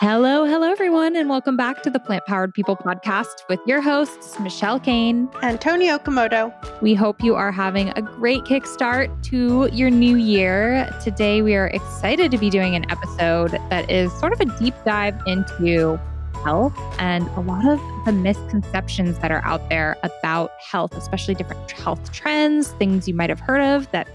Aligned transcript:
Hello, 0.00 0.44
hello, 0.44 0.68
everyone, 0.68 1.14
and 1.14 1.30
welcome 1.30 1.56
back 1.56 1.84
to 1.84 1.88
the 1.88 2.00
Plant 2.00 2.26
Powered 2.26 2.52
People 2.52 2.74
podcast 2.74 3.48
with 3.48 3.60
your 3.64 3.80
hosts, 3.80 4.40
Michelle 4.40 4.80
Cehn 4.80 5.32
and 5.40 5.60
Toni 5.60 5.86
Okamoto. 5.86 6.52
We 6.82 6.94
hope 6.94 7.22
you 7.22 7.36
are 7.36 7.52
having 7.52 7.90
a 7.90 8.02
great 8.02 8.42
kickstart 8.42 9.22
to 9.26 9.70
your 9.72 9.90
new 9.90 10.16
year. 10.16 10.90
Today, 11.00 11.42
we 11.42 11.54
are 11.54 11.68
excited 11.68 12.32
to 12.32 12.38
be 12.38 12.50
doing 12.50 12.74
an 12.74 12.90
episode 12.90 13.52
that 13.70 13.88
is 13.88 14.12
sort 14.18 14.32
of 14.32 14.40
a 14.40 14.46
deep 14.58 14.74
dive 14.84 15.14
into 15.28 15.96
health 16.42 16.76
and 16.98 17.28
a 17.28 17.40
lot 17.40 17.64
of 17.64 17.80
the 18.04 18.12
misconceptions 18.12 19.20
that 19.20 19.30
are 19.30 19.44
out 19.44 19.68
there 19.68 19.96
about 20.02 20.50
health, 20.60 20.92
especially 20.96 21.36
different 21.36 21.70
health 21.70 22.10
trends, 22.10 22.72
things 22.72 23.06
you 23.06 23.14
might 23.14 23.30
have 23.30 23.40
heard 23.40 23.60
of 23.60 23.88
that 23.92 24.08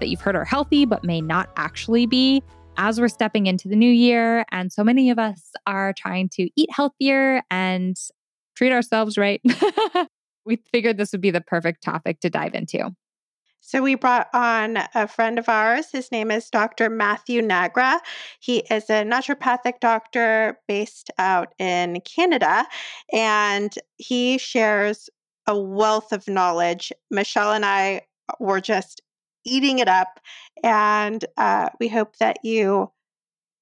that 0.00 0.08
you've 0.08 0.20
heard 0.20 0.34
are 0.34 0.44
healthy 0.44 0.84
but 0.84 1.04
may 1.04 1.20
not 1.20 1.48
actually 1.56 2.06
be 2.06 2.42
as 2.76 3.00
we're 3.00 3.08
stepping 3.08 3.46
into 3.46 3.68
the 3.68 3.76
new 3.76 3.90
year. 3.90 4.44
And 4.50 4.72
so 4.72 4.82
many 4.84 5.10
of 5.10 5.18
us 5.18 5.52
are 5.66 5.92
trying 5.96 6.28
to 6.30 6.48
eat 6.56 6.70
healthier 6.70 7.42
and 7.50 7.96
treat 8.56 8.72
ourselves 8.72 9.16
right. 9.18 9.40
we 10.44 10.56
figured 10.72 10.96
this 10.96 11.12
would 11.12 11.20
be 11.20 11.30
the 11.30 11.40
perfect 11.40 11.82
topic 11.82 12.20
to 12.20 12.30
dive 12.30 12.54
into. 12.54 12.90
So, 13.64 13.80
we 13.80 13.94
brought 13.94 14.26
on 14.34 14.76
a 14.92 15.06
friend 15.06 15.38
of 15.38 15.48
ours. 15.48 15.86
His 15.92 16.10
name 16.10 16.32
is 16.32 16.50
Dr. 16.50 16.90
Matthew 16.90 17.40
Nagra. 17.42 18.00
He 18.40 18.58
is 18.68 18.90
a 18.90 19.04
naturopathic 19.04 19.78
doctor 19.80 20.58
based 20.66 21.12
out 21.16 21.54
in 21.60 22.00
Canada, 22.00 22.66
and 23.12 23.72
he 23.98 24.36
shares 24.38 25.08
a 25.46 25.56
wealth 25.56 26.12
of 26.12 26.26
knowledge. 26.26 26.92
Michelle 27.08 27.52
and 27.52 27.64
I 27.64 28.02
were 28.40 28.60
just 28.60 29.00
eating 29.44 29.78
it 29.78 29.88
up. 29.88 30.20
And 30.62 31.24
uh, 31.36 31.70
we 31.80 31.88
hope 31.88 32.16
that 32.18 32.44
you 32.44 32.90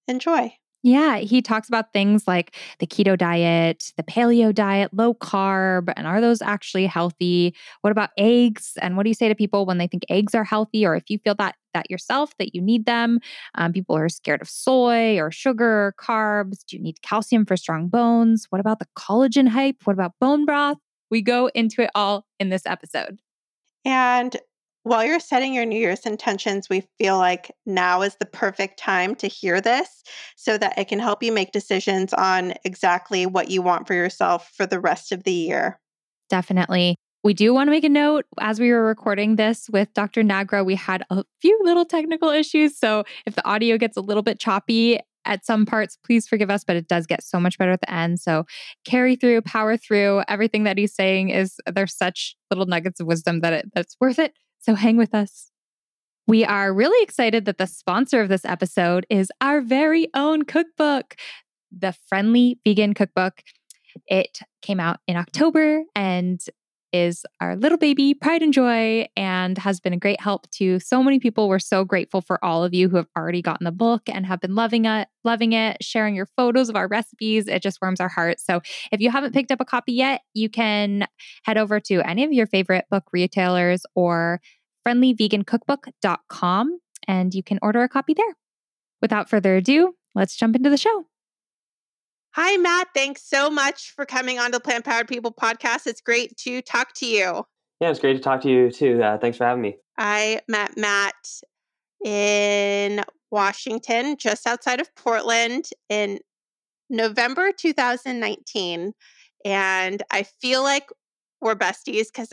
enjoy. 0.09 0.55
Yeah, 0.83 1.19
he 1.19 1.43
talks 1.43 1.69
about 1.69 1.93
things 1.93 2.27
like 2.27 2.57
the 2.79 2.87
keto 2.87 3.16
diet, 3.16 3.93
the 3.98 4.02
paleo 4.02 4.55
diet, 4.55 4.95
low 4.95 5.13
carb, 5.13 5.93
and 5.95 6.07
are 6.07 6.23
those 6.23 6.41
actually 6.41 6.87
healthy? 6.87 7.54
What 7.82 7.91
about 7.91 8.10
eggs? 8.16 8.79
And 8.80 8.96
what 8.96 9.02
do 9.02 9.10
you 9.10 9.15
say 9.15 9.29
to 9.29 9.35
people 9.35 9.66
when 9.66 9.77
they 9.77 9.87
think 9.87 10.04
eggs 10.09 10.35
are 10.35 10.45
healthy, 10.45 10.87
or 10.87 10.96
if 10.96 11.10
you 11.10 11.19
feel 11.19 11.35
that 11.35 11.57
that 11.74 11.91
yourself 11.91 12.35
that 12.38 12.54
you 12.54 12.63
need 12.63 12.87
them? 12.87 13.21
Um, 13.57 13.74
people 13.74 13.95
are 13.95 14.09
scared 14.09 14.41
of 14.41 14.49
soy 14.49 15.19
or 15.19 15.30
sugar, 15.30 15.88
or 15.88 15.95
carbs. 16.01 16.65
Do 16.66 16.76
you 16.76 16.82
need 16.82 17.02
calcium 17.02 17.45
for 17.45 17.59
strong 17.59 17.88
bones? 17.88 18.47
What 18.49 18.60
about 18.60 18.79
the 18.79 18.88
collagen 18.97 19.49
hype? 19.49 19.76
What 19.85 19.93
about 19.93 20.15
bone 20.19 20.47
broth? 20.47 20.79
We 21.10 21.21
go 21.21 21.51
into 21.54 21.82
it 21.82 21.91
all 21.95 22.24
in 22.38 22.49
this 22.49 22.65
episode. 22.65 23.19
And 23.85 24.35
while 24.82 25.04
you're 25.04 25.20
setting 25.20 25.52
your 25.52 25.66
New 25.66 25.78
Year's 25.78 26.06
intentions, 26.06 26.68
we 26.68 26.84
feel 26.98 27.18
like 27.18 27.54
now 27.66 28.02
is 28.02 28.16
the 28.16 28.26
perfect 28.26 28.78
time 28.78 29.14
to 29.16 29.28
hear 29.28 29.60
this 29.60 30.02
so 30.36 30.56
that 30.56 30.78
it 30.78 30.88
can 30.88 30.98
help 30.98 31.23
you 31.23 31.32
make 31.32 31.52
decisions 31.52 32.14
on 32.14 32.54
exactly 32.64 33.26
what 33.26 33.51
you 33.51 33.62
want 33.62 33.86
for 33.86 33.95
yourself 33.95 34.51
for 34.56 34.66
the 34.66 34.80
rest 34.80 35.12
of 35.12 35.24
the 35.24 35.32
year. 35.32 35.78
Definitely. 36.30 36.96
We 37.23 37.34
do 37.34 37.52
want 37.52 37.66
to 37.66 37.70
make 37.70 37.84
a 37.84 37.90
note 37.90 38.24
as 38.40 38.58
we 38.58 38.70
were 38.73 38.84
recording 38.84 39.36
this 39.36 39.68
with 39.70 39.92
Dr. 39.92 40.23
Nagra, 40.23 40.64
we 40.64 40.74
had 40.74 41.04
a 41.10 41.23
few 41.42 41.58
little 41.62 41.84
technical 41.84 42.30
issues. 42.30 42.78
So 42.78 43.04
if 43.26 43.34
the 43.34 43.46
audio 43.46 43.76
gets 43.76 43.98
a 43.98 44.01
little 44.01 44.23
bit 44.23 44.40
choppy 44.40 44.98
at 45.26 45.45
some 45.45 45.66
parts, 45.66 45.98
please 46.02 46.26
forgive 46.26 46.51
us, 46.51 46.64
but 46.64 46.76
it 46.76 46.88
does 46.88 47.06
get 47.06 47.23
so 47.23 47.38
much 47.38 47.58
better 47.58 47.73
at 47.73 47.82
the 47.82 47.92
end. 47.92 48.20
So 48.20 48.45
carry 48.86 49.16
through, 49.16 49.42
power 49.42 49.76
through. 49.76 50.23
Everything 50.28 50.64
that 50.64 50.78
he's 50.78 50.95
saying 50.95 51.28
is 51.28 51.56
there's 51.70 51.95
such 51.95 52.36
little 52.51 52.64
nuggets 52.64 53.01
of 53.01 53.06
wisdom 53.06 53.40
that 53.40 53.52
it, 53.52 53.70
that's 53.74 53.96
worth 54.01 54.18
it. 54.18 54.32
So 54.61 54.75
hang 54.75 54.97
with 54.97 55.15
us. 55.15 55.51
We 56.27 56.45
are 56.45 56.73
really 56.73 57.03
excited 57.03 57.45
that 57.47 57.59
the 57.59 57.66
sponsor 57.66 58.21
of 58.21 58.29
this 58.29 58.45
episode 58.45 59.07
is 59.11 59.33
our 59.41 59.61
very 59.61 60.09
own 60.15 60.43
cookbook, 60.43 61.16
the 61.77 61.93
Friendly 62.09 62.59
Vegan 62.65 62.95
Cookbook. 62.95 63.43
It 64.06 64.38
came 64.62 64.78
out 64.78 65.00
in 65.09 65.16
October 65.16 65.83
and 65.97 66.41
is 66.93 67.25
our 67.41 67.56
little 67.56 67.78
baby 67.78 68.15
pride 68.15 68.43
and 68.43 68.53
joy 68.53 69.06
and 69.16 69.59
has 69.59 69.81
been 69.81 69.92
a 69.92 69.98
great 69.98 70.20
help 70.20 70.50
to 70.50 70.78
so 70.81 71.03
many 71.03 71.19
people 71.19 71.48
we're 71.48 71.59
so 71.59 71.84
grateful 71.84 72.20
for 72.20 72.42
all 72.44 72.64
of 72.64 72.75
you 72.75 72.88
who 72.88 72.97
have 72.97 73.09
already 73.16 73.42
gotten 73.42 73.64
the 73.64 73.72
book 73.72 74.03
and 74.06 74.26
have 74.26 74.41
been 74.41 74.54
loving 74.54 74.84
it 74.84 75.09
loving 75.25 75.53
it 75.53 75.76
sharing 75.82 76.14
your 76.14 76.28
photos 76.37 76.69
of 76.69 76.76
our 76.76 76.88
recipes 76.88 77.47
it 77.47 77.62
just 77.62 77.78
warms 77.81 78.00
our 78.00 78.09
hearts 78.09 78.44
so 78.44 78.60
if 78.92 79.00
you 79.00 79.10
haven't 79.10 79.32
picked 79.32 79.50
up 79.50 79.60
a 79.60 79.64
copy 79.64 79.92
yet 79.92 80.20
you 80.34 80.48
can 80.48 81.06
head 81.44 81.59
over 81.59 81.81
to 81.81 82.00
any 82.09 82.25
of 82.25 82.32
your 82.32 82.47
favorite 82.47 82.84
book 82.91 83.04
retailers 83.12 83.82
or 83.94 84.41
friendlyvegancookbook.com 84.87 86.78
and 87.06 87.34
you 87.34 87.43
can 87.43 87.59
order 87.62 87.82
a 87.82 87.88
copy 87.88 88.14
there. 88.14 88.37
Without 89.03 89.28
further 89.28 89.56
ado, 89.56 89.94
let's 90.14 90.37
jump 90.37 90.56
into 90.56 90.70
the 90.70 90.76
show. 90.76 91.09
Hi, 92.42 92.56
Matt. 92.56 92.88
Thanks 92.94 93.22
so 93.22 93.50
much 93.50 93.92
for 93.94 94.06
coming 94.06 94.38
on 94.38 94.50
the 94.50 94.60
Plant 94.60 94.86
Powered 94.86 95.06
People 95.06 95.30
podcast. 95.30 95.86
It's 95.86 96.00
great 96.00 96.38
to 96.38 96.62
talk 96.62 96.94
to 96.94 97.04
you. 97.04 97.44
Yeah, 97.82 97.90
it's 97.90 98.00
great 98.00 98.14
to 98.14 98.18
talk 98.18 98.40
to 98.40 98.48
you 98.48 98.70
too. 98.70 99.02
Uh, 99.02 99.18
thanks 99.18 99.36
for 99.36 99.44
having 99.44 99.60
me. 99.60 99.76
I 99.98 100.40
met 100.48 100.74
Matt 100.74 101.14
in 102.02 103.02
Washington, 103.30 104.16
just 104.16 104.46
outside 104.46 104.80
of 104.80 104.88
Portland, 104.94 105.66
in 105.90 106.18
November 106.88 107.52
2019. 107.52 108.94
And 109.44 110.02
I 110.10 110.22
feel 110.22 110.62
like 110.62 110.88
we're 111.42 111.56
besties 111.56 112.06
because 112.06 112.32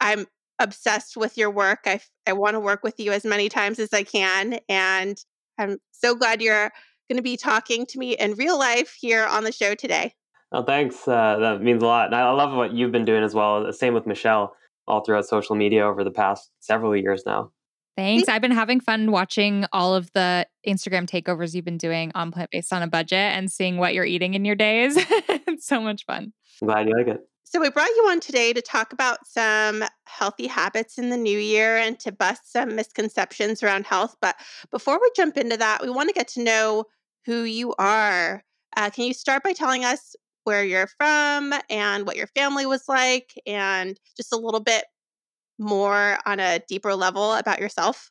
I'm 0.00 0.28
obsessed 0.60 1.16
with 1.16 1.36
your 1.36 1.50
work. 1.50 1.80
I, 1.86 1.98
I 2.28 2.32
want 2.34 2.54
to 2.54 2.60
work 2.60 2.84
with 2.84 3.00
you 3.00 3.10
as 3.10 3.24
many 3.24 3.48
times 3.48 3.80
as 3.80 3.92
I 3.92 4.04
can. 4.04 4.60
And 4.68 5.18
I'm 5.58 5.78
so 5.90 6.14
glad 6.14 6.40
you're 6.40 6.70
going 7.12 7.18
to 7.18 7.22
be 7.22 7.36
talking 7.36 7.84
to 7.84 7.98
me 7.98 8.16
in 8.16 8.32
real 8.34 8.58
life 8.58 8.96
here 8.98 9.26
on 9.26 9.44
the 9.44 9.52
show 9.52 9.74
today. 9.74 10.14
Oh, 10.50 10.62
thanks. 10.62 11.06
Uh, 11.06 11.36
that 11.40 11.62
means 11.62 11.82
a 11.82 11.86
lot. 11.86 12.06
And 12.06 12.14
I 12.14 12.30
love 12.30 12.54
what 12.54 12.72
you've 12.72 12.92
been 12.92 13.04
doing 13.04 13.22
as 13.22 13.34
well. 13.34 13.70
Same 13.72 13.92
with 13.92 14.06
Michelle, 14.06 14.54
all 14.88 15.04
throughout 15.04 15.26
social 15.26 15.54
media 15.54 15.86
over 15.86 16.04
the 16.04 16.10
past 16.10 16.50
several 16.60 16.96
years 16.96 17.24
now. 17.26 17.52
Thanks. 17.96 18.30
I've 18.30 18.40
been 18.40 18.50
having 18.50 18.80
fun 18.80 19.10
watching 19.10 19.66
all 19.72 19.94
of 19.94 20.10
the 20.14 20.46
Instagram 20.66 21.06
takeovers 21.06 21.54
you've 21.54 21.66
been 21.66 21.76
doing 21.76 22.12
on 22.14 22.32
Plant 22.32 22.50
Based 22.50 22.72
on 22.72 22.82
a 22.82 22.86
Budget 22.86 23.18
and 23.18 23.52
seeing 23.52 23.76
what 23.76 23.92
you're 23.92 24.06
eating 24.06 24.32
in 24.32 24.46
your 24.46 24.56
days. 24.56 24.94
it's 24.98 25.66
so 25.66 25.80
much 25.82 26.06
fun. 26.06 26.32
I'm 26.62 26.68
glad 26.68 26.88
you 26.88 26.96
like 26.96 27.08
it. 27.08 27.20
So, 27.44 27.60
we 27.60 27.68
brought 27.68 27.88
you 27.88 28.08
on 28.08 28.20
today 28.20 28.54
to 28.54 28.62
talk 28.62 28.94
about 28.94 29.26
some 29.26 29.84
healthy 30.06 30.46
habits 30.46 30.96
in 30.96 31.10
the 31.10 31.18
new 31.18 31.38
year 31.38 31.76
and 31.76 32.00
to 32.00 32.10
bust 32.10 32.50
some 32.50 32.74
misconceptions 32.74 33.62
around 33.62 33.84
health. 33.84 34.16
But 34.22 34.36
before 34.70 34.98
we 34.98 35.10
jump 35.14 35.36
into 35.36 35.58
that, 35.58 35.82
we 35.82 35.90
want 35.90 36.08
to 36.08 36.14
get 36.14 36.28
to 36.28 36.42
know 36.42 36.86
who 37.26 37.42
you 37.42 37.74
are. 37.78 38.42
Uh, 38.76 38.90
can 38.90 39.04
you 39.04 39.14
start 39.14 39.42
by 39.42 39.52
telling 39.52 39.84
us 39.84 40.16
where 40.44 40.64
you're 40.64 40.88
from 40.98 41.54
and 41.70 42.06
what 42.06 42.16
your 42.16 42.26
family 42.28 42.66
was 42.66 42.84
like, 42.88 43.32
and 43.46 43.98
just 44.16 44.32
a 44.32 44.36
little 44.36 44.60
bit 44.60 44.84
more 45.58 46.18
on 46.26 46.40
a 46.40 46.60
deeper 46.68 46.94
level 46.94 47.34
about 47.34 47.60
yourself? 47.60 48.10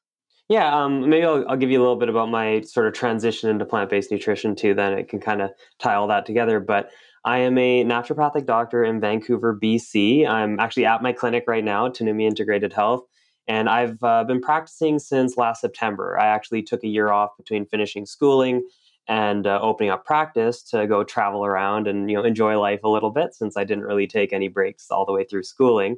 Yeah, 0.49 0.83
um, 0.83 1.09
maybe 1.09 1.25
I'll, 1.25 1.45
I'll, 1.49 1.57
give 1.57 1.72
you 1.72 1.79
a 1.79 1.83
little 1.83 1.95
bit 1.95 2.09
about 2.09 2.29
my 2.29 2.59
sort 2.61 2.85
of 2.85 2.94
transition 2.94 3.49
into 3.49 3.66
plant 3.66 3.89
based 3.89 4.11
nutrition 4.11 4.53
too. 4.55 4.73
Then 4.73 4.94
it 4.94 5.07
can 5.07 5.22
kind 5.22 5.41
of 5.41 5.51
tie 5.79 5.95
all 5.95 6.07
that 6.07 6.25
together. 6.25 6.59
But 6.59 6.89
I 7.23 7.38
am 7.39 7.57
a 7.57 7.85
naturopathic 7.85 8.45
doctor 8.45 8.83
in 8.83 8.99
Vancouver, 8.99 9.57
BC. 9.57 10.28
I'm 10.28 10.59
actually 10.59 10.85
at 10.85 11.01
my 11.01 11.13
clinic 11.13 11.45
right 11.47 11.63
now, 11.63 11.88
Tanumi 11.88 12.23
Integrated 12.23 12.73
Health, 12.73 13.05
and 13.47 13.69
I've 13.69 14.03
uh, 14.03 14.25
been 14.25 14.41
practicing 14.41 14.99
since 14.99 15.38
last 15.38 15.61
September. 15.61 16.19
I 16.19 16.28
actually 16.28 16.63
took 16.63 16.83
a 16.83 16.88
year 16.88 17.11
off 17.11 17.38
between 17.38 17.66
finishing 17.66 18.05
schooling 18.05 18.63
and 19.11 19.45
uh, 19.45 19.59
opening 19.61 19.91
up 19.91 20.05
practice 20.05 20.63
to 20.63 20.88
go 20.88 21.03
travel 21.03 21.45
around 21.45 21.85
and 21.85 22.09
you 22.09 22.16
know 22.16 22.23
enjoy 22.23 22.57
life 22.57 22.79
a 22.85 22.89
little 22.89 23.11
bit 23.11 23.35
since 23.35 23.57
I 23.57 23.66
didn't 23.66 23.83
really 23.83 24.07
take 24.07 24.31
any 24.31 24.47
breaks 24.47 24.89
all 24.89 25.05
the 25.05 25.11
way 25.11 25.25
through 25.25 25.44
schooling. 25.44 25.97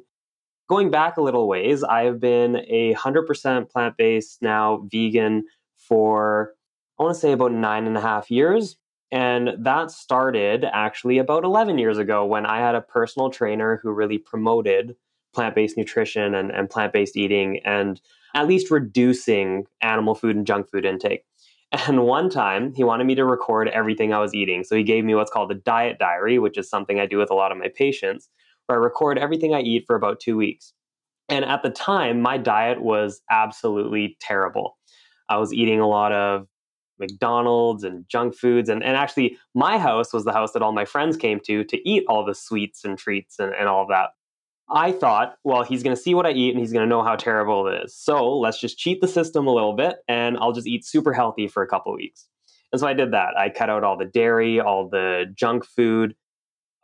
Going 0.68 0.90
back 0.90 1.16
a 1.16 1.22
little 1.22 1.46
ways, 1.46 1.84
I 1.84 2.02
have 2.04 2.18
been 2.18 2.56
a 2.66 2.92
100% 2.94 3.70
plant 3.70 3.96
based 3.96 4.42
now 4.42 4.82
vegan 4.90 5.44
for 5.76 6.54
I 6.98 7.04
want 7.04 7.14
to 7.14 7.20
say 7.20 7.30
about 7.30 7.52
nine 7.52 7.86
and 7.86 7.96
a 7.96 8.00
half 8.00 8.32
years. 8.32 8.76
And 9.12 9.50
that 9.60 9.92
started 9.92 10.64
actually 10.72 11.18
about 11.18 11.44
11 11.44 11.78
years 11.78 11.98
ago 11.98 12.26
when 12.26 12.46
I 12.46 12.58
had 12.58 12.74
a 12.74 12.80
personal 12.80 13.30
trainer 13.30 13.78
who 13.80 13.92
really 13.92 14.18
promoted 14.18 14.96
plant 15.32 15.54
based 15.54 15.76
nutrition 15.76 16.34
and, 16.34 16.50
and 16.50 16.68
plant 16.68 16.92
based 16.92 17.16
eating 17.16 17.60
and 17.64 18.00
at 18.34 18.48
least 18.48 18.72
reducing 18.72 19.66
animal 19.82 20.16
food 20.16 20.34
and 20.34 20.46
junk 20.46 20.68
food 20.68 20.84
intake. 20.84 21.22
And 21.74 22.04
one 22.04 22.30
time 22.30 22.72
he 22.72 22.84
wanted 22.84 23.04
me 23.04 23.16
to 23.16 23.24
record 23.24 23.68
everything 23.68 24.12
I 24.12 24.20
was 24.20 24.32
eating. 24.32 24.62
So 24.62 24.76
he 24.76 24.84
gave 24.84 25.04
me 25.04 25.14
what's 25.16 25.30
called 25.30 25.50
a 25.50 25.56
diet 25.56 25.98
diary, 25.98 26.38
which 26.38 26.56
is 26.56 26.70
something 26.70 27.00
I 27.00 27.06
do 27.06 27.18
with 27.18 27.30
a 27.30 27.34
lot 27.34 27.50
of 27.50 27.58
my 27.58 27.68
patients, 27.74 28.28
where 28.66 28.78
I 28.78 28.82
record 28.82 29.18
everything 29.18 29.54
I 29.54 29.60
eat 29.60 29.84
for 29.86 29.96
about 29.96 30.20
two 30.20 30.36
weeks. 30.36 30.72
And 31.28 31.44
at 31.44 31.62
the 31.64 31.70
time, 31.70 32.20
my 32.20 32.38
diet 32.38 32.80
was 32.80 33.22
absolutely 33.28 34.16
terrible. 34.20 34.76
I 35.28 35.38
was 35.38 35.52
eating 35.52 35.80
a 35.80 35.88
lot 35.88 36.12
of 36.12 36.46
McDonald's 37.00 37.82
and 37.82 38.04
junk 38.08 38.36
foods. 38.36 38.68
And, 38.68 38.84
and 38.84 38.96
actually, 38.96 39.36
my 39.54 39.78
house 39.78 40.12
was 40.12 40.24
the 40.24 40.32
house 40.32 40.52
that 40.52 40.62
all 40.62 40.72
my 40.72 40.84
friends 40.84 41.16
came 41.16 41.40
to 41.46 41.64
to 41.64 41.88
eat 41.88 42.04
all 42.08 42.24
the 42.24 42.34
sweets 42.34 42.84
and 42.84 42.96
treats 42.96 43.38
and, 43.40 43.52
and 43.52 43.68
all 43.68 43.82
of 43.82 43.88
that. 43.88 44.10
I 44.70 44.92
thought, 44.92 45.36
well, 45.44 45.62
he's 45.62 45.82
going 45.82 45.94
to 45.94 46.00
see 46.00 46.14
what 46.14 46.26
I 46.26 46.30
eat 46.30 46.50
and 46.50 46.58
he's 46.58 46.72
going 46.72 46.84
to 46.84 46.88
know 46.88 47.02
how 47.02 47.16
terrible 47.16 47.66
it 47.68 47.84
is. 47.84 47.94
So 47.94 48.38
let's 48.38 48.58
just 48.58 48.78
cheat 48.78 49.00
the 49.00 49.08
system 49.08 49.46
a 49.46 49.52
little 49.52 49.74
bit 49.74 49.96
and 50.08 50.38
I'll 50.38 50.52
just 50.52 50.66
eat 50.66 50.86
super 50.86 51.12
healthy 51.12 51.48
for 51.48 51.62
a 51.62 51.66
couple 51.66 51.94
weeks. 51.94 52.28
And 52.72 52.80
so 52.80 52.86
I 52.86 52.94
did 52.94 53.12
that. 53.12 53.36
I 53.38 53.50
cut 53.50 53.70
out 53.70 53.84
all 53.84 53.96
the 53.96 54.06
dairy, 54.06 54.60
all 54.60 54.88
the 54.88 55.26
junk 55.34 55.64
food, 55.64 56.14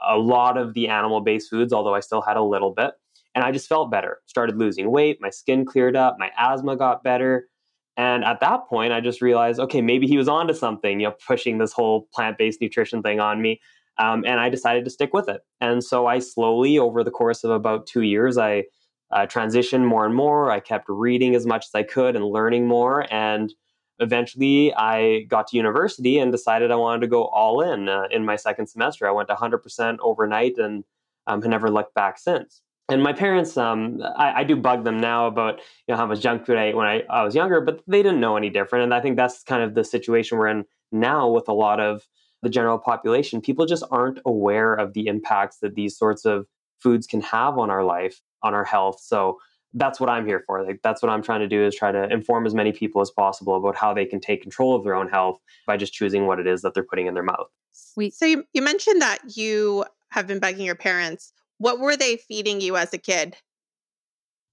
a 0.07 0.19
lot 0.19 0.57
of 0.57 0.75
the 0.75 0.89
animal 0.89 1.21
based 1.21 1.51
foods, 1.51 1.73
although 1.73 1.95
I 1.95 2.01
still 2.01 2.23
had 2.23 2.37
a 2.37 2.43
little 2.43 2.73
bit. 2.73 2.93
And 3.35 3.45
I 3.45 3.53
just 3.53 3.69
felt 3.69 3.91
better. 3.91 4.19
Started 4.27 4.59
losing 4.59 4.91
weight, 4.91 5.19
my 5.21 5.31
skin 5.31 5.65
cleared 5.65 5.97
up, 5.97 6.17
my 6.19 6.31
asthma 6.37 6.77
got 6.77 7.03
better. 7.03 7.49
And 7.97 8.25
at 8.25 8.41
that 8.41 8.67
point, 8.69 8.93
I 8.93 9.01
just 9.01 9.21
realized, 9.21 9.61
okay, 9.61 9.83
maybe 9.83 10.07
he 10.07 10.17
was 10.17 10.29
onto 10.29 10.55
something, 10.55 11.01
you 11.01 11.09
know, 11.09 11.15
pushing 11.27 11.59
this 11.59 11.73
whole 11.73 12.09
plant 12.15 12.39
based 12.39 12.61
nutrition 12.61 13.03
thing 13.03 13.21
on 13.21 13.43
me. 13.43 13.61
Um, 14.01 14.25
and 14.27 14.41
I 14.41 14.49
decided 14.49 14.85
to 14.85 14.91
stick 14.91 15.13
with 15.13 15.29
it. 15.29 15.43
And 15.61 15.85
so 15.85 16.07
I 16.07 16.21
slowly, 16.21 16.79
over 16.79 17.05
the 17.05 17.11
course 17.11 17.45
of 17.45 17.51
about 17.51 17.87
two 17.87 18.01
years, 18.01 18.39
I 18.39 18.65
uh, 19.13 19.27
transitioned 19.27 19.85
more 19.85 20.07
and 20.07 20.15
more. 20.15 20.51
I 20.51 20.59
kept 20.59 20.87
reading 20.89 21.35
as 21.35 21.45
much 21.45 21.67
as 21.67 21.75
I 21.75 21.83
could 21.83 22.17
and 22.17 22.25
learning 22.25 22.67
more. 22.67 23.07
And 23.13 23.53
eventually 23.99 24.73
I 24.75 25.27
got 25.29 25.49
to 25.49 25.57
university 25.57 26.19
and 26.19 26.33
decided 26.33 26.71
I 26.71 26.77
wanted 26.77 27.03
to 27.03 27.09
go 27.09 27.25
all 27.27 27.61
in 27.61 27.91
uh, 27.91 28.05
in 28.11 28.25
my 28.25 28.37
second 28.37 28.69
semester. 28.69 29.07
I 29.07 29.11
went 29.11 29.29
100% 29.29 29.99
overnight 30.01 30.57
and 30.57 30.85
um, 31.27 31.43
have 31.43 31.51
never 31.51 31.71
looked 31.71 31.95
back 31.95 32.19
since. 32.19 32.63
And 32.89 33.03
my 33.03 33.13
parents, 33.13 33.57
um, 33.57 34.03
I, 34.17 34.41
I, 34.41 34.45
do 34.45 34.57
bug 34.57 34.83
them 34.83 34.99
now 34.99 35.29
about 35.29 35.59
you 35.87 35.93
know 35.93 35.97
how 35.97 36.07
much 36.07 36.21
junk 36.21 36.45
food 36.45 36.57
I 36.57 36.67
ate 36.67 36.77
when 36.77 36.89
I, 36.89 37.03
I 37.09 37.23
was 37.23 37.37
younger, 37.37 37.61
but 37.61 37.83
they 37.87 38.03
didn't 38.03 38.19
know 38.19 38.37
any 38.37 38.51
different. 38.51 38.83
And 38.85 38.93
I 38.93 39.01
think 39.01 39.17
that's 39.17 39.45
kind 39.45 39.63
of 39.63 39.75
the 39.75 39.85
situation 39.85 40.39
we're 40.39 40.49
in 40.49 40.65
now 40.91 41.29
with 41.29 41.49
a 41.49 41.53
lot 41.53 41.79
of 41.79 42.03
the 42.43 42.49
general 42.49 42.79
population. 42.79 43.41
People 43.41 43.67
just 43.67 43.85
aren't 43.91 44.19
aware 44.25 44.75
of 44.75 44.95
the 44.95 45.07
impacts 45.07 45.59
that 45.59 45.75
these 45.75 45.97
sorts 45.97 46.25
of 46.25 46.47
foods 46.79 47.07
can 47.07 47.21
have 47.21 47.59
on 47.59 47.71
our 47.71 47.85
life, 47.85 48.21
on 48.43 48.55
our 48.55 48.65
health. 48.65 49.01
So 49.01 49.39
that's 49.75 50.01
what 50.01 50.11
I'm 50.11 50.27
here 50.27 50.43
for. 50.47 50.65
Like 50.65 50.81
that's 50.83 51.03
what 51.03 51.11
I'm 51.11 51.23
trying 51.23 51.41
to 51.41 51.49
do 51.49 51.65
is 51.65 51.75
try 51.75 51.93
to 51.93 52.11
inform 52.13 52.47
as 52.47 52.55
many 52.55 52.73
people 52.73 53.01
as 53.01 53.11
possible 53.11 53.57
about 53.57 53.77
how 53.77 53.95
they 53.95 54.05
can 54.05 54.21
take 54.21 54.43
control 54.43 54.75
of 54.75 54.83
their 54.85 54.95
own 54.95 55.09
health 55.09 55.39
by 55.67 55.77
just 55.77 55.93
choosing 55.93 56.27
what 56.27 56.41
it 56.41 56.47
is 56.47 56.63
that 56.63 56.75
they're 56.75 56.83
putting 56.85 57.07
in 57.07 57.15
their 57.15 57.23
mouth. 57.23 57.49
Sweet. 57.73 58.15
So 58.15 58.25
you, 58.27 58.45
you 58.53 58.63
mentioned 58.63 59.01
that 59.03 59.19
you 59.37 59.85
have 60.11 60.27
been 60.27 60.39
begging 60.39 60.67
your 60.67 60.75
parents. 60.75 61.33
What 61.59 61.79
were 61.79 61.97
they 61.97 62.17
feeding 62.17 62.61
you 62.61 62.77
as 62.77 62.93
a 62.93 62.99
kid? 62.99 63.37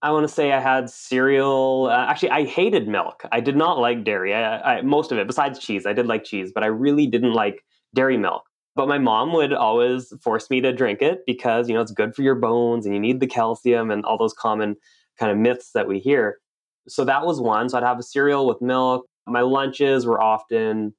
I 0.01 0.11
want 0.11 0.27
to 0.27 0.33
say 0.33 0.51
I 0.51 0.59
had 0.59 0.89
cereal. 0.91 1.89
Uh, 1.91 2.05
actually, 2.07 2.29
I 2.29 2.45
hated 2.45 2.87
milk. 2.87 3.23
I 3.31 3.39
did 3.39 3.55
not 3.55 3.79
like 3.79 4.03
dairy. 4.03 4.33
I, 4.35 4.77
I, 4.77 4.81
most 4.83 5.11
of 5.11 5.17
it, 5.17 5.25
besides 5.25 5.57
cheese, 5.57 5.87
I 5.87 5.93
did 5.93 6.05
like 6.05 6.23
cheese, 6.23 6.51
but 6.53 6.63
I 6.63 6.67
really 6.67 7.07
didn't 7.07 7.33
like 7.33 7.63
dairy 7.93 8.17
milk. 8.17 8.43
But 8.75 8.87
my 8.87 8.99
mom 8.99 9.33
would 9.33 9.53
always 9.53 10.13
force 10.21 10.49
me 10.49 10.61
to 10.61 10.71
drink 10.71 11.01
it 11.01 11.21
because 11.25 11.67
you 11.67 11.75
know 11.75 11.81
it's 11.81 11.91
good 11.91 12.15
for 12.15 12.21
your 12.21 12.35
bones 12.35 12.85
and 12.85 12.93
you 12.93 13.01
need 13.01 13.19
the 13.19 13.27
calcium 13.27 13.89
and 13.89 14.05
all 14.05 14.17
those 14.17 14.33
common 14.33 14.75
kind 15.19 15.31
of 15.31 15.37
myths 15.37 15.71
that 15.73 15.87
we 15.87 15.99
hear. 15.99 16.37
So 16.87 17.03
that 17.05 17.25
was 17.25 17.41
one. 17.41 17.69
So 17.69 17.77
I'd 17.77 17.83
have 17.83 17.99
a 17.99 18.03
cereal 18.03 18.47
with 18.47 18.61
milk. 18.61 19.07
My 19.25 19.41
lunches 19.41 20.05
were 20.05 20.21
often 20.21 20.93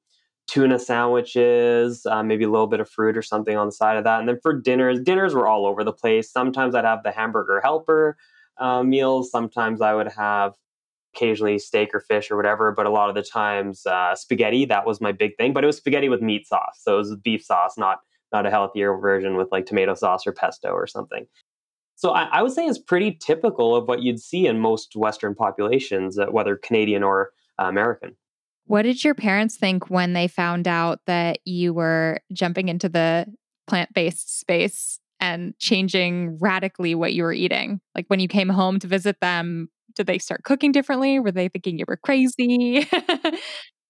tuna 0.47 0.79
sandwiches, 0.79 2.05
uh, 2.05 2.23
maybe 2.23 2.43
a 2.43 2.49
little 2.49 2.67
bit 2.67 2.79
of 2.79 2.89
fruit 2.89 3.15
or 3.15 3.21
something 3.21 3.55
on 3.55 3.67
the 3.67 3.71
side 3.71 3.97
of 3.97 4.03
that. 4.03 4.19
And 4.19 4.27
then 4.27 4.39
for 4.41 4.53
dinners, 4.53 4.99
dinners 4.99 5.33
were 5.33 5.47
all 5.47 5.65
over 5.65 5.83
the 5.83 5.93
place. 5.93 6.31
Sometimes 6.31 6.75
I'd 6.75 6.85
have 6.85 7.03
the 7.03 7.11
hamburger 7.11 7.61
helper 7.61 8.17
uh, 8.57 8.83
meals. 8.83 9.31
Sometimes 9.31 9.79
I 9.81 9.93
would 9.93 10.11
have 10.11 10.55
occasionally 11.15 11.59
steak 11.59 11.89
or 11.93 11.99
fish 11.99 12.29
or 12.31 12.37
whatever, 12.37 12.71
but 12.71 12.85
a 12.85 12.89
lot 12.89 13.09
of 13.09 13.15
the 13.15 13.23
times 13.23 13.85
uh, 13.85 14.15
spaghetti. 14.15 14.65
That 14.65 14.85
was 14.85 15.01
my 15.01 15.11
big 15.11 15.35
thing. 15.37 15.53
But 15.53 15.63
it 15.63 15.67
was 15.67 15.77
spaghetti 15.77 16.09
with 16.09 16.21
meat 16.21 16.47
sauce, 16.47 16.79
so 16.81 16.95
it 16.95 16.97
was 16.97 17.15
beef 17.23 17.43
sauce, 17.43 17.77
not 17.77 17.99
not 18.31 18.45
a 18.45 18.49
healthier 18.49 18.95
version 18.97 19.35
with 19.35 19.47
like 19.51 19.65
tomato 19.65 19.95
sauce 19.95 20.27
or 20.27 20.31
pesto 20.31 20.69
or 20.69 20.85
something. 20.85 21.25
So 21.95 22.11
I, 22.11 22.29
I, 22.31 22.43
would 22.43 22.53
say 22.53 22.65
it's 22.65 22.79
pretty 22.79 23.17
typical 23.19 23.75
of 23.75 23.87
what 23.87 24.01
you'd 24.01 24.21
see 24.21 24.47
in 24.47 24.59
most 24.59 24.95
Western 24.95 25.35
populations, 25.35 26.17
uh, 26.17 26.27
whether 26.27 26.55
Canadian 26.55 27.03
or 27.03 27.31
uh, 27.59 27.65
American. 27.65 28.15
What 28.65 28.83
did 28.83 29.03
your 29.03 29.15
parents 29.15 29.57
think 29.57 29.89
when 29.89 30.13
they 30.13 30.27
found 30.27 30.67
out 30.67 30.99
that 31.07 31.39
you 31.43 31.73
were 31.73 32.19
jumping 32.31 32.69
into 32.69 32.87
the 32.87 33.25
plant 33.67 33.93
based 33.93 34.39
space 34.39 34.99
and 35.19 35.57
changing 35.57 36.37
radically 36.39 36.95
what 36.95 37.13
you 37.13 37.23
were 37.23 37.33
eating? 37.33 37.81
Like 37.95 38.05
when 38.07 38.19
you 38.19 38.27
came 38.27 38.49
home 38.49 38.79
to 38.79 38.87
visit 38.87 39.19
them, 39.19 39.69
did 39.95 40.07
they 40.07 40.17
start 40.17 40.43
cooking 40.43 40.71
differently? 40.71 41.19
Were 41.19 41.31
they 41.31 41.49
thinking 41.49 41.77
you 41.77 41.85
were 41.87 41.97
crazy? 41.97 42.87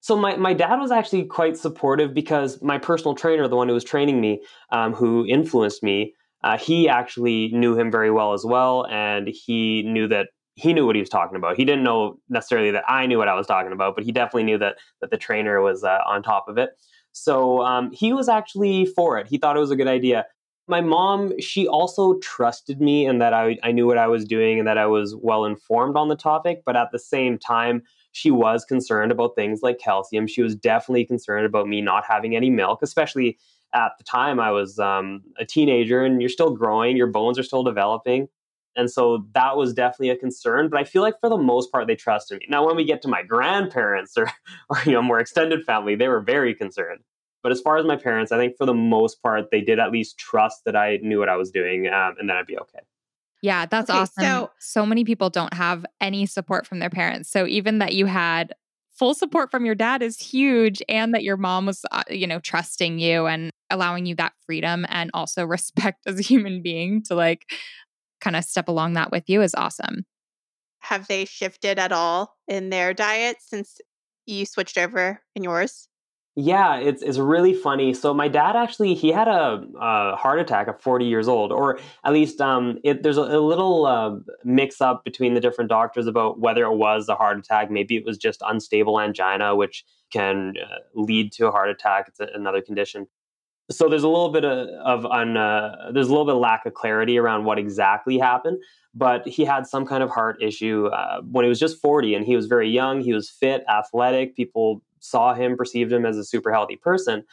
So 0.02 0.16
my, 0.16 0.38
my 0.38 0.54
dad 0.54 0.78
was 0.78 0.92
actually 0.92 1.26
quite 1.26 1.58
supportive 1.58 2.14
because 2.14 2.62
my 2.62 2.78
personal 2.78 3.16
trainer, 3.16 3.48
the 3.48 3.56
one 3.56 3.68
who 3.68 3.74
was 3.74 3.84
training 3.84 4.22
me, 4.22 4.42
um, 4.72 4.94
who 4.94 5.26
influenced 5.26 5.84
me, 5.84 6.14
uh, 6.44 6.58
he 6.58 6.88
actually 6.88 7.50
knew 7.50 7.78
him 7.78 7.92
very 7.92 8.10
well 8.10 8.34
as 8.34 8.46
well, 8.46 8.88
and 8.90 9.28
he 9.28 9.84
knew 9.84 10.08
that 10.08 10.28
he 10.56 10.74
knew 10.74 10.86
what 10.86 10.96
he 10.96 11.02
was 11.02 11.10
talking 11.10 11.36
about. 11.36 11.58
He 11.58 11.66
didn't 11.66 11.84
know 11.84 12.18
necessarily 12.30 12.72
that 12.72 12.86
I 12.88 13.06
knew 13.06 13.18
what 13.18 13.28
I 13.28 13.34
was 13.34 13.46
talking 13.46 13.72
about, 13.72 13.96
but 13.96 14.04
he 14.04 14.12
definitely 14.12 14.44
knew 14.44 14.58
that 14.58 14.78
that 15.02 15.12
the 15.12 15.18
trainer 15.18 15.62
was 15.62 15.84
uh, 15.84 16.00
on 16.08 16.24
top 16.24 16.48
of 16.48 16.58
it. 16.58 16.70
So 17.12 17.62
um, 17.62 17.92
he 17.92 18.14
was 18.14 18.30
actually 18.30 18.86
for 18.86 19.18
it. 19.18 19.28
He 19.28 19.38
thought 19.38 19.58
it 19.58 19.60
was 19.60 19.72
a 19.72 19.76
good 19.76 19.88
idea. 19.88 20.26
My 20.70 20.82
mom, 20.82 21.38
she 21.40 21.68
also 21.68 22.20
trusted 22.20 22.80
me 22.80 23.06
and 23.06 23.20
that 23.22 23.34
I, 23.34 23.58
I 23.64 23.72
knew 23.72 23.88
what 23.88 23.98
I 23.98 24.08
was 24.08 24.24
doing 24.24 24.60
and 24.60 24.68
that 24.68 24.78
I 24.78 24.86
was 24.86 25.16
well 25.16 25.46
informed 25.46 25.98
on 25.98 26.10
the 26.10 26.16
topic. 26.16 26.62
But 26.66 26.76
at 26.76 26.92
the 26.92 27.00
same 27.00 27.40
time, 27.40 27.82
she 28.12 28.30
was 28.30 28.66
concerned 28.66 29.12
about 29.12 29.36
things 29.36 29.62
like 29.64 29.80
calcium. 29.80 30.28
She 30.28 30.44
was 30.44 30.56
definitely 30.56 31.06
concerned 31.06 31.46
about 31.46 31.68
me 31.68 31.82
not 31.82 32.06
having 32.06 32.36
any 32.36 32.50
milk, 32.52 32.80
especially 32.84 33.38
at 33.74 33.94
the 33.98 34.04
time 34.04 34.40
I 34.40 34.52
was 34.52 34.80
um, 34.80 35.22
a 35.38 35.46
teenager 35.46 36.04
and 36.04 36.22
you're 36.22 36.30
still 36.30 36.56
growing, 36.56 36.98
your 36.98 37.08
bones 37.08 37.38
are 37.38 37.44
still 37.44 37.64
developing. 37.64 38.28
And 38.76 38.90
so 38.90 39.26
that 39.34 39.58
was 39.58 39.74
definitely 39.74 40.10
a 40.10 40.16
concern. 40.16 40.70
But 40.70 40.80
I 40.80 40.84
feel 40.84 41.02
like 41.02 41.20
for 41.20 41.30
the 41.30 41.38
most 41.38 41.72
part, 41.72 41.88
they 41.88 41.96
trusted 41.96 42.40
me. 42.40 42.46
Now, 42.50 42.66
when 42.66 42.76
we 42.76 42.86
get 42.86 43.02
to 43.02 43.08
my 43.08 43.24
grandparents 43.24 44.18
or, 44.18 44.32
or 44.70 44.78
you 44.86 44.92
know, 44.92 45.02
more 45.02 45.20
extended 45.20 45.66
family, 45.66 45.96
they 45.96 46.08
were 46.08 46.22
very 46.22 46.54
concerned. 46.54 47.02
But 47.42 47.52
as 47.52 47.62
far 47.62 47.78
as 47.78 47.86
my 47.86 47.96
parents, 47.96 48.32
I 48.32 48.38
think 48.38 48.58
for 48.58 48.66
the 48.66 48.74
most 48.74 49.22
part, 49.22 49.50
they 49.52 49.62
did 49.62 49.80
at 49.80 49.92
least 49.92 50.18
trust 50.18 50.66
that 50.66 50.76
I 50.76 51.00
knew 51.02 51.20
what 51.20 51.30
I 51.30 51.36
was 51.38 51.52
doing 51.52 51.88
um, 51.88 52.16
and 52.20 52.30
that 52.30 52.38
I'd 52.38 52.48
be 52.48 52.58
okay. 52.58 52.80
Yeah, 53.42 53.66
that's 53.66 53.90
okay, 53.90 54.00
awesome. 54.00 54.24
So, 54.24 54.52
so 54.60 54.86
many 54.86 55.06
people 55.06 55.30
don't 55.30 55.54
have 55.54 55.86
any 56.02 56.26
support 56.26 56.68
from 56.68 56.80
their 56.80 56.90
parents. 56.90 57.32
So 57.32 57.48
even 57.48 57.80
that 57.80 57.94
you 57.94 58.06
had 58.06 58.54
full 59.00 59.14
support 59.14 59.50
from 59.50 59.66
your 59.66 59.76
dad 59.76 60.04
is 60.04 60.20
huge 60.20 60.84
and 60.90 61.14
that 61.14 61.24
your 61.24 61.38
mom 61.38 61.66
was 61.66 61.86
uh, 61.92 62.04
you 62.10 62.28
know 62.28 62.40
trusting 62.40 63.00
you 63.00 63.26
and 63.26 63.50
allowing 63.70 64.06
you 64.06 64.14
that 64.16 64.34
freedom 64.46 64.86
and 64.90 65.10
also 65.14 65.46
respect 65.58 66.06
as 66.06 66.20
a 66.20 66.24
human 66.24 66.62
being 66.62 67.02
to 67.02 67.16
like 67.16 67.46
kind 68.20 68.36
of 68.36 68.44
step 68.44 68.68
along 68.68 68.94
that 68.94 69.12
with 69.12 69.24
you 69.30 69.42
is 69.42 69.56
awesome 69.56 70.06
have 70.82 71.08
they 71.08 71.24
shifted 71.24 71.80
at 71.80 71.94
all 71.94 72.36
in 72.48 72.70
their 72.70 72.94
diet 72.94 73.38
since 73.40 73.80
you 74.26 74.46
switched 74.46 74.78
over 74.78 75.22
in 75.36 75.44
yours 75.44 75.89
yeah, 76.40 76.78
it's 76.78 77.02
it's 77.02 77.18
really 77.18 77.54
funny. 77.54 77.94
So 77.94 78.14
my 78.14 78.30
dad 78.30 78.56
actually 78.56 78.94
he 78.94 79.10
had 79.12 79.28
a, 79.28 79.62
a 79.78 80.16
heart 80.16 80.40
attack 80.40 80.70
at 80.70 80.82
40 80.82 81.06
years 81.06 81.28
old, 81.28 81.52
or 81.52 81.80
at 82.06 82.14
least 82.14 82.40
um, 82.40 82.80
it, 82.84 83.04
there's 83.04 83.18
a, 83.18 83.24
a 83.24 83.42
little 83.42 83.86
uh, 83.86 84.16
mix 84.46 84.80
up 84.80 85.04
between 85.04 85.34
the 85.34 85.42
different 85.42 85.70
doctors 85.70 86.08
about 86.08 86.40
whether 86.40 86.64
it 86.64 86.76
was 86.76 87.10
a 87.10 87.16
heart 87.16 87.38
attack. 87.38 87.70
Maybe 87.70 87.98
it 87.98 88.06
was 88.06 88.18
just 88.18 88.42
unstable 88.48 89.02
angina, 89.02 89.54
which 89.56 89.84
can 90.14 90.54
uh, 90.64 90.78
lead 90.96 91.34
to 91.34 91.48
a 91.48 91.52
heart 91.52 91.70
attack. 91.70 92.06
It's 92.08 92.22
another 92.34 92.62
condition. 92.62 93.08
So 93.72 93.88
there's 93.88 94.04
a 94.04 94.10
little 94.10 94.32
bit 94.32 94.46
of, 94.46 94.68
of 94.68 95.06
un, 95.06 95.38
uh, 95.38 95.92
there's 95.94 96.08
a 96.08 96.10
little 96.10 96.26
bit 96.26 96.36
of 96.36 96.42
lack 96.42 96.66
of 96.66 96.74
clarity 96.74 97.18
around 97.18 97.46
what 97.46 97.60
exactly 97.60 98.18
happened. 98.18 98.58
But 98.96 99.28
he 99.28 99.46
had 99.46 99.68
some 99.68 99.86
kind 99.86 100.02
of 100.02 100.10
heart 100.10 100.42
issue 100.42 100.88
uh, 100.88 101.22
when 101.22 101.46
he 101.46 101.50
was 101.50 101.60
just 101.60 101.80
40, 101.80 102.16
and 102.16 102.26
he 102.26 102.36
was 102.36 102.48
very 102.48 102.70
young. 102.70 103.02
He 103.02 103.14
was 103.14 103.30
fit, 103.30 103.64
athletic. 103.70 104.36
People 104.36 104.82
saw 105.00 105.36
him, 105.36 105.56
perceived 105.56 105.92
him 105.92 106.06
as 106.06 106.18
a 106.18 106.24
super 106.24 106.52
healthy 106.52 106.76
person. 106.76 107.24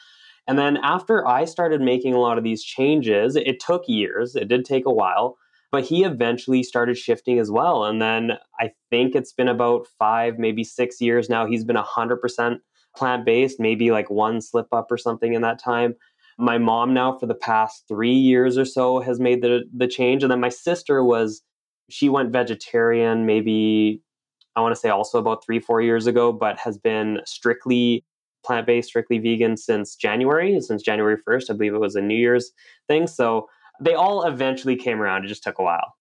And 0.47 0.59
then 0.59 0.77
after 0.79 1.27
I 1.27 1.45
started 1.45 1.81
making 1.81 2.15
a 2.15 2.21
lot 2.21 2.39
of 2.39 2.45
these 2.45 2.63
changes, 2.63 3.37
it 3.37 3.59
took 3.59 3.85
years, 3.89 4.37
it 4.37 4.49
did 4.49 4.65
take 4.65 4.87
a 4.87 4.93
while, 4.93 5.39
but 5.73 5.85
he 5.85 6.05
eventually 6.05 6.63
started 6.63 6.97
shifting 6.97 7.39
as 7.39 7.51
well. 7.51 7.85
And 7.85 8.01
then 8.01 8.33
I 8.61 8.71
think 8.91 9.15
it's 9.15 9.33
been 9.33 9.49
about 9.49 9.87
five, 9.99 10.39
maybe 10.39 10.63
six 10.63 11.01
years 11.01 11.29
now. 11.29 11.47
He's 11.47 11.65
been 11.65 11.77
100% 11.77 12.59
plant 12.97 13.25
based, 13.25 13.59
maybe 13.59 13.91
like 13.91 14.09
one 14.09 14.41
slip 14.41 14.69
up 14.73 14.91
or 14.91 14.97
something 14.97 15.35
in 15.35 15.43
that 15.43 15.59
time. 15.59 15.95
My 16.39 16.59
mom 16.59 16.93
now 16.93 17.17
for 17.17 17.27
the 17.27 17.35
past 17.35 17.85
three 17.89 18.13
years 18.13 18.59
or 18.59 18.65
so 18.65 19.01
has 19.01 19.19
made 19.19 19.43
the 19.43 19.65
the 19.75 19.89
change, 19.89 20.23
and 20.23 20.31
then 20.31 20.41
my 20.41 20.49
sister 20.51 21.03
was 21.03 21.43
she 21.89 22.09
went 22.09 22.33
vegetarian 22.33 23.27
maybe 23.27 24.03
I 24.57 24.61
want 24.63 24.75
to 24.75 24.81
say 24.81 24.89
also 24.89 25.19
about 25.19 25.45
three, 25.45 25.61
four 25.61 25.83
years 25.83 26.07
ago, 26.07 26.33
but 26.33 26.59
has 26.59 26.79
been 26.79 27.21
strictly 27.27 28.05
plant 28.45 28.67
based, 28.67 28.89
strictly 28.89 29.19
vegan 29.19 29.57
since 29.57 29.95
January, 29.95 30.59
since 30.61 30.83
January 30.83 31.19
1st. 31.29 31.51
I 31.51 31.53
believe 31.53 31.75
it 31.75 31.81
was 31.81 31.95
a 31.95 32.01
New 32.01 32.17
Year's 32.17 32.53
thing. 32.89 33.07
So 33.07 33.49
they 33.81 33.95
all 33.95 34.27
eventually 34.27 34.77
came 34.77 35.01
around. 35.01 35.25
It 35.25 35.29
just 35.29 35.43
took 35.43 35.59
a 35.59 35.63
while. 35.63 35.95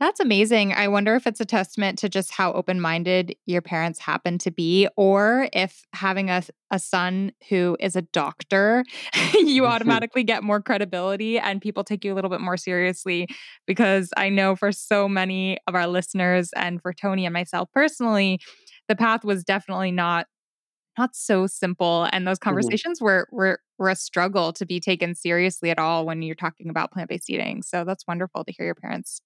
That's 0.00 0.18
amazing. 0.18 0.72
I 0.72 0.88
wonder 0.88 1.14
if 1.14 1.26
it's 1.26 1.40
a 1.42 1.44
testament 1.44 1.98
to 1.98 2.08
just 2.08 2.30
how 2.32 2.54
open 2.54 2.80
minded 2.80 3.36
your 3.44 3.60
parents 3.60 3.98
happen 3.98 4.38
to 4.38 4.50
be, 4.50 4.88
or 4.96 5.50
if 5.52 5.84
having 5.92 6.30
a, 6.30 6.42
a 6.70 6.78
son 6.78 7.32
who 7.50 7.76
is 7.80 7.96
a 7.96 8.02
doctor, 8.02 8.82
you 9.34 9.66
automatically 9.66 10.24
get 10.24 10.42
more 10.42 10.62
credibility 10.62 11.38
and 11.38 11.60
people 11.60 11.84
take 11.84 12.02
you 12.02 12.14
a 12.14 12.16
little 12.16 12.30
bit 12.30 12.40
more 12.40 12.56
seriously. 12.56 13.28
Because 13.66 14.10
I 14.16 14.30
know 14.30 14.56
for 14.56 14.72
so 14.72 15.06
many 15.06 15.58
of 15.66 15.74
our 15.74 15.86
listeners 15.86 16.48
and 16.56 16.80
for 16.80 16.94
Tony 16.94 17.26
and 17.26 17.34
myself 17.34 17.68
personally, 17.74 18.40
the 18.88 18.96
path 18.96 19.22
was 19.22 19.44
definitely 19.44 19.90
not 19.92 20.26
not 20.98 21.16
so 21.16 21.46
simple. 21.46 22.08
And 22.12 22.26
those 22.26 22.38
Mm-hmm. 22.50 22.70
conversations 22.70 23.00
were 23.00 23.28
were 23.32 23.60
were 23.78 23.90
a 23.90 23.96
struggle 23.96 24.52
to 24.54 24.66
be 24.66 24.80
taken 24.80 25.14
seriously 25.14 25.70
at 25.70 25.78
all 25.78 26.06
when 26.06 26.22
you're 26.22 26.34
talking 26.34 26.70
about 26.70 26.92
plant 26.92 27.10
based 27.10 27.30
eating. 27.30 27.62
So 27.62 27.84
that's 27.84 28.06
wonderful 28.08 28.44
to 28.44 28.52
hear 28.52 28.66
your 28.66 28.74
parents. 28.76 29.20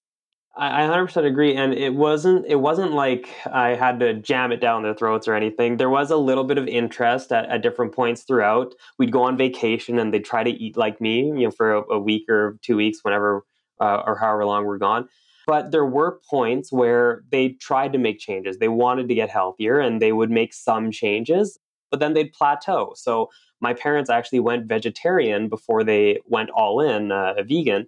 I 0.55 0.85
I 0.85 0.87
100% 0.87 1.25
agree, 1.25 1.55
and 1.55 1.73
it 1.73 1.93
wasn't 1.93 2.45
it 2.47 2.55
wasn't 2.55 2.93
like 2.93 3.29
I 3.45 3.69
had 3.75 3.99
to 3.99 4.13
jam 4.13 4.51
it 4.51 4.61
down 4.61 4.83
their 4.83 4.93
throats 4.93 5.27
or 5.27 5.33
anything. 5.33 5.77
There 5.77 5.89
was 5.89 6.11
a 6.11 6.17
little 6.17 6.43
bit 6.43 6.57
of 6.57 6.67
interest 6.67 7.31
at, 7.31 7.45
at 7.49 7.61
different 7.61 7.93
points 7.93 8.23
throughout. 8.23 8.73
We'd 8.97 9.11
go 9.11 9.23
on 9.23 9.37
vacation, 9.37 9.99
and 9.99 10.13
they'd 10.13 10.25
try 10.25 10.43
to 10.43 10.49
eat 10.49 10.77
like 10.77 11.01
me, 11.01 11.27
you 11.27 11.45
know, 11.45 11.51
for 11.51 11.73
a, 11.73 11.93
a 11.93 11.99
week 11.99 12.29
or 12.29 12.57
two 12.61 12.77
weeks, 12.77 12.99
whenever 13.03 13.43
uh, 13.79 14.03
or 14.05 14.17
however 14.17 14.45
long 14.45 14.65
we're 14.65 14.77
gone. 14.77 15.09
But 15.47 15.71
there 15.71 15.85
were 15.85 16.19
points 16.27 16.71
where 16.71 17.23
they 17.31 17.49
tried 17.49 17.93
to 17.93 17.99
make 17.99 18.19
changes. 18.19 18.57
They 18.57 18.67
wanted 18.67 19.07
to 19.09 19.15
get 19.15 19.29
healthier, 19.29 19.79
and 19.79 20.01
they 20.01 20.11
would 20.11 20.31
make 20.31 20.53
some 20.53 20.91
changes, 20.91 21.59
but 21.91 21.99
then 21.99 22.13
they'd 22.13 22.33
plateau. 22.33 22.93
So 22.95 23.29
my 23.61 23.73
parents 23.73 24.09
actually 24.09 24.39
went 24.39 24.65
vegetarian 24.65 25.49
before 25.49 25.83
they 25.83 26.19
went 26.25 26.49
all 26.49 26.81
in 26.81 27.11
uh, 27.11 27.33
vegan 27.43 27.87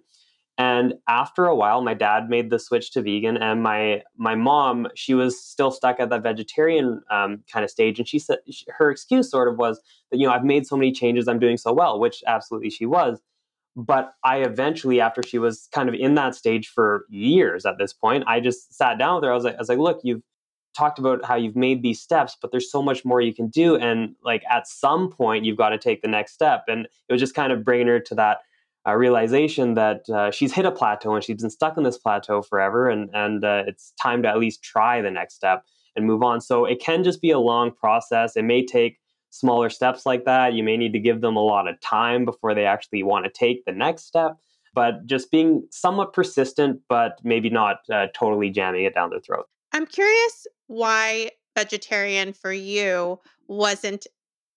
and 0.58 0.94
after 1.08 1.46
a 1.46 1.54
while, 1.54 1.80
my 1.82 1.94
dad 1.94 2.28
made 2.28 2.50
the 2.50 2.58
switch 2.58 2.90
to 2.90 3.00
vegan, 3.00 3.36
and 3.36 3.62
my 3.62 4.02
my 4.16 4.34
mom 4.34 4.88
she 4.96 5.14
was 5.14 5.40
still 5.40 5.70
stuck 5.70 6.00
at 6.00 6.10
that 6.10 6.24
vegetarian 6.24 7.00
um, 7.12 7.44
kind 7.50 7.64
of 7.64 7.70
stage. 7.70 8.00
And 8.00 8.08
she 8.08 8.18
said 8.18 8.38
she, 8.50 8.66
her 8.76 8.90
excuse 8.90 9.30
sort 9.30 9.46
of 9.48 9.56
was 9.56 9.80
that 10.10 10.18
you 10.18 10.26
know 10.26 10.32
I've 10.32 10.44
made 10.44 10.66
so 10.66 10.76
many 10.76 10.90
changes, 10.90 11.28
I'm 11.28 11.38
doing 11.38 11.58
so 11.58 11.72
well, 11.72 12.00
which 12.00 12.24
absolutely 12.26 12.70
she 12.70 12.86
was. 12.86 13.20
But 13.76 14.14
I 14.24 14.38
eventually, 14.38 15.00
after 15.00 15.22
she 15.22 15.38
was 15.38 15.68
kind 15.72 15.88
of 15.88 15.94
in 15.94 16.16
that 16.16 16.34
stage 16.34 16.66
for 16.66 17.04
years 17.08 17.64
at 17.64 17.78
this 17.78 17.92
point, 17.92 18.24
I 18.26 18.40
just 18.40 18.74
sat 18.74 18.98
down 18.98 19.16
with 19.16 19.24
her. 19.24 19.30
I 19.30 19.34
was 19.36 19.44
like, 19.44 19.54
I 19.54 19.58
was 19.58 19.68
like, 19.68 19.78
look, 19.78 20.00
you've 20.02 20.22
talked 20.76 20.98
about 20.98 21.24
how 21.24 21.36
you've 21.36 21.54
made 21.54 21.82
these 21.82 22.00
steps, 22.00 22.36
but 22.42 22.50
there's 22.50 22.70
so 22.70 22.82
much 22.82 23.04
more 23.04 23.20
you 23.20 23.32
can 23.32 23.46
do, 23.46 23.76
and 23.76 24.16
like 24.24 24.42
at 24.50 24.66
some 24.66 25.08
point, 25.08 25.44
you've 25.44 25.56
got 25.56 25.68
to 25.68 25.78
take 25.78 26.02
the 26.02 26.08
next 26.08 26.32
step. 26.32 26.64
And 26.66 26.86
it 27.08 27.12
was 27.12 27.20
just 27.20 27.34
kind 27.36 27.52
of 27.52 27.64
bringing 27.64 27.86
her 27.86 28.00
to 28.00 28.14
that 28.16 28.38
uh, 28.88 28.94
realization 28.94 29.74
that 29.74 30.08
uh, 30.08 30.30
she's 30.30 30.52
hit 30.52 30.64
a 30.64 30.72
plateau 30.72 31.14
and 31.14 31.22
she's 31.22 31.42
been 31.42 31.50
stuck 31.50 31.76
in 31.76 31.82
this 31.82 31.98
plateau 31.98 32.40
forever, 32.40 32.88
and 32.88 33.10
and 33.12 33.44
uh, 33.44 33.64
it's 33.66 33.92
time 34.00 34.22
to 34.22 34.28
at 34.28 34.38
least 34.38 34.62
try 34.62 35.02
the 35.02 35.10
next 35.10 35.34
step 35.34 35.64
and 35.94 36.06
move 36.06 36.22
on. 36.22 36.40
So 36.40 36.64
it 36.64 36.80
can 36.80 37.04
just 37.04 37.20
be 37.20 37.30
a 37.30 37.38
long 37.38 37.72
process. 37.72 38.36
It 38.36 38.44
may 38.44 38.64
take 38.64 38.98
smaller 39.30 39.68
steps 39.68 40.06
like 40.06 40.24
that. 40.24 40.54
You 40.54 40.62
may 40.62 40.76
need 40.76 40.92
to 40.92 41.00
give 41.00 41.20
them 41.20 41.36
a 41.36 41.42
lot 41.42 41.68
of 41.68 41.78
time 41.80 42.24
before 42.24 42.54
they 42.54 42.64
actually 42.64 43.02
want 43.02 43.24
to 43.24 43.30
take 43.30 43.64
the 43.64 43.72
next 43.72 44.04
step. 44.04 44.36
But 44.74 45.06
just 45.06 45.30
being 45.30 45.66
somewhat 45.70 46.12
persistent, 46.12 46.80
but 46.88 47.18
maybe 47.24 47.50
not 47.50 47.78
uh, 47.92 48.06
totally 48.14 48.50
jamming 48.50 48.84
it 48.84 48.94
down 48.94 49.10
their 49.10 49.20
throat. 49.20 49.46
I'm 49.72 49.86
curious 49.86 50.46
why 50.68 51.32
vegetarian 51.56 52.32
for 52.32 52.52
you 52.52 53.18
wasn't, 53.48 54.06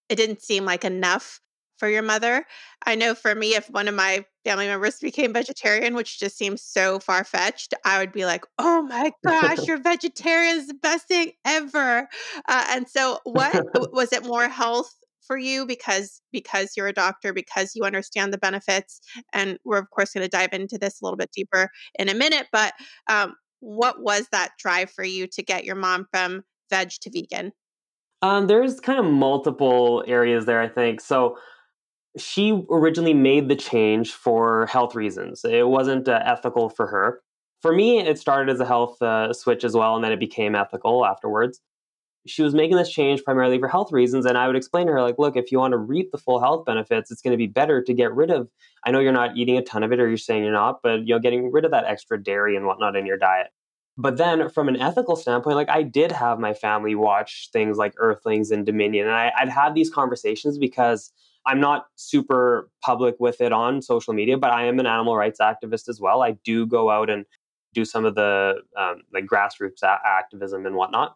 it 0.10 0.16
didn't 0.16 0.42
seem 0.42 0.64
like 0.64 0.86
enough 0.86 1.42
for 1.82 1.90
your 1.90 2.04
mother. 2.04 2.46
I 2.86 2.94
know 2.94 3.16
for 3.16 3.34
me, 3.34 3.56
if 3.56 3.68
one 3.72 3.88
of 3.88 3.96
my 3.96 4.24
family 4.46 4.68
members 4.68 5.00
became 5.00 5.34
vegetarian, 5.34 5.96
which 5.96 6.20
just 6.20 6.38
seems 6.38 6.62
so 6.62 7.00
far 7.00 7.24
fetched, 7.24 7.74
I 7.84 7.98
would 7.98 8.12
be 8.12 8.24
like, 8.24 8.46
oh 8.60 8.84
my 8.84 9.12
gosh, 9.26 9.58
you're 9.68 9.82
vegetarian 9.82 10.58
is 10.58 10.68
the 10.68 10.76
best 10.76 11.08
thing 11.08 11.32
ever. 11.44 12.08
Uh, 12.48 12.66
and 12.70 12.88
so, 12.88 13.18
what 13.24 13.66
was 13.94 14.14
it 14.14 14.24
more 14.24 14.48
health? 14.48 14.94
for 15.28 15.38
you 15.38 15.68
because 15.68 16.20
because 16.32 16.72
you're 16.76 16.88
a 16.88 16.94
doctor 16.94 17.32
because 17.32 17.74
you 17.76 17.84
understand 17.84 18.34
the 18.34 18.40
benefits 18.40 19.00
and 19.34 19.60
we're 19.64 19.78
of 19.78 19.90
course 19.92 20.14
going 20.14 20.24
to 20.24 20.28
dive 20.28 20.52
into 20.52 20.80
this 20.80 21.00
a 21.00 21.06
little 21.06 21.16
bit 21.16 21.30
deeper 21.32 21.70
in 22.00 22.10
a 22.10 22.14
minute 22.16 22.48
but 22.52 22.74
um, 23.08 23.36
what 23.60 24.02
was 24.02 24.28
that 24.32 24.50
drive 24.58 24.90
for 24.90 25.04
you 25.04 25.28
to 25.28 25.44
get 25.44 25.64
your 25.64 25.76
mom 25.76 26.08
from 26.12 26.42
veg 26.72 26.90
to 27.00 27.12
vegan 27.12 27.52
Um, 28.24 28.48
there's 28.48 28.80
kind 28.80 29.00
of 29.00 29.06
multiple 29.06 30.04
areas 30.08 30.46
there, 30.46 30.60
I 30.60 30.68
think. 30.68 31.02
So 31.02 31.38
she 32.18 32.66
originally 32.70 33.14
made 33.14 33.48
the 33.48 33.56
change 33.56 34.12
for 34.12 34.66
health 34.66 34.96
reasons. 34.96 35.46
It 35.46 35.68
wasn't 35.68 36.08
uh, 36.08 36.22
ethical 36.26 36.70
for 36.70 36.88
her. 36.88 37.22
For 37.62 37.74
me, 37.74 38.00
it 38.00 38.20
started 38.20 38.52
as 38.52 38.60
a 38.60 38.66
health 38.66 39.02
uh, 39.02 39.34
switch 39.34 39.64
as 39.64 39.76
well, 39.76 39.96
and 39.96 40.04
then 40.04 40.12
it 40.12 40.20
became 40.20 40.56
ethical 40.56 41.06
afterwards. 41.06 41.62
She 42.28 42.44
was 42.44 42.54
making 42.54 42.78
this 42.78 42.90
change 42.90 43.24
primarily 43.24 43.60
for 43.60 43.68
health 43.68 43.92
reasons, 43.92 44.26
and 44.26 44.38
I 44.38 44.48
would 44.48 44.56
explain 44.56 44.88
to 44.88 44.94
her, 44.94 45.02
like, 45.02 45.18
look, 45.18 45.36
if 45.36 45.52
you 45.52 45.60
want 45.60 45.72
to 45.72 45.78
reap 45.78 46.12
the 46.12 46.18
full 46.18 46.40
health 46.40 46.66
benefits, 46.66 47.12
it's 47.12 47.22
going 47.22 47.32
to 47.32 47.38
be 47.38 47.48
better 47.48 47.82
to 47.82 47.94
get 47.94 48.14
rid 48.14 48.30
of. 48.30 48.50
I 48.86 48.92
know 48.92 49.00
you're 49.00 49.12
not 49.12 49.38
eating 49.38 49.58
a 49.58 49.64
ton 49.64 49.84
of 49.84 49.92
it, 49.92 50.00
or 50.00 50.08
you're 50.08 50.18
saying 50.18 50.44
you're 50.44 50.54
not, 50.54 50.82
but 50.84 51.02
you 51.02 51.16
know, 51.16 51.20
getting 51.20 51.52
rid 51.52 51.66
of 51.66 51.72
that 51.72 51.86
extra 51.86 52.22
dairy 52.22 52.56
and 52.56 52.66
whatnot 52.66 52.96
in 52.96 53.06
your 53.06 53.18
diet. 53.18 53.48
But 53.98 54.18
then, 54.18 54.50
from 54.50 54.68
an 54.68 54.80
ethical 54.80 55.16
standpoint, 55.16 55.56
like 55.56 55.70
I 55.70 55.84
did 55.84 56.12
have 56.12 56.40
my 56.40 56.54
family 56.54 56.96
watch 56.96 57.50
things 57.54 57.78
like 57.78 57.94
Earthlings 57.98 58.52
and 58.52 58.66
Dominion, 58.66 59.08
and 59.08 59.16
I, 59.16 59.32
I'd 59.38 59.50
have 59.50 59.76
these 59.76 59.90
conversations 59.90 60.58
because 60.58 61.12
I'm 61.46 61.60
not 61.60 61.86
super 61.96 62.70
public 62.84 63.16
with 63.20 63.42
it 63.42 63.52
on 63.52 63.82
social 63.82 64.14
media, 64.14 64.38
but 64.38 64.52
I 64.52 64.66
am 64.66 64.80
an 64.80 64.86
animal 64.86 65.16
rights 65.16 65.40
activist 65.42 65.90
as 65.90 66.00
well. 66.00 66.22
I 66.22 66.32
do 66.44 66.66
go 66.66 66.90
out 66.90 67.10
and 67.10 67.26
do 67.74 67.86
some 67.86 68.06
of 68.06 68.16
the 68.16 68.56
um, 68.78 69.02
like 69.14 69.26
grassroots 69.26 69.82
a- 69.84 70.00
activism 70.06 70.66
and 70.66 70.76
whatnot. 70.76 71.16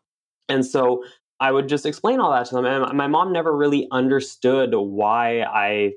And 0.49 0.65
so 0.65 1.03
I 1.39 1.51
would 1.51 1.67
just 1.67 1.85
explain 1.85 2.19
all 2.19 2.31
that 2.31 2.47
to 2.47 2.55
them. 2.55 2.65
And 2.65 2.97
my 2.97 3.07
mom 3.07 3.33
never 3.33 3.55
really 3.55 3.87
understood 3.91 4.73
why 4.73 5.41
I 5.41 5.93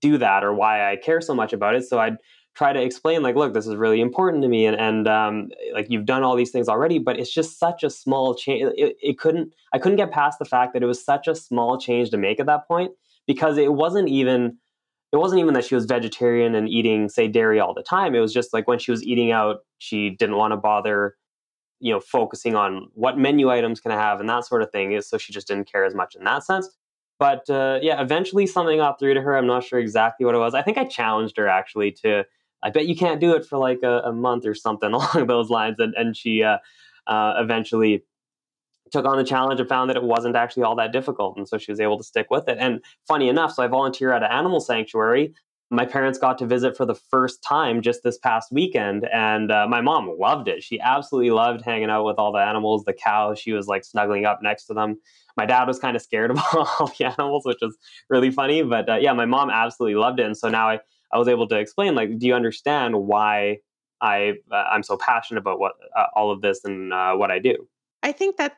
do 0.00 0.18
that 0.18 0.44
or 0.44 0.54
why 0.54 0.90
I 0.90 0.96
care 0.96 1.20
so 1.20 1.34
much 1.34 1.52
about 1.52 1.74
it. 1.74 1.84
So 1.84 1.98
I'd 1.98 2.16
try 2.54 2.72
to 2.72 2.80
explain, 2.80 3.22
like, 3.22 3.34
look, 3.34 3.54
this 3.54 3.66
is 3.66 3.76
really 3.76 4.00
important 4.00 4.42
to 4.42 4.48
me, 4.48 4.66
and 4.66 4.78
and 4.78 5.08
um, 5.08 5.48
like 5.72 5.86
you've 5.88 6.04
done 6.04 6.22
all 6.22 6.36
these 6.36 6.50
things 6.50 6.68
already, 6.68 6.98
but 6.98 7.18
it's 7.18 7.32
just 7.32 7.58
such 7.58 7.82
a 7.82 7.90
small 7.90 8.34
change. 8.34 8.72
It, 8.76 8.96
it 9.02 9.18
couldn't. 9.18 9.52
I 9.72 9.78
couldn't 9.78 9.96
get 9.96 10.10
past 10.10 10.38
the 10.38 10.44
fact 10.44 10.72
that 10.74 10.82
it 10.82 10.86
was 10.86 11.02
such 11.04 11.28
a 11.28 11.34
small 11.34 11.78
change 11.78 12.10
to 12.10 12.16
make 12.16 12.40
at 12.40 12.46
that 12.46 12.66
point 12.68 12.92
because 13.26 13.58
it 13.58 13.72
wasn't 13.72 14.08
even 14.08 14.58
it 15.12 15.18
wasn't 15.18 15.40
even 15.40 15.52
that 15.54 15.64
she 15.64 15.74
was 15.74 15.84
vegetarian 15.84 16.54
and 16.54 16.68
eating 16.68 17.08
say 17.08 17.28
dairy 17.28 17.60
all 17.60 17.74
the 17.74 17.82
time. 17.82 18.14
It 18.14 18.20
was 18.20 18.32
just 18.32 18.52
like 18.52 18.66
when 18.66 18.78
she 18.78 18.90
was 18.90 19.02
eating 19.04 19.30
out 19.30 19.58
she 19.78 20.10
didn't 20.10 20.36
want 20.36 20.52
to 20.52 20.56
bother 20.56 21.16
you 21.80 21.92
know 21.92 22.00
focusing 22.00 22.54
on 22.54 22.88
what 22.94 23.18
menu 23.18 23.50
items 23.50 23.80
can 23.80 23.90
i 23.90 23.96
have 23.96 24.20
and 24.20 24.28
that 24.28 24.46
sort 24.46 24.62
of 24.62 24.70
thing 24.70 24.98
so 25.00 25.18
she 25.18 25.32
just 25.32 25.48
didn't 25.48 25.70
care 25.70 25.84
as 25.84 25.94
much 25.94 26.14
in 26.14 26.24
that 26.24 26.44
sense. 26.44 26.68
But 27.18 27.48
uh, 27.50 27.78
yeah 27.82 28.00
eventually 28.00 28.46
something 28.46 28.78
got 28.78 28.98
through 28.98 29.14
to 29.14 29.20
her. 29.20 29.36
I'm 29.36 29.46
not 29.46 29.64
sure 29.64 29.78
exactly 29.78 30.24
what 30.24 30.34
it 30.34 30.38
was. 30.38 30.54
I 30.54 30.62
think 30.62 30.78
i 30.78 30.84
challenged 30.84 31.36
her 31.36 31.48
actually 31.48 31.92
to 32.02 32.24
i 32.62 32.70
bet 32.70 32.86
you 32.86 32.96
can't 32.96 33.20
do 33.20 33.34
it 33.34 33.44
for 33.44 33.58
like 33.58 33.80
a, 33.82 34.00
a 34.04 34.12
month 34.12 34.46
or 34.46 34.54
something 34.54 34.92
along 34.94 35.26
those 35.26 35.50
lines 35.50 35.76
and, 35.78 35.94
and 35.94 36.16
she 36.16 36.42
uh, 36.42 36.58
uh, 37.06 37.34
eventually 37.38 38.04
took 38.92 39.06
on 39.06 39.16
the 39.16 39.24
challenge 39.24 39.58
and 39.58 39.68
found 39.68 39.90
that 39.90 39.96
it 39.96 40.02
wasn't 40.02 40.36
actually 40.36 40.62
all 40.62 40.76
that 40.76 40.92
difficult. 40.92 41.36
And 41.36 41.48
so 41.48 41.58
she 41.58 41.72
was 41.72 41.80
able 41.80 41.98
to 41.98 42.04
stick 42.04 42.26
with 42.30 42.48
it. 42.48 42.58
And 42.60 42.80
funny 43.08 43.28
enough, 43.28 43.54
so 43.54 43.62
I 43.62 43.66
volunteer 43.66 44.12
at 44.12 44.22
an 44.22 44.30
animal 44.30 44.60
sanctuary. 44.60 45.34
My 45.70 45.86
parents 45.86 46.18
got 46.18 46.36
to 46.38 46.46
visit 46.46 46.76
for 46.76 46.84
the 46.84 46.94
first 46.94 47.42
time 47.42 47.80
just 47.80 48.02
this 48.02 48.18
past 48.18 48.52
weekend. 48.52 49.08
And 49.12 49.50
uh, 49.50 49.66
my 49.66 49.80
mom 49.80 50.14
loved 50.18 50.46
it. 50.46 50.62
She 50.62 50.78
absolutely 50.78 51.30
loved 51.30 51.62
hanging 51.62 51.88
out 51.88 52.04
with 52.04 52.18
all 52.18 52.30
the 52.30 52.40
animals, 52.40 52.84
the 52.84 52.92
cows. 52.92 53.38
She 53.38 53.52
was 53.52 53.66
like 53.66 53.84
snuggling 53.84 54.26
up 54.26 54.40
next 54.42 54.66
to 54.66 54.74
them. 54.74 55.00
My 55.38 55.46
dad 55.46 55.66
was 55.66 55.78
kind 55.78 55.96
of 55.96 56.02
scared 56.02 56.30
of 56.32 56.38
all 56.54 56.92
the 56.98 57.06
animals, 57.06 57.46
which 57.46 57.60
was 57.62 57.76
really 58.10 58.30
funny. 58.30 58.62
But 58.62 58.88
uh, 58.88 58.96
yeah, 58.96 59.14
my 59.14 59.24
mom 59.24 59.48
absolutely 59.48 59.98
loved 59.98 60.20
it. 60.20 60.26
And 60.26 60.36
so 60.36 60.50
now 60.50 60.68
I, 60.68 60.80
I 61.10 61.18
was 61.18 61.28
able 61.28 61.48
to 61.48 61.58
explain, 61.58 61.94
like, 61.94 62.18
do 62.18 62.26
you 62.26 62.34
understand 62.34 62.94
why 62.94 63.60
I, 64.02 64.34
uh, 64.50 64.56
I'm 64.56 64.82
so 64.82 64.98
passionate 64.98 65.40
about 65.40 65.58
what 65.58 65.72
uh, 65.96 66.06
all 66.14 66.30
of 66.30 66.42
this 66.42 66.60
and 66.64 66.92
uh, 66.92 67.14
what 67.14 67.30
I 67.30 67.38
do? 67.38 67.66
I 68.02 68.12
think 68.12 68.36
that 68.36 68.56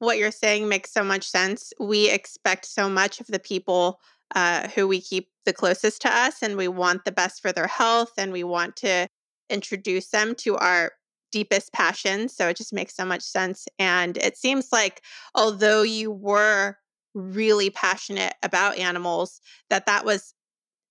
what 0.00 0.18
you're 0.18 0.32
saying 0.32 0.68
makes 0.68 0.92
so 0.92 1.04
much 1.04 1.30
sense. 1.30 1.72
We 1.78 2.10
expect 2.10 2.66
so 2.66 2.88
much 2.88 3.20
of 3.20 3.28
the 3.28 3.38
people 3.38 4.00
uh, 4.34 4.68
who 4.68 4.88
we 4.88 5.00
keep 5.00 5.28
the 5.44 5.52
closest 5.52 6.02
to 6.02 6.12
us, 6.12 6.42
and 6.42 6.56
we 6.56 6.68
want 6.68 7.04
the 7.04 7.12
best 7.12 7.40
for 7.40 7.52
their 7.52 7.66
health, 7.66 8.12
and 8.18 8.32
we 8.32 8.42
want 8.42 8.76
to 8.76 9.06
introduce 9.48 10.08
them 10.08 10.34
to 10.36 10.56
our 10.56 10.92
deepest 11.32 11.72
passions. 11.72 12.34
So 12.34 12.48
it 12.48 12.56
just 12.56 12.72
makes 12.72 12.96
so 12.96 13.04
much 13.04 13.22
sense. 13.22 13.66
And 13.78 14.16
it 14.16 14.36
seems 14.36 14.68
like, 14.72 15.02
although 15.34 15.82
you 15.82 16.10
were 16.10 16.76
really 17.14 17.70
passionate 17.70 18.34
about 18.42 18.78
animals, 18.78 19.40
that 19.68 19.86
that 19.86 20.04
was 20.04 20.34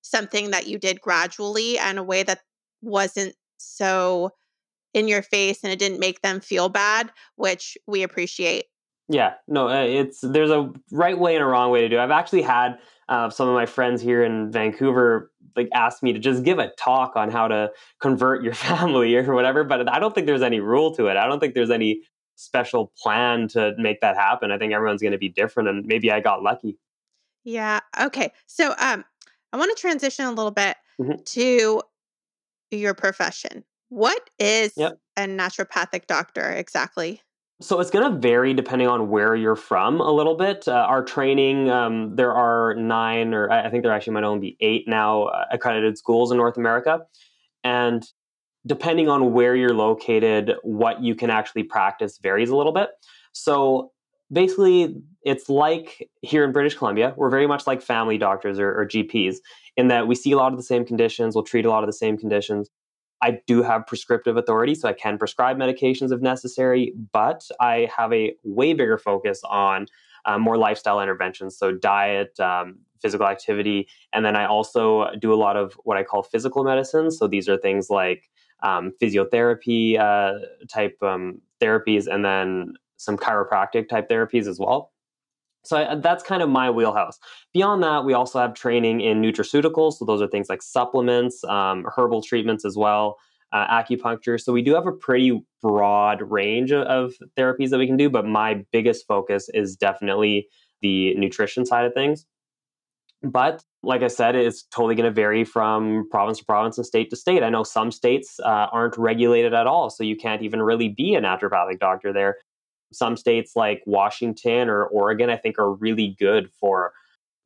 something 0.02 0.52
that 0.52 0.68
you 0.68 0.78
did 0.78 1.02
gradually 1.02 1.78
and 1.78 1.98
a 1.98 2.04
way 2.04 2.24
that 2.24 2.42
wasn't 2.82 3.36
so 3.58 4.32
in 4.94 5.08
your 5.08 5.22
face 5.22 5.64
and 5.64 5.72
it 5.72 5.80
didn't 5.80 6.00
make 6.00 6.22
them 6.22 6.40
feel 6.40 6.70
bad, 6.70 7.12
which 7.36 7.78
we 7.88 8.04
appreciate. 8.04 8.66
Yeah, 9.12 9.34
no, 9.48 9.68
uh, 9.70 9.84
it's 9.84 10.20
there's 10.22 10.52
a 10.52 10.72
right 10.92 11.18
way 11.18 11.36
and 11.36 11.44
a 11.44 11.48
wrong 11.48 11.72
way 11.72 11.82
to 11.82 11.90
do. 11.90 11.98
it. 11.98 12.00
I've 12.00 12.12
actually 12.12 12.44
had 12.44 12.78
uh, 13.10 13.30
some 13.32 13.48
of 13.48 13.56
my 13.56 13.66
friends 13.66 14.02
here 14.02 14.24
in 14.24 14.52
Vancouver 14.52 15.32
like 15.56 15.68
ask 15.74 16.04
me 16.04 16.14
to 16.14 16.20
just 16.20 16.44
give 16.44 16.60
a 16.60 16.70
talk 16.78 17.16
on 17.16 17.32
how 17.32 17.48
to 17.48 17.72
convert 18.00 18.44
your 18.44 18.54
family 18.68 19.16
or 19.16 19.34
whatever, 19.34 19.64
but 19.64 19.90
I 19.92 20.00
don't 20.00 20.14
think 20.14 20.28
there's 20.28 20.44
any 20.44 20.60
rule 20.60 20.94
to 20.96 21.08
it. 21.08 21.18
I 21.18 21.26
don't 21.28 21.40
think 21.40 21.56
there's 21.56 21.72
any 21.72 22.02
special 22.36 22.94
plan 23.02 23.48
to 23.50 23.74
make 23.78 24.00
that 24.02 24.16
happen. 24.16 24.52
I 24.52 24.58
think 24.60 24.74
everyone's 24.74 25.02
going 25.02 25.12
to 25.12 25.18
be 25.18 25.28
different, 25.30 25.68
and 25.70 25.86
maybe 25.86 26.12
I 26.12 26.20
got 26.20 26.44
lucky. 26.44 26.78
Yeah. 27.44 27.80
Okay. 28.00 28.32
So, 28.46 28.76
um, 28.78 29.04
I 29.52 29.58
want 29.58 29.76
to 29.76 29.82
transition 29.82 30.26
a 30.26 30.30
little 30.32 30.52
bit 30.52 30.78
Mhm. 31.02 31.26
to 31.34 31.82
your 32.70 32.94
profession. 32.94 33.64
What 33.90 34.30
is 34.38 34.74
Yep. 34.78 35.00
a 35.18 35.22
naturopathic 35.22 36.06
doctor 36.06 36.48
exactly? 36.52 37.24
So 37.62 37.82
it's 37.82 37.92
going 37.92 38.10
to 38.10 38.18
vary 38.20 38.54
depending 38.54 38.88
on 38.88 39.10
where 39.10 39.36
you're 39.36 39.58
from 39.58 40.00
a 40.00 40.12
little 40.12 40.36
bit. 40.36 40.68
Uh, 40.68 40.72
our 40.72 41.04
training, 41.04 41.70
um, 41.70 42.16
there 42.16 42.32
are 42.34 42.74
nine, 42.76 43.34
or 43.34 43.52
I 43.52 43.70
think 43.70 43.84
there 43.84 43.92
actually 43.92 44.14
might 44.14 44.24
only 44.24 44.40
be 44.40 44.58
eight 44.62 44.88
now 44.88 45.24
uh, 45.24 45.46
accredited 45.52 45.98
schools 45.98 46.32
in 46.32 46.38
North 46.38 46.56
America. 46.56 47.02
And 47.66 48.06
depending 48.66 49.10
on 49.10 49.34
where 49.34 49.56
you're 49.56 49.74
located, 49.74 50.54
what 50.64 51.04
you 51.04 51.16
can 51.16 51.30
actually 51.30 51.64
practice 51.64 52.18
varies 52.22 52.50
a 52.50 52.56
little 52.56 52.72
bit. 52.72 52.92
So 53.34 53.92
basically, 54.32 54.96
it's 55.24 55.50
like 55.50 56.10
here 56.22 56.46
in 56.46 56.54
British 56.54 56.76
Columbia, 56.76 57.14
we're 57.18 57.30
very 57.30 57.48
much 57.48 57.68
like 57.68 57.82
family 57.82 58.18
doctors 58.18 58.58
or, 58.58 58.70
or 58.70 58.86
GPs 58.86 59.38
in 59.76 59.90
that 59.90 60.08
we 60.08 60.16
see 60.16 60.32
a 60.32 60.38
lot 60.38 60.54
of 60.54 60.58
the 60.58 60.64
same 60.64 60.86
conditions, 60.86 61.36
we'll 61.36 61.44
treat 61.44 61.66
a 61.66 61.70
lot 61.70 61.84
of 61.84 61.88
the 61.88 61.94
same 61.94 62.18
conditions. 62.18 62.70
I 63.22 63.40
do 63.48 63.62
have 63.64 63.86
prescriptive 63.86 64.38
authority, 64.38 64.76
so 64.76 64.88
I 64.88 64.94
can 64.94 65.18
prescribe 65.18 65.58
medications 65.58 66.12
if 66.12 66.22
necessary, 66.22 66.94
but 67.12 67.48
I 67.60 67.90
have 67.96 68.14
a 68.14 68.34
way 68.44 68.74
bigger 68.74 68.98
focus 68.98 69.42
on 69.44 69.88
uh, 70.26 70.38
more 70.38 70.58
lifestyle 70.58 71.02
interventions, 71.02 71.58
so 71.58 71.72
diet, 71.72 72.40
um, 72.40 72.80
physical 73.02 73.28
activity, 73.28 73.88
and 74.14 74.26
then 74.26 74.36
I 74.36 74.46
also 74.46 75.12
do 75.20 75.34
a 75.34 75.36
lot 75.36 75.56
of 75.56 75.74
what 75.84 75.98
I 75.98 76.04
call 76.04 76.24
physical 76.24 76.64
medicine. 76.64 77.12
So 77.12 77.28
these 77.28 77.48
are 77.48 77.58
things 77.58 77.90
like 77.90 78.30
um, 78.62 78.92
physiotherapy 79.02 80.00
uh, 80.00 80.40
type 80.68 80.98
um, 81.02 81.42
therapies, 81.62 82.08
and 82.08 82.24
then 82.24 82.74
some 82.98 83.18
chiropractic 83.18 83.88
type 83.88 84.10
therapies 84.10 84.48
as 84.48 84.60
well. 84.60 84.92
So 85.64 86.00
that's 86.02 86.24
kind 86.24 86.42
of 86.42 86.50
my 86.50 86.70
wheelhouse. 86.70 87.20
Beyond 87.54 87.84
that, 87.84 88.06
we 88.06 88.14
also 88.14 88.40
have 88.40 88.54
training 88.54 89.02
in 89.02 89.22
nutraceuticals. 89.22 89.94
So 89.94 90.06
those 90.06 90.22
are 90.22 90.28
things 90.28 90.50
like 90.50 90.62
supplements, 90.62 91.44
um, 91.44 91.86
herbal 91.96 92.24
treatments 92.24 92.66
as 92.66 92.78
well, 92.78 93.18
uh, 93.52 93.68
acupuncture. 93.68 94.40
So 94.40 94.54
we 94.54 94.62
do 94.62 94.74
have 94.74 94.88
a 94.88 94.92
pretty 94.92 95.44
broad 95.62 96.22
range 96.22 96.72
of, 96.72 96.84
of 96.84 97.14
therapies 97.38 97.70
that 97.70 97.78
we 97.78 97.88
can 97.88 97.98
do. 97.98 98.10
But 98.10 98.26
my 98.26 98.64
biggest 98.72 99.06
focus 99.08 99.50
is 99.54 99.76
definitely 99.76 100.48
the 100.82 101.14
nutrition 101.16 101.66
side 101.66 101.86
of 101.86 101.94
things. 101.94 102.26
But 103.22 103.62
like 103.84 104.02
I 104.02 104.08
said, 104.08 104.36
it's 104.36 104.64
totally 104.64 104.96
going 104.96 105.10
to 105.10 105.14
vary 105.14 105.44
from 105.44 106.08
province 106.10 106.40
to 106.40 106.46
province 106.46 106.78
and 106.78 106.88
state 106.88 107.10
to 107.10 107.18
state. 107.18 107.44
I 107.44 107.50
know 107.50 107.64
some 107.64 107.92
states 107.92 108.40
uh, 108.40 108.68
aren't 108.72 108.98
regulated 108.98 109.54
at 109.54 109.68
all, 109.68 109.90
so 109.90 110.06
you 110.06 110.16
can't 110.16 110.42
even 110.42 110.62
really 110.62 110.88
be 110.88 111.16
a 111.16 111.22
naturopathic 111.22 111.80
doctor 111.80 112.14
there 112.14 112.38
some 112.92 113.18
states 113.18 113.56
like 113.56 113.82
Washington 113.86 114.70
or 114.70 114.86
Oregon, 114.86 115.30
I 115.30 115.38
think, 115.38 115.60
are 115.60 115.74
really 115.74 116.16
good 116.20 116.50
for 116.60 116.94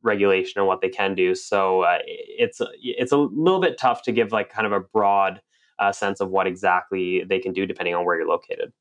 regulation 0.03 0.59
and 0.59 0.67
what 0.67 0.81
they 0.81 0.89
can 0.89 1.15
do. 1.15 1.33
So 1.35 1.81
uh, 1.81 1.99
it's 2.05 2.61
it's 2.81 3.11
a 3.11 3.17
little 3.17 3.61
bit 3.61 3.77
tough 3.77 4.03
to 4.03 4.11
give 4.11 4.31
like 4.31 4.49
kind 4.49 4.67
of 4.67 4.73
a 4.73 4.79
broad 4.79 5.41
uh, 5.79 5.91
sense 5.91 6.19
of 6.19 6.29
what 6.29 6.47
exactly 6.47 7.23
they 7.23 7.39
can 7.39 7.53
do 7.53 7.65
depending 7.65 7.95
on 7.95 8.05
where 8.05 8.17
you're 8.17 8.27
located. 8.27 8.71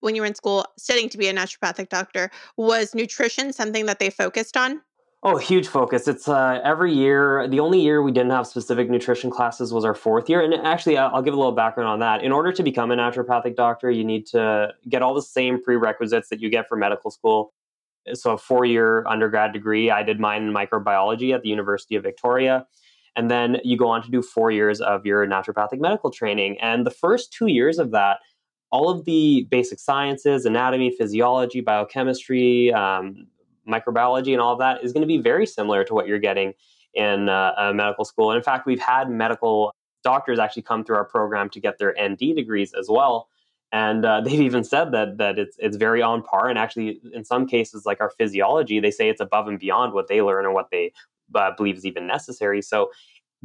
When 0.00 0.14
you 0.14 0.22
were 0.22 0.26
in 0.26 0.34
school 0.34 0.66
studying 0.76 1.08
to 1.08 1.18
be 1.18 1.28
a 1.28 1.34
naturopathic 1.34 1.88
doctor, 1.88 2.30
was 2.56 2.94
nutrition 2.94 3.52
something 3.52 3.86
that 3.86 3.98
they 3.98 4.10
focused 4.10 4.56
on? 4.56 4.82
Oh, 5.28 5.38
huge 5.38 5.66
focus. 5.66 6.06
It's 6.06 6.28
uh, 6.28 6.60
every 6.62 6.94
year. 6.94 7.48
The 7.48 7.58
only 7.58 7.80
year 7.80 8.00
we 8.00 8.12
didn't 8.12 8.30
have 8.30 8.46
specific 8.46 8.88
nutrition 8.88 9.28
classes 9.28 9.72
was 9.72 9.84
our 9.84 9.92
fourth 9.92 10.30
year. 10.30 10.40
And 10.40 10.54
actually, 10.54 10.96
I'll 10.96 11.20
give 11.20 11.34
a 11.34 11.36
little 11.36 11.50
background 11.50 11.88
on 11.88 11.98
that. 11.98 12.22
In 12.22 12.30
order 12.30 12.52
to 12.52 12.62
become 12.62 12.92
a 12.92 12.96
naturopathic 12.96 13.56
doctor, 13.56 13.90
you 13.90 14.04
need 14.04 14.24
to 14.26 14.68
get 14.88 15.02
all 15.02 15.14
the 15.14 15.22
same 15.22 15.60
prerequisites 15.60 16.28
that 16.28 16.40
you 16.40 16.48
get 16.48 16.68
for 16.68 16.76
medical 16.76 17.10
school. 17.10 17.52
So, 18.14 18.34
a 18.34 18.38
four 18.38 18.66
year 18.66 19.04
undergrad 19.08 19.52
degree. 19.52 19.90
I 19.90 20.04
did 20.04 20.20
mine 20.20 20.44
in 20.44 20.54
microbiology 20.54 21.34
at 21.34 21.42
the 21.42 21.48
University 21.48 21.96
of 21.96 22.04
Victoria. 22.04 22.64
And 23.16 23.28
then 23.28 23.56
you 23.64 23.76
go 23.76 23.88
on 23.88 24.04
to 24.04 24.10
do 24.12 24.22
four 24.22 24.52
years 24.52 24.80
of 24.80 25.04
your 25.04 25.26
naturopathic 25.26 25.80
medical 25.80 26.12
training. 26.12 26.56
And 26.60 26.86
the 26.86 26.92
first 26.92 27.32
two 27.32 27.48
years 27.48 27.80
of 27.80 27.90
that, 27.90 28.18
all 28.70 28.88
of 28.88 29.04
the 29.06 29.48
basic 29.50 29.80
sciences, 29.80 30.46
anatomy, 30.46 30.94
physiology, 30.96 31.62
biochemistry, 31.62 32.72
um, 32.72 33.26
microbiology 33.68 34.32
and 34.32 34.40
all 34.40 34.52
of 34.52 34.58
that 34.58 34.82
is 34.84 34.92
going 34.92 35.02
to 35.02 35.06
be 35.06 35.18
very 35.18 35.46
similar 35.46 35.84
to 35.84 35.94
what 35.94 36.06
you're 36.06 36.18
getting 36.18 36.54
in 36.94 37.28
uh, 37.28 37.72
medical 37.74 38.04
school. 38.04 38.30
And 38.30 38.38
in 38.38 38.42
fact, 38.42 38.66
we've 38.66 38.80
had 38.80 39.10
medical 39.10 39.72
doctors 40.02 40.38
actually 40.38 40.62
come 40.62 40.84
through 40.84 40.96
our 40.96 41.04
program 41.04 41.50
to 41.50 41.60
get 41.60 41.78
their 41.78 41.94
ND 42.00 42.34
degrees 42.34 42.72
as 42.78 42.86
well. 42.88 43.28
And 43.72 44.04
uh, 44.04 44.20
they've 44.24 44.40
even 44.40 44.64
said 44.64 44.92
that 44.92 45.18
that 45.18 45.38
it's 45.38 45.56
it's 45.58 45.76
very 45.76 46.02
on 46.02 46.22
par, 46.22 46.48
and 46.48 46.58
actually, 46.58 47.00
in 47.12 47.24
some 47.24 47.46
cases, 47.46 47.84
like 47.84 48.00
our 48.00 48.10
physiology, 48.10 48.80
they 48.80 48.90
say 48.90 49.08
it's 49.08 49.20
above 49.20 49.48
and 49.48 49.58
beyond 49.58 49.92
what 49.92 50.08
they 50.08 50.22
learn 50.22 50.46
or 50.46 50.52
what 50.52 50.70
they 50.70 50.92
uh, 51.34 51.50
believe 51.56 51.76
is 51.76 51.84
even 51.84 52.06
necessary. 52.06 52.62
So, 52.62 52.90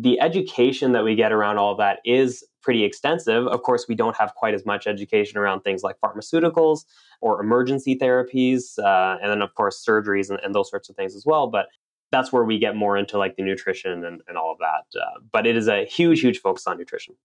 the 0.02 0.20
education 0.20 0.94
that 0.94 1.04
we 1.04 1.16
get 1.16 1.32
around 1.32 1.58
all 1.58 1.76
that 1.76 2.00
is 2.04 2.44
pretty 2.64 2.84
extensive. 2.84 3.46
Of 3.48 3.62
course, 3.62 3.86
we 3.88 3.96
don't 3.96 4.16
have 4.18 4.34
quite 4.36 4.54
as 4.54 4.66
much 4.66 4.88
education 4.88 5.38
around 5.38 5.62
things 5.62 5.84
like 5.84 5.98
pharmaceuticals 6.04 6.86
or 7.22 7.42
emergency 7.42 7.96
therapies, 7.96 8.80
uh, 8.80 9.18
and 9.22 9.32
then, 9.32 9.42
of 9.42 9.54
course, 9.54 9.84
surgeries 9.88 10.30
and, 10.30 10.40
and, 10.44 10.56
those 10.56 10.70
sorts 10.70 10.90
of 10.90 10.96
things 10.96 11.16
as 11.16 11.24
well. 11.26 11.48
But 11.48 11.68
that's 12.12 12.32
where 12.32 12.44
we 12.44 12.58
get 12.58 12.76
more 12.76 12.98
into 12.98 13.18
like 13.18 13.36
the 13.36 13.44
nutrition 13.44 14.04
and, 14.04 14.22
and 14.28 14.38
all 14.38 14.52
of 14.52 14.58
that. 14.58 15.00
Uh, 15.00 15.20
but 15.32 15.46
it 15.46 15.56
is 15.56 15.68
a 15.68 15.86
huge, 15.86 16.22
huge 16.22 16.40
focus 16.40 16.66
on 16.66 16.78
nutrition. 16.78 17.16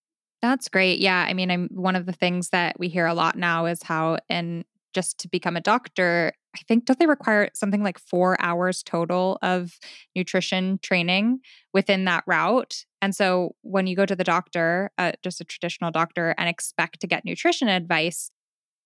That's 0.43 0.69
great. 0.69 1.01
Yeah. 1.01 1.25
I 1.29 1.33
mean, 1.33 1.51
I'm 1.51 1.69
one 1.73 1.97
of 1.97 2.05
the 2.07 2.13
things 2.13 2.51
that 2.51 2.79
we 2.79 2.89
hear 2.89 3.07
a 3.07 3.15
lot 3.15 3.37
now 3.37 3.67
is 3.67 3.83
how 3.83 4.19
in 4.29 4.65
just 4.93 5.19
to 5.21 5.29
become 5.29 5.57
a 5.57 5.61
doctor, 5.61 6.33
I 6.57 6.63
think 6.67 6.87
don't 6.87 6.99
they 6.99 7.07
require 7.07 7.51
something 7.55 7.83
like 7.83 7.99
four 7.99 8.37
hours 8.41 8.83
total 8.83 9.39
of 9.43 9.79
nutrition 10.15 10.79
training 10.83 11.41
within 11.75 12.05
that 12.07 12.25
route? 12.27 12.85
And 13.03 13.15
so 13.15 13.55
when 13.63 13.87
you 13.87 13.95
go 13.95 14.07
to 14.07 14.17
the 14.17 14.25
doctor, 14.25 14.91
uh, 14.99 15.13
just 15.23 15.41
a 15.41 15.45
traditional 15.45 15.91
doctor, 15.91 16.35
and 16.39 16.49
expect 16.49 17.01
to 17.01 17.07
get 17.07 17.25
nutrition 17.25 17.69
advice, 17.69 18.31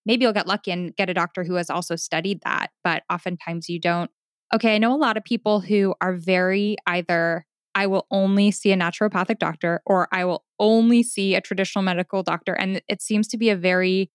maybe 0.04 0.24
you'll 0.24 0.33
get 0.33 0.48
lucky 0.48 0.70
and 0.70 0.94
get 0.96 1.09
a 1.09 1.14
doctor 1.14 1.44
who 1.44 1.54
has 1.54 1.70
also 1.70 1.96
studied 1.96 2.40
that. 2.44 2.70
But 2.83 3.04
oftentimes 3.11 3.68
you 3.68 3.78
don't. 3.78 4.11
Okay, 4.52 4.74
I 4.74 4.78
know 4.78 4.94
a 4.94 4.98
lot 4.98 5.16
of 5.16 5.24
people 5.24 5.61
who 5.61 5.94
are 6.00 6.14
very 6.14 6.76
either 6.87 7.46
I 7.74 7.87
will 7.87 8.06
only 8.11 8.50
see 8.50 8.72
a 8.72 8.76
naturopathic 8.76 9.38
doctor 9.38 9.80
or 9.87 10.09
I 10.12 10.24
will 10.24 10.44
only 10.59 11.02
see 11.02 11.35
a 11.35 11.40
traditional 11.40 11.83
medical 11.83 12.22
doctor. 12.22 12.54
And 12.54 12.83
it 12.88 13.00
seems 13.00 13.28
to 13.28 13.37
be 13.37 13.50
a 13.50 13.56
very, 13.56 14.11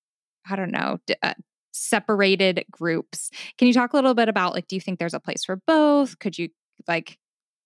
I 0.49 0.55
don't 0.55 0.71
know, 0.71 0.97
uh, 1.23 1.33
separated 1.75 2.65
groups. 2.71 3.29
Can 3.57 3.67
you 3.67 3.73
talk 3.73 3.93
a 3.93 3.95
little 3.95 4.13
bit 4.13 4.29
about 4.29 4.53
like, 4.53 4.67
do 4.67 4.75
you 4.75 4.81
think 4.81 4.99
there's 4.99 5.13
a 5.13 5.19
place 5.19 5.43
for 5.43 5.61
both? 5.67 6.17
Could 6.19 6.37
you 6.37 6.49
like, 6.87 7.17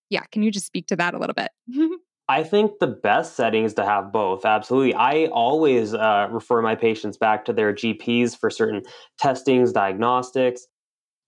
yeah, 0.08 0.22
can 0.32 0.42
you 0.42 0.50
just 0.50 0.66
speak 0.66 0.86
to 0.88 0.96
that 0.96 1.14
a 1.14 1.18
little 1.18 1.34
bit? 1.34 1.50
I 2.28 2.44
think 2.44 2.78
the 2.78 2.86
best 2.86 3.34
setting 3.34 3.64
is 3.64 3.74
to 3.74 3.84
have 3.84 4.12
both. 4.12 4.44
Absolutely. 4.44 4.94
I 4.94 5.26
always 5.26 5.94
uh, 5.94 6.28
refer 6.30 6.62
my 6.62 6.76
patients 6.76 7.16
back 7.16 7.44
to 7.46 7.52
their 7.52 7.72
GPs 7.72 8.38
for 8.38 8.50
certain 8.50 8.82
testings, 9.18 9.72
diagnostics. 9.72 10.66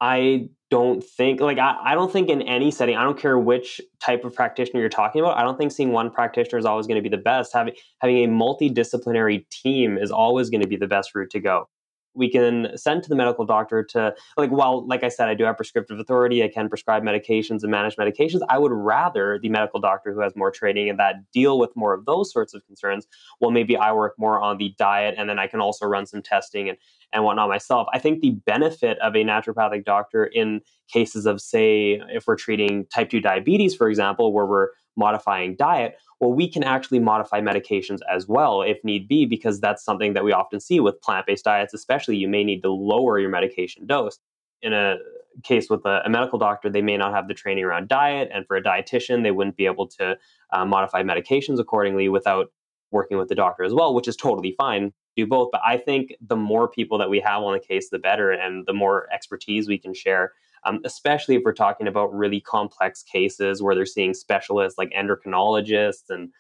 I 0.01 0.49
don't 0.71 1.03
think, 1.03 1.41
like, 1.41 1.59
I, 1.59 1.77
I 1.83 1.95
don't 1.95 2.13
think 2.13 2.29
in 2.29 2.43
any 2.43 2.71
setting, 2.71 2.97
I 2.97 3.03
don't 3.03 3.19
care 3.19 3.37
which 3.37 3.81
type 4.01 4.25
of 4.25 4.33
practitioner 4.33 4.81
you're 4.81 4.89
talking 4.89 5.21
about, 5.21 5.39
I 5.39 5.43
don't 5.43 5.59
think 5.59 5.73
seeing 5.73 5.91
one 5.91 6.11
practitioner 6.11 6.59
is 6.59 6.65
always 6.65 6.87
going 6.87 7.03
to 7.03 7.03
be 7.03 7.09
the 7.09 7.23
best. 7.23 7.53
Having, 7.53 7.75
having 8.01 8.25
a 8.25 8.29
multidisciplinary 8.29 9.45
team 9.51 9.99
is 9.99 10.13
always 10.13 10.51
going 10.51 10.61
to 10.61 10.69
be 10.69 10.77
the 10.77 10.89
best 10.89 11.15
route 11.17 11.31
to 11.31 11.41
go 11.41 11.69
we 12.15 12.31
can 12.31 12.69
send 12.77 13.03
to 13.03 13.09
the 13.09 13.15
medical 13.15 13.45
doctor 13.45 13.83
to 13.83 14.15
like 14.37 14.51
while 14.51 14.87
like 14.87 15.03
i 15.03 15.09
said 15.09 15.29
i 15.29 15.35
do 15.35 15.45
have 15.45 15.57
prescriptive 15.57 15.99
authority 15.99 16.43
i 16.43 16.49
can 16.49 16.69
prescribe 16.69 17.03
medications 17.03 17.63
and 17.63 17.71
manage 17.71 17.97
medications 17.97 18.41
i 18.49 18.59
would 18.59 18.73
rather 18.73 19.39
the 19.43 19.49
medical 19.49 19.81
doctor 19.81 20.13
who 20.13 20.21
has 20.21 20.35
more 20.37 20.51
training 20.51 20.89
and 20.89 20.99
that 20.99 21.17
deal 21.33 21.59
with 21.59 21.71
more 21.77 21.95
of 21.95 22.05
those 22.05 22.33
sorts 22.33 22.55
of 22.55 22.65
concerns 22.67 23.07
well 23.41 23.51
maybe 23.51 23.77
i 23.77 23.93
work 23.93 24.15
more 24.19 24.41
on 24.41 24.59
the 24.59 24.75
diet 24.79 25.15
and 25.17 25.29
then 25.29 25.39
i 25.39 25.47
can 25.47 25.61
also 25.61 25.87
run 25.87 26.07
some 26.07 26.23
testing 26.23 26.69
and 26.69 26.79
and 27.13 27.25
whatnot 27.25 27.49
myself. 27.49 27.87
I 27.93 27.99
think 27.99 28.21
the 28.21 28.31
benefit 28.31 28.99
of 29.01 29.15
a 29.15 29.25
naturopathic 29.25 29.85
doctor 29.85 30.25
in 30.25 30.61
cases 30.89 31.27
of 31.27 31.41
say 31.41 32.01
if 32.09 32.27
we're 32.27 32.37
treating 32.37 32.87
type 32.87 33.11
2 33.11 33.21
diabetes 33.21 33.75
for 33.75 33.89
example 33.89 34.33
where 34.33 34.45
we're 34.45 34.69
modifying 34.97 35.57
diet 35.57 35.97
well, 36.23 36.33
we 36.33 36.49
can 36.49 36.63
actually 36.63 37.01
modify 37.01 37.41
medications 37.41 37.99
as 38.09 38.29
well 38.29 38.63
if 38.63 38.79
need 38.85 39.09
be, 39.09 39.27
because 39.27 39.59
that's 39.59 39.85
something 39.85 40.13
that 40.13 40.23
we 40.23 40.31
often 40.31 40.61
see 40.61 40.79
with 40.79 41.03
plant 41.03 41.27
based 41.27 41.45
diets, 41.45 41.75
especially. 41.75 42.17
You 42.17 42.29
may 42.29 42.45
need 42.45 42.63
to 42.63 42.71
lower 42.71 43.19
your 43.19 43.29
medication 43.29 43.89
dose. 43.89 44.21
In 44.63 44.73
a 44.73 44.99
case 45.43 45.69
with 45.69 45.85
a, 45.85 46.03
a, 46.05 46.09
medical 46.09 46.39
doctor, 46.39 46.71
they 46.71 46.81
may 46.81 46.97
not 46.97 47.13
have 47.13 47.27
the 47.27 47.35
training 47.35 47.65
around 47.65 47.89
diet. 47.89 48.31
And 48.33 48.47
for 48.47 48.57
a 48.57 48.63
dietitian, 48.63 49.25
they 49.25 49.33
wouldn't 49.33 49.57
be 49.57 49.67
able 49.67 49.89
to 49.99 50.17
uh, 50.53 50.65
modify 50.65 51.03
medications 51.03 51.59
accordingly 51.59 52.09
without 52.09 52.53
working 52.93 53.19
with 53.19 53.29
the 53.29 53.35
doctor 53.35 53.65
as 53.65 53.75
well, 53.75 53.93
which 53.93 54.07
is 54.07 54.15
totally 54.15 54.55
fine. 54.57 54.93
Do 55.17 55.27
both. 55.27 55.49
But 55.51 55.63
I 55.67 55.77
think 55.77 56.15
the 56.21 56.37
more 56.37 56.69
people 56.69 56.99
that 56.99 57.11
we 57.11 57.19
have 57.19 57.43
on 57.43 57.55
the 57.55 57.59
case, 57.59 57.91
the 57.91 57.99
better, 57.99 58.31
and 58.31 58.65
the 58.65 58.73
more 58.73 59.09
expertise 59.13 59.67
we 59.67 59.77
can 59.77 59.93
share 59.93 60.35
um, 60.65 60.81
especially 60.85 61.35
if 61.37 61.43
we're 61.45 61.53
talking 61.53 61.87
about 61.87 62.13
really 62.15 62.41
complex 62.41 63.03
cases 63.03 63.63
where 63.63 63.75
they're 63.75 63.87
seeing 63.87 64.15
specialists 64.15 64.79
like 64.79 64.91
endocrinologists 64.91 66.09
and 66.09 66.31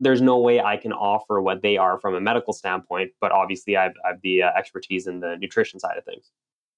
there's 0.00 0.20
no 0.20 0.38
way 0.38 0.60
I 0.60 0.76
can 0.76 0.92
offer 0.92 1.40
what 1.40 1.62
they 1.62 1.76
are 1.76 1.98
from 1.98 2.14
a 2.14 2.20
medical 2.20 2.52
standpoint, 2.52 3.12
but 3.20 3.32
obviously 3.32 3.76
I've, 3.76 3.94
I've 4.04 4.20
the 4.22 4.42
uh, 4.42 4.50
expertise 4.56 5.06
in 5.06 5.20
the 5.20 5.36
nutrition 5.38 5.78
side 5.78 5.96
of 5.96 6.04
things. 6.04 6.30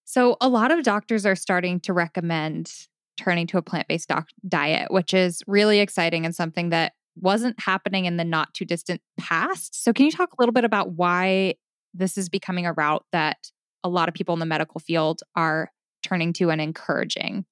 So, 0.04 0.36
a 0.40 0.48
lot 0.48 0.70
of 0.70 0.84
doctors 0.84 1.26
are 1.26 1.34
starting 1.34 1.80
to 1.80 1.92
recommend 1.92 2.72
turning 3.16 3.46
to 3.48 3.58
a 3.58 3.62
plant 3.62 3.88
based 3.88 4.08
doc- 4.08 4.28
diet, 4.46 4.92
which 4.92 5.12
is 5.12 5.42
really 5.46 5.80
exciting 5.80 6.24
and 6.24 6.34
something 6.34 6.68
that 6.68 6.92
wasn't 7.16 7.58
happening 7.58 8.04
in 8.04 8.16
the 8.18 8.24
not 8.24 8.52
too 8.54 8.64
distant 8.64 9.00
past. 9.18 9.82
So, 9.82 9.92
can 9.92 10.04
you 10.04 10.12
talk 10.12 10.32
a 10.32 10.36
little 10.38 10.52
bit 10.52 10.64
about 10.64 10.92
why 10.92 11.54
this 11.92 12.16
is 12.16 12.28
becoming 12.28 12.66
a 12.66 12.72
route 12.72 13.04
that 13.10 13.38
a 13.82 13.88
lot 13.88 14.08
of 14.08 14.14
people 14.14 14.34
in 14.34 14.40
the 14.40 14.46
medical 14.46 14.78
field 14.80 15.22
are 15.34 15.70
turning 16.06 16.32
to 16.34 16.50
and 16.50 16.60
encouraging? 16.60 17.44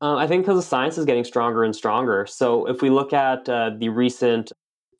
Uh, 0.00 0.16
I 0.16 0.26
think 0.26 0.44
because 0.44 0.62
the 0.62 0.68
science 0.68 0.96
is 0.96 1.04
getting 1.04 1.24
stronger 1.24 1.64
and 1.64 1.74
stronger. 1.74 2.26
So 2.26 2.66
if 2.66 2.82
we 2.82 2.90
look 2.90 3.12
at 3.12 3.48
uh, 3.48 3.70
the 3.76 3.88
recent 3.88 4.52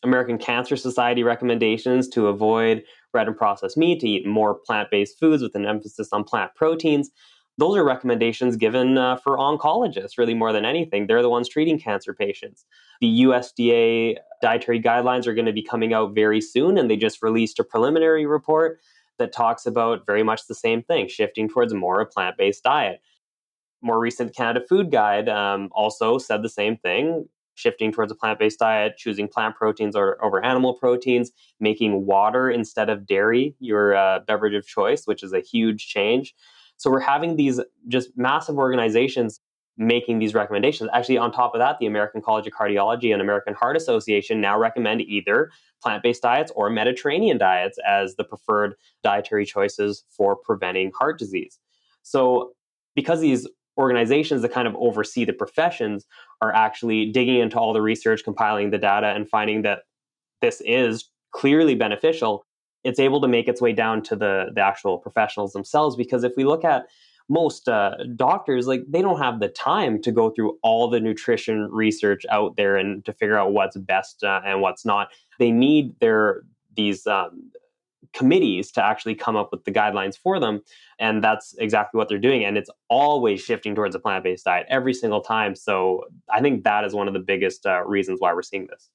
American 0.02 0.38
Cancer 0.38 0.76
Society 0.76 1.22
recommendations 1.22 2.08
to 2.08 2.28
avoid 2.28 2.82
red 3.14 3.26
and 3.26 3.36
processed 3.36 3.76
meat, 3.76 4.00
to 4.00 4.08
eat 4.08 4.26
more 4.26 4.54
plant 4.54 4.90
based 4.90 5.18
foods 5.18 5.42
with 5.42 5.54
an 5.54 5.66
emphasis 5.66 6.08
on 6.12 6.24
plant 6.24 6.52
proteins, 6.56 7.10
those 7.58 7.76
are 7.76 7.84
recommendations 7.84 8.56
given 8.56 8.96
uh, 8.96 9.16
for 9.16 9.36
oncologists, 9.36 10.16
really 10.16 10.34
more 10.34 10.52
than 10.52 10.64
anything. 10.64 11.06
They're 11.06 11.22
the 11.22 11.28
ones 11.28 11.48
treating 11.48 11.78
cancer 11.78 12.14
patients. 12.14 12.64
The 13.00 13.22
USDA 13.22 14.16
dietary 14.40 14.80
guidelines 14.80 15.26
are 15.26 15.34
going 15.34 15.46
to 15.46 15.52
be 15.52 15.62
coming 15.62 15.92
out 15.92 16.14
very 16.14 16.40
soon, 16.40 16.78
and 16.78 16.88
they 16.88 16.96
just 16.96 17.22
released 17.22 17.58
a 17.58 17.64
preliminary 17.64 18.26
report 18.26 18.78
that 19.18 19.32
talks 19.32 19.66
about 19.66 20.06
very 20.06 20.22
much 20.22 20.46
the 20.46 20.54
same 20.54 20.82
thing 20.82 21.08
shifting 21.08 21.48
towards 21.48 21.74
more 21.74 22.00
of 22.00 22.08
a 22.08 22.10
plant 22.10 22.36
based 22.36 22.62
diet. 22.62 23.00
More 23.82 24.00
recent 24.00 24.34
Canada 24.34 24.64
Food 24.68 24.90
Guide 24.90 25.28
um, 25.28 25.68
also 25.72 26.18
said 26.18 26.42
the 26.42 26.48
same 26.48 26.76
thing 26.76 27.28
shifting 27.58 27.90
towards 27.90 28.12
a 28.12 28.14
plant 28.14 28.38
based 28.38 28.60
diet, 28.60 28.96
choosing 28.96 29.26
plant 29.26 29.56
proteins 29.56 29.96
or, 29.96 30.22
over 30.24 30.42
animal 30.44 30.74
proteins, 30.74 31.32
making 31.58 32.06
water 32.06 32.48
instead 32.48 32.88
of 32.88 33.06
dairy 33.06 33.54
your 33.58 33.96
uh, 33.96 34.20
beverage 34.20 34.54
of 34.54 34.66
choice, 34.66 35.06
which 35.06 35.22
is 35.22 35.32
a 35.32 35.40
huge 35.40 35.88
change. 35.88 36.34
So 36.76 36.88
we're 36.90 37.00
having 37.00 37.34
these 37.34 37.60
just 37.88 38.16
massive 38.16 38.56
organizations 38.56 39.40
making 39.78 40.18
these 40.18 40.34
recommendations. 40.34 40.90
Actually, 40.92 41.18
on 41.18 41.30
top 41.30 41.54
of 41.54 41.60
that, 41.60 41.78
the 41.78 41.86
American 41.86 42.20
College 42.20 42.46
of 42.46 42.52
Cardiology 42.52 43.12
and 43.12 43.22
American 43.22 43.54
Heart 43.54 43.76
Association 43.76 44.40
now 44.40 44.58
recommend 44.58 45.00
either 45.02 45.50
plant 45.80 46.02
based 46.02 46.22
diets 46.22 46.52
or 46.56 46.68
Mediterranean 46.68 47.38
diets 47.38 47.78
as 47.86 48.16
the 48.16 48.24
preferred 48.24 48.74
dietary 49.04 49.46
choices 49.46 50.04
for 50.10 50.34
preventing 50.34 50.90
heart 50.98 51.18
disease. 51.18 51.58
So, 52.02 52.52
because 52.96 53.20
these 53.20 53.46
organizations 53.78 54.42
that 54.42 54.52
kind 54.52 54.66
of 54.66 54.74
oversee 54.76 55.24
the 55.24 55.32
professions 55.32 56.04
are 56.42 56.52
actually 56.52 57.12
digging 57.12 57.38
into 57.38 57.56
all 57.56 57.72
the 57.72 57.80
research, 57.80 58.24
compiling 58.24 58.70
the 58.70 58.78
data, 58.78 59.06
and 59.08 59.28
finding 59.28 59.62
that 59.62 59.82
this 60.42 60.60
is 60.64 61.08
clearly 61.30 61.76
beneficial, 61.76 62.44
it's 62.82 62.98
able 62.98 63.20
to 63.20 63.28
make 63.28 63.46
its 63.46 63.60
way 63.60 63.72
down 63.72 64.02
to 64.02 64.16
the 64.16 64.46
the 64.52 64.60
actual 64.60 64.98
professionals 64.98 65.52
themselves 65.52 65.94
because 65.94 66.24
if 66.24 66.32
we 66.36 66.44
look 66.44 66.64
at 66.64 66.86
most 67.28 67.68
uh, 67.68 67.94
doctors 68.16 68.66
like 68.66 68.82
they 68.88 69.02
don't 69.02 69.18
have 69.18 69.40
the 69.40 69.48
time 69.48 70.00
to 70.02 70.12
go 70.12 70.30
through 70.30 70.58
all 70.62 70.88
the 70.88 71.00
nutrition 71.00 71.68
research 71.70 72.24
out 72.30 72.56
there 72.56 72.76
and 72.76 73.04
to 73.04 73.12
figure 73.12 73.38
out 73.38 73.52
what's 73.52 73.76
best 73.76 74.24
uh, 74.24 74.40
and 74.44 74.60
what's 74.60 74.84
not. 74.84 75.08
They 75.38 75.50
need 75.50 75.98
their 76.00 76.42
these 76.74 77.06
um, 77.06 77.50
committees 78.12 78.70
to 78.72 78.84
actually 78.84 79.14
come 79.14 79.36
up 79.36 79.50
with 79.52 79.64
the 79.64 79.70
guidelines 79.70 80.16
for 80.16 80.40
them 80.40 80.62
and 80.98 81.22
that's 81.22 81.54
exactly 81.58 81.98
what 81.98 82.08
they're 82.08 82.18
doing 82.18 82.44
and 82.44 82.56
it's 82.56 82.70
always 82.88 83.40
shifting 83.40 83.74
towards 83.74 83.94
a 83.94 83.98
plant-based 83.98 84.44
diet 84.44 84.66
every 84.70 84.94
single 84.94 85.20
time 85.20 85.54
so 85.54 86.04
i 86.32 86.40
think 86.40 86.64
that 86.64 86.84
is 86.84 86.94
one 86.94 87.06
of 87.06 87.14
the 87.14 87.20
biggest 87.20 87.66
uh, 87.66 87.84
reasons 87.84 88.18
why 88.20 88.32
we're 88.32 88.42
seeing 88.42 88.66
this. 88.68 88.88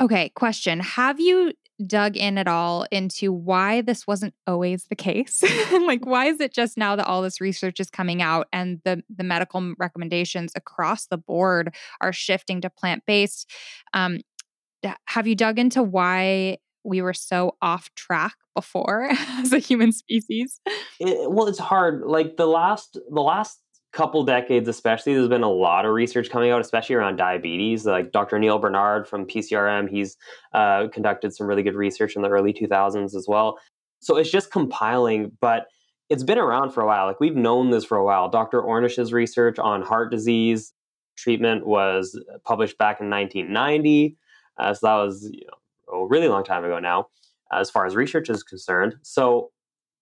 Okay 0.00 0.30
question. 0.30 0.80
Have 0.80 1.20
you 1.20 1.52
dug 1.86 2.16
in 2.16 2.38
at 2.38 2.46
all 2.46 2.86
into 2.90 3.32
why 3.32 3.80
this 3.80 4.06
wasn't 4.06 4.34
always 4.46 4.84
the 4.84 4.96
case? 4.96 5.42
like 5.72 6.04
why 6.06 6.26
is 6.26 6.40
it 6.40 6.52
just 6.52 6.76
now 6.76 6.96
that 6.96 7.06
all 7.06 7.22
this 7.22 7.40
research 7.40 7.80
is 7.80 7.90
coming 7.90 8.22
out 8.22 8.46
and 8.52 8.80
the 8.84 9.02
the 9.14 9.24
medical 9.24 9.74
recommendations 9.78 10.52
across 10.54 11.06
the 11.06 11.18
board 11.18 11.74
are 12.00 12.12
shifting 12.12 12.60
to 12.60 12.70
plant-based? 12.70 13.50
Um, 13.92 14.20
have 15.06 15.26
you 15.26 15.34
dug 15.34 15.58
into 15.58 15.82
why 15.82 16.58
we 16.84 17.00
were 17.00 17.14
so 17.14 17.56
off 17.62 17.92
track 17.94 18.34
before 18.54 19.08
as 19.10 19.52
a 19.52 19.58
human 19.58 19.92
species? 19.92 20.60
It, 21.00 21.30
well, 21.30 21.48
it's 21.48 21.58
hard. 21.58 22.02
Like 22.06 22.36
the 22.36 22.46
last 22.46 22.98
the 23.10 23.22
last 23.22 23.60
couple 23.94 24.24
decades 24.24 24.68
especially 24.68 25.14
there's 25.14 25.28
been 25.28 25.44
a 25.44 25.50
lot 25.50 25.86
of 25.86 25.92
research 25.92 26.28
coming 26.28 26.50
out 26.50 26.60
especially 26.60 26.96
around 26.96 27.16
diabetes. 27.16 27.86
Like 27.86 28.12
dr 28.12 28.36
neal 28.38 28.58
barnard 28.58 29.06
from 29.08 29.24
pcrm 29.24 29.88
he's 29.88 30.16
uh, 30.52 30.88
conducted 30.92 31.34
some 31.34 31.46
really 31.46 31.62
good 31.62 31.76
research 31.76 32.16
in 32.16 32.22
the 32.22 32.28
early 32.28 32.52
2000s 32.52 33.14
as 33.14 33.26
well. 33.28 33.58
So 34.00 34.16
it's 34.16 34.30
just 34.30 34.50
compiling 34.50 35.32
but 35.40 35.66
it's 36.10 36.24
been 36.24 36.38
around 36.38 36.72
for 36.72 36.82
a 36.82 36.86
while. 36.86 37.06
Like 37.06 37.20
we've 37.20 37.36
known 37.36 37.70
this 37.70 37.84
for 37.84 37.96
a 37.96 38.04
while. 38.04 38.28
Dr 38.28 38.60
ornish's 38.60 39.12
research 39.12 39.58
on 39.58 39.82
heart 39.82 40.10
disease 40.10 40.72
treatment 41.16 41.66
was 41.66 42.20
published 42.44 42.76
back 42.76 43.00
in 43.00 43.08
1990 43.08 44.16
uh, 44.58 44.74
so 44.74 44.86
that 44.86 44.94
was 44.94 45.30
you 45.32 45.46
know, 45.46 46.02
a 46.02 46.06
really 46.06 46.28
long 46.28 46.44
time 46.44 46.64
ago 46.64 46.78
now 46.78 47.06
as 47.52 47.70
far 47.70 47.86
as 47.86 47.94
research 47.94 48.28
is 48.28 48.42
concerned. 48.42 48.96
So 49.02 49.50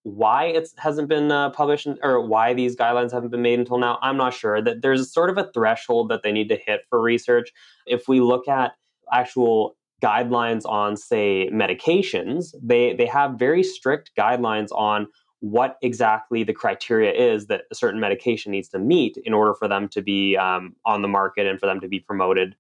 why 0.05 0.47
it 0.47 0.69
hasn't 0.79 1.09
been 1.09 1.31
uh, 1.31 1.51
published 1.51 1.87
or 2.03 2.21
why 2.21 2.55
these 2.55 2.77
guidelines 2.77 3.13
haven't 3.13 3.31
been 3.31 3.43
made 3.43 3.59
until 3.59 3.79
now, 3.79 3.99
I'm 4.03 4.17
not 4.17 4.35
sure. 4.35 4.61
That 4.61 4.83
there's 4.83 5.13
sort 5.13 5.31
of 5.31 5.39
a 5.39 5.51
threshold 5.53 6.09
that 6.09 6.23
they 6.23 6.33
need 6.33 6.49
to 6.49 6.57
hit 6.57 6.81
for 6.89 7.01
research. 7.01 7.53
If 7.87 8.09
we 8.09 8.21
look 8.21 8.49
at 8.49 8.73
actual 9.13 9.77
guidelines 10.03 10.67
on, 10.67 10.97
say, 10.97 11.49
medications, 11.53 12.55
they 12.61 12.95
they 12.95 13.07
have 13.07 13.39
very 13.39 13.63
strict 13.63 14.11
guidelines 14.19 14.69
on 14.73 15.07
what 15.39 15.77
exactly 15.83 16.45
the 16.45 16.53
criteria 16.53 17.13
is 17.13 17.47
that 17.47 17.63
a 17.71 17.75
certain 17.75 17.99
medication 17.99 18.53
needs 18.53 18.69
to 18.69 18.79
meet 18.79 19.17
in 19.25 19.35
order 19.35 19.55
for 19.55 19.67
them 19.67 19.89
to 19.89 20.01
be 20.01 20.37
um, 20.37 20.75
on 20.85 21.03
the 21.03 21.09
market 21.09 21.47
and 21.47 21.59
for 21.59 21.67
them 21.67 21.81
to 21.81 21.89
be 21.89 21.99
promoted 21.99 22.55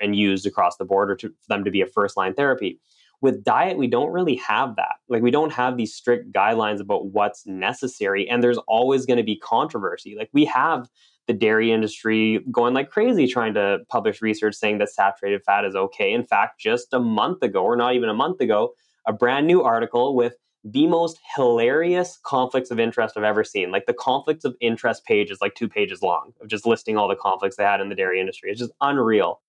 and 0.00 0.16
used 0.16 0.44
across 0.44 0.76
the 0.76 0.84
board 0.84 1.10
or 1.10 1.16
to, 1.16 1.28
for 1.28 1.48
them 1.48 1.64
to 1.64 1.70
be 1.70 1.80
a 1.80 1.86
first 1.86 2.16
line 2.16 2.34
therapy. 2.34 2.80
With 3.24 3.42
diet, 3.42 3.78
we 3.78 3.86
don't 3.86 4.12
really 4.12 4.36
have 4.36 4.76
that. 4.76 4.96
Like, 5.08 5.22
we 5.22 5.30
don't 5.30 5.50
have 5.54 5.78
these 5.78 5.94
strict 5.94 6.30
guidelines 6.30 6.78
about 6.78 7.06
what's 7.06 7.46
necessary. 7.46 8.28
And 8.28 8.42
there's 8.42 8.58
always 8.68 9.06
going 9.06 9.16
to 9.16 9.22
be 9.22 9.38
controversy. 9.38 10.14
Like, 10.14 10.28
we 10.34 10.44
have 10.44 10.90
the 11.26 11.32
dairy 11.32 11.72
industry 11.72 12.44
going 12.52 12.74
like 12.74 12.90
crazy 12.90 13.26
trying 13.26 13.54
to 13.54 13.78
publish 13.88 14.20
research 14.20 14.54
saying 14.56 14.76
that 14.76 14.90
saturated 14.90 15.42
fat 15.42 15.64
is 15.64 15.74
okay. 15.74 16.12
In 16.12 16.26
fact, 16.26 16.60
just 16.60 16.92
a 16.92 17.00
month 17.00 17.42
ago, 17.42 17.64
or 17.64 17.76
not 17.76 17.94
even 17.94 18.10
a 18.10 18.14
month 18.14 18.42
ago, 18.42 18.74
a 19.06 19.12
brand 19.14 19.46
new 19.46 19.62
article 19.62 20.14
with 20.14 20.34
the 20.62 20.86
most 20.86 21.18
hilarious 21.34 22.18
conflicts 22.26 22.70
of 22.70 22.78
interest 22.78 23.16
I've 23.16 23.24
ever 23.24 23.42
seen. 23.42 23.70
Like 23.70 23.86
the 23.86 23.94
conflicts 23.94 24.44
of 24.44 24.54
interest 24.60 25.06
page 25.06 25.30
is 25.30 25.38
like 25.40 25.54
two 25.54 25.68
pages 25.68 26.02
long 26.02 26.34
of 26.42 26.48
just 26.48 26.66
listing 26.66 26.98
all 26.98 27.08
the 27.08 27.16
conflicts 27.16 27.56
they 27.56 27.64
had 27.64 27.80
in 27.80 27.88
the 27.88 27.94
dairy 27.94 28.20
industry. 28.20 28.50
It's 28.50 28.60
just 28.60 28.72
unreal 28.82 29.40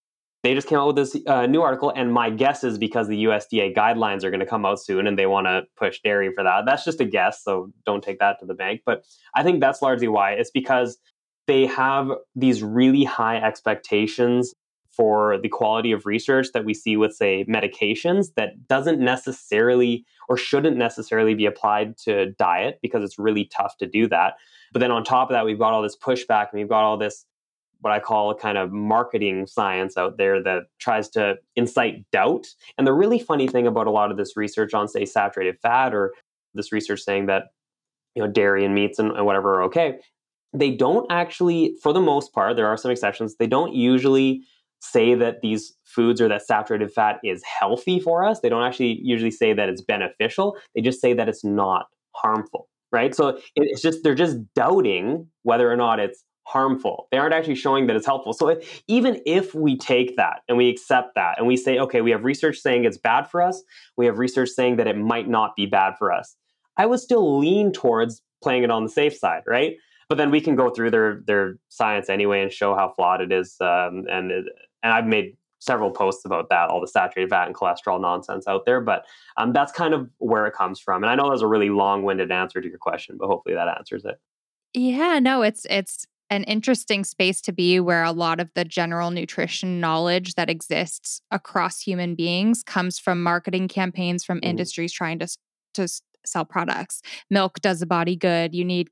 they 0.45 0.53
just 0.53 0.67
came 0.67 0.77
out 0.77 0.87
with 0.87 0.95
this 0.95 1.17
uh, 1.27 1.45
new 1.47 1.61
article 1.61 1.91
and 1.95 2.13
my 2.13 2.29
guess 2.29 2.63
is 2.63 2.77
because 2.77 3.07
the 3.07 3.25
usda 3.25 3.75
guidelines 3.75 4.23
are 4.23 4.29
going 4.29 4.39
to 4.39 4.45
come 4.45 4.65
out 4.65 4.79
soon 4.79 5.07
and 5.07 5.17
they 5.17 5.25
want 5.25 5.47
to 5.47 5.63
push 5.75 5.99
dairy 6.01 6.31
for 6.33 6.43
that. 6.43 6.65
That's 6.65 6.85
just 6.85 7.01
a 7.01 7.05
guess 7.05 7.43
so 7.43 7.71
don't 7.85 8.03
take 8.03 8.19
that 8.19 8.39
to 8.39 8.45
the 8.45 8.53
bank. 8.53 8.81
But 8.85 9.03
i 9.33 9.43
think 9.43 9.59
that's 9.59 9.81
largely 9.81 10.07
why. 10.07 10.33
It's 10.33 10.51
because 10.51 10.97
they 11.47 11.65
have 11.65 12.11
these 12.35 12.63
really 12.63 13.03
high 13.03 13.37
expectations 13.37 14.53
for 14.91 15.37
the 15.37 15.49
quality 15.49 15.91
of 15.91 16.05
research 16.05 16.47
that 16.53 16.63
we 16.63 16.73
see 16.73 16.95
with 16.95 17.13
say 17.13 17.45
medications 17.45 18.27
that 18.35 18.67
doesn't 18.67 18.99
necessarily 18.99 20.05
or 20.29 20.37
shouldn't 20.37 20.77
necessarily 20.77 21.33
be 21.33 21.45
applied 21.45 21.97
to 21.97 22.31
diet 22.33 22.79
because 22.81 23.03
it's 23.03 23.19
really 23.19 23.49
tough 23.55 23.77
to 23.77 23.85
do 23.85 24.07
that. 24.07 24.35
But 24.71 24.79
then 24.79 24.91
on 24.91 25.03
top 25.03 25.29
of 25.29 25.33
that 25.33 25.45
we've 25.45 25.59
got 25.59 25.73
all 25.73 25.81
this 25.81 25.97
pushback 25.97 26.47
and 26.51 26.59
we've 26.59 26.69
got 26.69 26.83
all 26.83 26.97
this 26.97 27.25
what 27.85 27.93
I 27.93 27.99
call 27.99 28.31
a 28.31 28.35
kind 28.35 28.57
of 28.57 28.71
marketing 28.71 29.45
science 29.45 29.95
out 29.95 30.17
there 30.17 30.41
that 30.41 30.63
tries 30.79 31.07
to 31.09 31.35
incite 31.55 32.09
doubt. 32.11 32.47
And 32.79 32.87
the 32.87 32.93
really 32.93 33.19
funny 33.19 33.47
thing 33.47 33.67
about 33.67 33.85
a 33.85 33.91
lot 33.91 34.09
of 34.09 34.17
this 34.17 34.35
research 34.35 34.73
on, 34.73 34.87
say, 34.87 35.05
saturated 35.05 35.59
fat 35.61 35.93
or 35.93 36.11
this 36.55 36.71
research 36.71 37.01
saying 37.01 37.27
that 37.27 37.43
you 38.15 38.23
know 38.23 38.27
dairy 38.27 38.65
and 38.65 38.73
meats 38.73 38.97
and, 38.97 39.11
and 39.11 39.23
whatever 39.27 39.57
are 39.57 39.63
okay, 39.65 39.99
they 40.51 40.71
don't 40.71 41.05
actually, 41.11 41.77
for 41.83 41.93
the 41.93 42.01
most 42.01 42.33
part, 42.33 42.55
there 42.55 42.65
are 42.65 42.75
some 42.75 42.89
exceptions. 42.89 43.35
They 43.35 43.45
don't 43.45 43.75
usually 43.75 44.41
say 44.79 45.13
that 45.13 45.41
these 45.41 45.71
foods 45.83 46.19
or 46.19 46.27
that 46.27 46.41
saturated 46.41 46.91
fat 46.91 47.19
is 47.23 47.43
healthy 47.43 47.99
for 47.99 48.25
us. 48.25 48.39
They 48.39 48.49
don't 48.49 48.63
actually 48.63 48.99
usually 49.03 49.29
say 49.29 49.53
that 49.53 49.69
it's 49.69 49.81
beneficial. 49.81 50.57
They 50.73 50.81
just 50.81 51.01
say 51.01 51.13
that 51.13 51.29
it's 51.29 51.43
not 51.43 51.85
harmful, 52.15 52.67
right? 52.91 53.13
So 53.13 53.37
it's 53.55 53.83
just 53.83 53.99
they're 54.01 54.15
just 54.15 54.37
doubting 54.55 55.27
whether 55.43 55.71
or 55.71 55.75
not 55.75 55.99
it's 55.99 56.23
harmful. 56.45 57.07
They 57.11 57.17
aren't 57.17 57.33
actually 57.33 57.55
showing 57.55 57.87
that 57.87 57.95
it's 57.95 58.05
helpful. 58.05 58.33
So 58.33 58.49
if, 58.49 58.83
even 58.87 59.21
if 59.25 59.53
we 59.53 59.77
take 59.77 60.15
that 60.15 60.41
and 60.47 60.57
we 60.57 60.69
accept 60.69 61.15
that 61.15 61.37
and 61.37 61.47
we 61.47 61.57
say, 61.57 61.79
okay, 61.79 62.01
we 62.01 62.11
have 62.11 62.23
research 62.23 62.57
saying 62.57 62.85
it's 62.85 62.97
bad 62.97 63.23
for 63.29 63.41
us, 63.41 63.63
we 63.97 64.05
have 64.05 64.19
research 64.19 64.49
saying 64.49 64.77
that 64.77 64.87
it 64.87 64.97
might 64.97 65.27
not 65.27 65.55
be 65.55 65.65
bad 65.65 65.97
for 65.97 66.13
us, 66.13 66.35
I 66.77 66.85
would 66.85 66.99
still 66.99 67.39
lean 67.39 67.71
towards 67.71 68.21
playing 68.43 68.63
it 68.63 68.71
on 68.71 68.83
the 68.83 68.89
safe 68.89 69.15
side, 69.15 69.43
right? 69.47 69.75
But 70.07 70.17
then 70.19 70.29
we 70.29 70.39
can 70.39 70.55
go 70.55 70.69
through 70.69 70.91
their 70.91 71.23
their 71.25 71.57
science 71.69 72.09
anyway 72.09 72.41
and 72.43 72.51
show 72.51 72.75
how 72.75 72.89
flawed 72.89 73.21
it 73.21 73.31
is. 73.31 73.55
Um, 73.59 74.05
and 74.09 74.31
it, 74.31 74.45
and 74.83 74.93
I've 74.93 75.07
made 75.07 75.35
several 75.57 75.89
posts 75.89 76.25
about 76.25 76.49
that, 76.49 76.69
all 76.69 76.79
the 76.79 76.87
saturated 76.87 77.31
fat 77.31 77.47
and 77.47 77.55
cholesterol 77.55 77.99
nonsense 77.99 78.47
out 78.47 78.65
there. 78.65 78.81
But 78.81 79.05
um, 79.37 79.51
that's 79.51 79.71
kind 79.71 79.95
of 79.95 80.07
where 80.19 80.45
it 80.45 80.53
comes 80.53 80.79
from. 80.79 81.03
And 81.03 81.09
I 81.09 81.15
know 81.15 81.23
that 81.23 81.31
was 81.31 81.41
a 81.41 81.47
really 81.47 81.69
long 81.69 82.03
winded 82.03 82.31
answer 82.31 82.61
to 82.61 82.67
your 82.67 82.77
question, 82.77 83.17
but 83.19 83.25
hopefully 83.25 83.55
that 83.55 83.67
answers 83.67 84.05
it. 84.05 84.19
Yeah, 84.75 85.19
no, 85.19 85.41
it's 85.41 85.65
it's 85.69 86.05
an 86.29 86.43
interesting 86.45 87.03
space 87.03 87.39
to 87.41 87.51
be 87.51 87.79
where 87.79 88.03
a 88.03 88.11
lot 88.11 88.39
of 88.39 88.49
the 88.55 88.65
general 88.65 89.11
nutrition 89.11 89.79
knowledge 89.79 90.35
that 90.35 90.49
exists 90.49 91.21
across 91.31 91.79
human 91.79 92.15
beings 92.15 92.63
comes 92.63 92.97
from 92.97 93.21
marketing 93.21 93.67
campaigns 93.67 94.23
from 94.23 94.39
mm 94.39 94.45
industries 94.45 94.93
trying 94.93 95.19
to 95.19 95.27
to 95.73 95.87
sell 96.25 96.45
products. 96.45 97.01
Milk 97.29 97.59
does 97.61 97.79
the 97.79 97.85
body 97.85 98.15
good. 98.15 98.53
You 98.53 98.63
need 98.63 98.89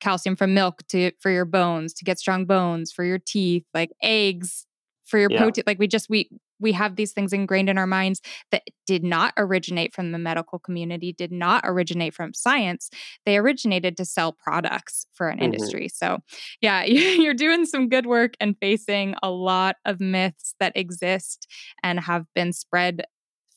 calcium 0.00 0.34
from 0.34 0.54
milk 0.54 0.82
to 0.88 1.12
for 1.20 1.30
your 1.30 1.44
bones 1.44 1.92
to 1.94 2.04
get 2.04 2.18
strong 2.18 2.44
bones 2.46 2.90
for 2.90 3.04
your 3.04 3.18
teeth 3.18 3.64
like 3.74 3.90
eggs 4.02 4.66
for 5.04 5.18
your 5.18 5.30
yeah. 5.30 5.38
protein 5.38 5.64
like 5.66 5.78
we 5.78 5.86
just 5.86 6.08
we 6.08 6.28
we 6.60 6.72
have 6.72 6.96
these 6.96 7.12
things 7.12 7.32
ingrained 7.32 7.68
in 7.68 7.78
our 7.78 7.86
minds 7.86 8.20
that 8.50 8.62
did 8.86 9.02
not 9.02 9.32
originate 9.36 9.94
from 9.94 10.12
the 10.12 10.18
medical 10.18 10.58
community 10.58 11.12
did 11.12 11.32
not 11.32 11.62
originate 11.64 12.14
from 12.14 12.34
science 12.34 12.90
they 13.26 13.36
originated 13.36 13.96
to 13.96 14.04
sell 14.04 14.32
products 14.32 15.06
for 15.14 15.28
an 15.28 15.36
mm-hmm. 15.36 15.44
industry 15.44 15.88
so 15.88 16.18
yeah 16.60 16.84
you're 16.84 17.34
doing 17.34 17.64
some 17.64 17.88
good 17.88 18.06
work 18.06 18.34
and 18.40 18.56
facing 18.60 19.14
a 19.22 19.30
lot 19.30 19.76
of 19.84 20.00
myths 20.00 20.54
that 20.60 20.76
exist 20.76 21.46
and 21.82 22.00
have 22.00 22.24
been 22.34 22.52
spread 22.52 23.02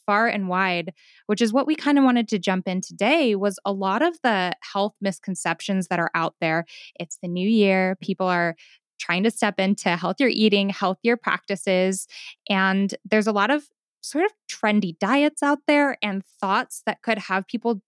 far 0.06 0.28
and 0.28 0.48
wide, 0.48 0.94
which 1.28 1.42
is 1.42 1.54
what 1.54 1.68
we 1.68 1.76
kind 1.76 1.98
of 1.98 2.04
wanted 2.04 2.28
to 2.30 2.40
jump 2.40 2.68
in 2.68 2.82
today 2.82 3.36
was 3.36 3.60
a 3.66 3.72
lot 3.72 4.02
of 4.02 4.18
the 4.24 4.54
health 4.74 4.94
misconceptions 5.02 5.88
that 5.88 6.00
are 6.00 6.12
out 6.14 6.36
there. 6.42 6.66
It's 7.00 7.18
the 7.22 7.28
new 7.28 7.48
year, 7.48 7.98
people 8.02 8.28
are 8.28 8.56
trying 9.04 9.24
to 9.24 9.32
step 9.32 9.60
into 9.60 9.96
healthier 9.98 10.30
eating, 10.30 10.70
healthier 10.70 11.18
practices, 11.18 12.08
and 12.50 12.96
there's 13.04 13.28
a 13.28 13.32
lot 13.32 13.52
of 13.52 13.66
sort 14.02 14.26
of 14.26 14.32
trendy 14.50 14.98
diets 15.00 15.44
out 15.44 15.60
there 15.68 15.98
and 16.02 16.24
thoughts 16.42 16.84
that 16.86 17.02
could 17.02 17.18
have 17.18 17.48
people 17.48 17.82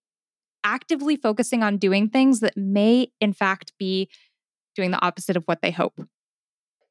actively 0.64 1.16
focusing 1.16 1.62
on 1.62 1.76
doing 1.76 2.08
things 2.08 2.40
that 2.40 2.56
may 2.56 3.08
in 3.20 3.32
fact 3.32 3.72
be 3.78 4.08
doing 4.74 4.90
the 4.90 5.04
opposite 5.04 5.36
of 5.36 5.44
what 5.44 5.62
they 5.62 5.70
hope. 5.70 6.00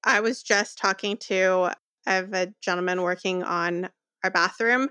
I 0.04 0.22
was 0.22 0.42
just 0.44 0.78
talking 0.78 1.18
to 1.18 1.72
I 2.08 2.14
have 2.14 2.34
a 2.34 2.54
gentleman 2.62 3.02
working 3.02 3.44
on 3.44 3.90
our 4.24 4.32
bathroom 4.32 4.90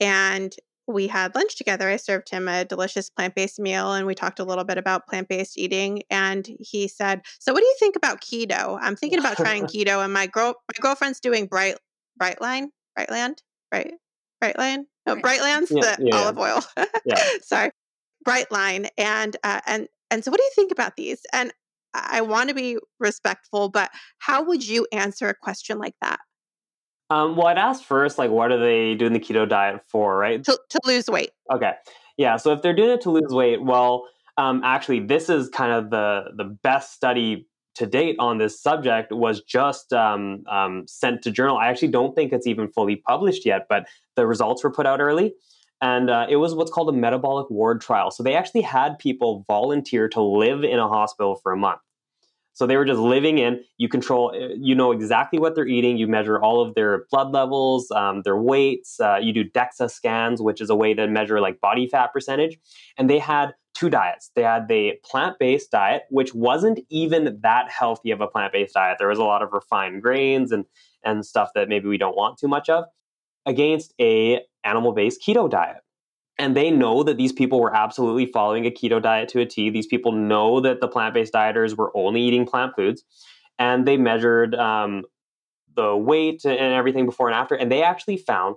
and 0.00 0.54
we 0.86 1.06
had 1.06 1.34
lunch 1.34 1.56
together. 1.56 1.88
I 1.88 1.96
served 1.96 2.28
him 2.30 2.48
a 2.48 2.64
delicious 2.64 3.08
plant 3.08 3.34
based 3.34 3.58
meal 3.58 3.92
and 3.92 4.06
we 4.06 4.14
talked 4.14 4.38
a 4.38 4.44
little 4.44 4.64
bit 4.64 4.78
about 4.78 5.06
plant 5.06 5.28
based 5.28 5.58
eating. 5.58 6.02
And 6.10 6.48
he 6.60 6.88
said, 6.88 7.22
So, 7.40 7.52
what 7.52 7.60
do 7.60 7.66
you 7.66 7.76
think 7.78 7.96
about 7.96 8.20
keto? 8.20 8.78
I'm 8.80 8.96
thinking 8.96 9.18
about 9.18 9.36
trying 9.36 9.64
keto, 9.66 10.04
and 10.04 10.12
my, 10.12 10.26
girl, 10.26 10.54
my 10.68 10.80
girlfriend's 10.80 11.20
doing 11.20 11.46
Bright 11.46 11.76
Brightline, 12.20 12.68
Brightland, 12.98 13.38
Bright 13.70 13.94
Brightline, 14.42 14.84
no, 15.06 15.16
Brightlands, 15.16 15.70
yeah, 15.70 15.96
the 15.96 16.06
yeah. 16.06 16.16
olive 16.16 16.38
oil. 16.38 16.62
yeah. 17.04 17.22
Sorry, 17.42 17.70
Brightline. 18.26 18.88
And, 18.98 19.36
uh, 19.42 19.60
and, 19.66 19.88
and 20.10 20.24
so, 20.24 20.30
what 20.30 20.38
do 20.38 20.44
you 20.44 20.52
think 20.54 20.72
about 20.72 20.96
these? 20.96 21.20
And 21.32 21.52
I 21.94 22.20
want 22.22 22.48
to 22.48 22.54
be 22.54 22.78
respectful, 22.98 23.68
but 23.68 23.90
how 24.18 24.44
would 24.44 24.66
you 24.66 24.86
answer 24.92 25.28
a 25.28 25.34
question 25.34 25.78
like 25.78 25.94
that? 26.00 26.18
Um, 27.10 27.36
well, 27.36 27.48
I'd 27.48 27.58
ask 27.58 27.82
first, 27.82 28.18
like, 28.18 28.30
what 28.30 28.50
are 28.50 28.58
they 28.58 28.94
doing 28.94 29.12
the 29.12 29.20
keto 29.20 29.48
diet 29.48 29.82
for, 29.86 30.16
right? 30.16 30.42
To, 30.44 30.58
to 30.70 30.80
lose 30.84 31.08
weight. 31.08 31.30
Okay. 31.52 31.72
Yeah. 32.16 32.36
So 32.36 32.52
if 32.52 32.62
they're 32.62 32.74
doing 32.74 32.90
it 32.90 33.00
to 33.02 33.10
lose 33.10 33.32
weight, 33.32 33.62
well, 33.62 34.06
um, 34.36 34.62
actually, 34.64 35.00
this 35.00 35.28
is 35.28 35.48
kind 35.48 35.72
of 35.72 35.90
the 35.90 36.32
the 36.36 36.44
best 36.44 36.94
study 36.94 37.46
to 37.76 37.86
date 37.86 38.16
on 38.18 38.38
this 38.38 38.60
subject 38.60 39.12
was 39.12 39.42
just 39.42 39.92
um, 39.92 40.44
um, 40.48 40.84
sent 40.86 41.22
to 41.22 41.30
journal. 41.30 41.56
I 41.56 41.68
actually 41.68 41.88
don't 41.88 42.14
think 42.14 42.32
it's 42.32 42.46
even 42.46 42.68
fully 42.68 42.96
published 42.96 43.44
yet, 43.44 43.66
but 43.68 43.86
the 44.16 44.26
results 44.26 44.62
were 44.62 44.70
put 44.70 44.86
out 44.86 45.00
early. 45.00 45.34
And 45.80 46.08
uh, 46.08 46.26
it 46.28 46.36
was 46.36 46.54
what's 46.54 46.70
called 46.70 46.88
a 46.88 46.92
metabolic 46.92 47.50
ward 47.50 47.80
trial. 47.80 48.10
So 48.10 48.22
they 48.22 48.34
actually 48.34 48.62
had 48.62 48.98
people 48.98 49.44
volunteer 49.46 50.08
to 50.10 50.22
live 50.22 50.62
in 50.62 50.78
a 50.78 50.88
hospital 50.88 51.34
for 51.42 51.52
a 51.52 51.56
month. 51.56 51.80
So 52.54 52.66
they 52.66 52.76
were 52.76 52.84
just 52.84 53.00
living 53.00 53.38
in. 53.38 53.62
You 53.76 53.88
control. 53.88 54.32
Uh, 54.34 54.54
you 54.56 54.74
know 54.74 54.92
exactly 54.92 55.38
what 55.38 55.54
they're 55.54 55.66
eating. 55.66 55.98
You 55.98 56.06
measure 56.06 56.40
all 56.40 56.62
of 56.62 56.74
their 56.74 57.04
blood 57.10 57.32
levels, 57.32 57.90
um, 57.90 58.22
their 58.22 58.36
weights. 58.36 58.98
Uh, 59.00 59.18
you 59.20 59.32
do 59.32 59.44
DEXA 59.44 59.90
scans, 59.90 60.40
which 60.40 60.60
is 60.60 60.70
a 60.70 60.76
way 60.76 60.94
to 60.94 61.06
measure 61.06 61.40
like 61.40 61.60
body 61.60 61.86
fat 61.86 62.12
percentage. 62.12 62.58
And 62.96 63.10
they 63.10 63.18
had 63.18 63.54
two 63.74 63.90
diets. 63.90 64.30
They 64.36 64.42
had 64.42 64.68
the 64.68 64.92
plant-based 65.04 65.70
diet, 65.72 66.04
which 66.10 66.32
wasn't 66.32 66.78
even 66.90 67.40
that 67.42 67.70
healthy 67.70 68.12
of 68.12 68.20
a 68.20 68.28
plant-based 68.28 68.74
diet. 68.74 68.98
There 68.98 69.08
was 69.08 69.18
a 69.18 69.24
lot 69.24 69.42
of 69.42 69.52
refined 69.52 70.02
grains 70.02 70.52
and 70.52 70.64
and 71.04 71.26
stuff 71.26 71.50
that 71.54 71.68
maybe 71.68 71.86
we 71.86 71.98
don't 71.98 72.16
want 72.16 72.38
too 72.38 72.48
much 72.48 72.70
of, 72.70 72.84
against 73.44 73.92
a 74.00 74.40
animal-based 74.64 75.20
keto 75.20 75.50
diet 75.50 75.82
and 76.38 76.56
they 76.56 76.70
know 76.70 77.02
that 77.02 77.16
these 77.16 77.32
people 77.32 77.60
were 77.60 77.74
absolutely 77.74 78.26
following 78.26 78.66
a 78.66 78.70
keto 78.70 79.00
diet 79.00 79.28
to 79.30 79.40
a 79.40 79.46
T. 79.46 79.70
These 79.70 79.86
people 79.86 80.12
know 80.12 80.60
that 80.60 80.80
the 80.80 80.88
plant 80.88 81.14
based 81.14 81.32
dieters 81.32 81.76
were 81.76 81.96
only 81.96 82.20
eating 82.20 82.46
plant 82.46 82.72
foods, 82.76 83.04
and 83.58 83.86
they 83.86 83.96
measured 83.96 84.54
um, 84.54 85.04
the 85.76 85.96
weight 85.96 86.44
and 86.44 86.74
everything 86.74 87.06
before 87.06 87.28
and 87.28 87.36
after, 87.36 87.54
and 87.54 87.70
they 87.70 87.82
actually 87.82 88.16
found. 88.16 88.56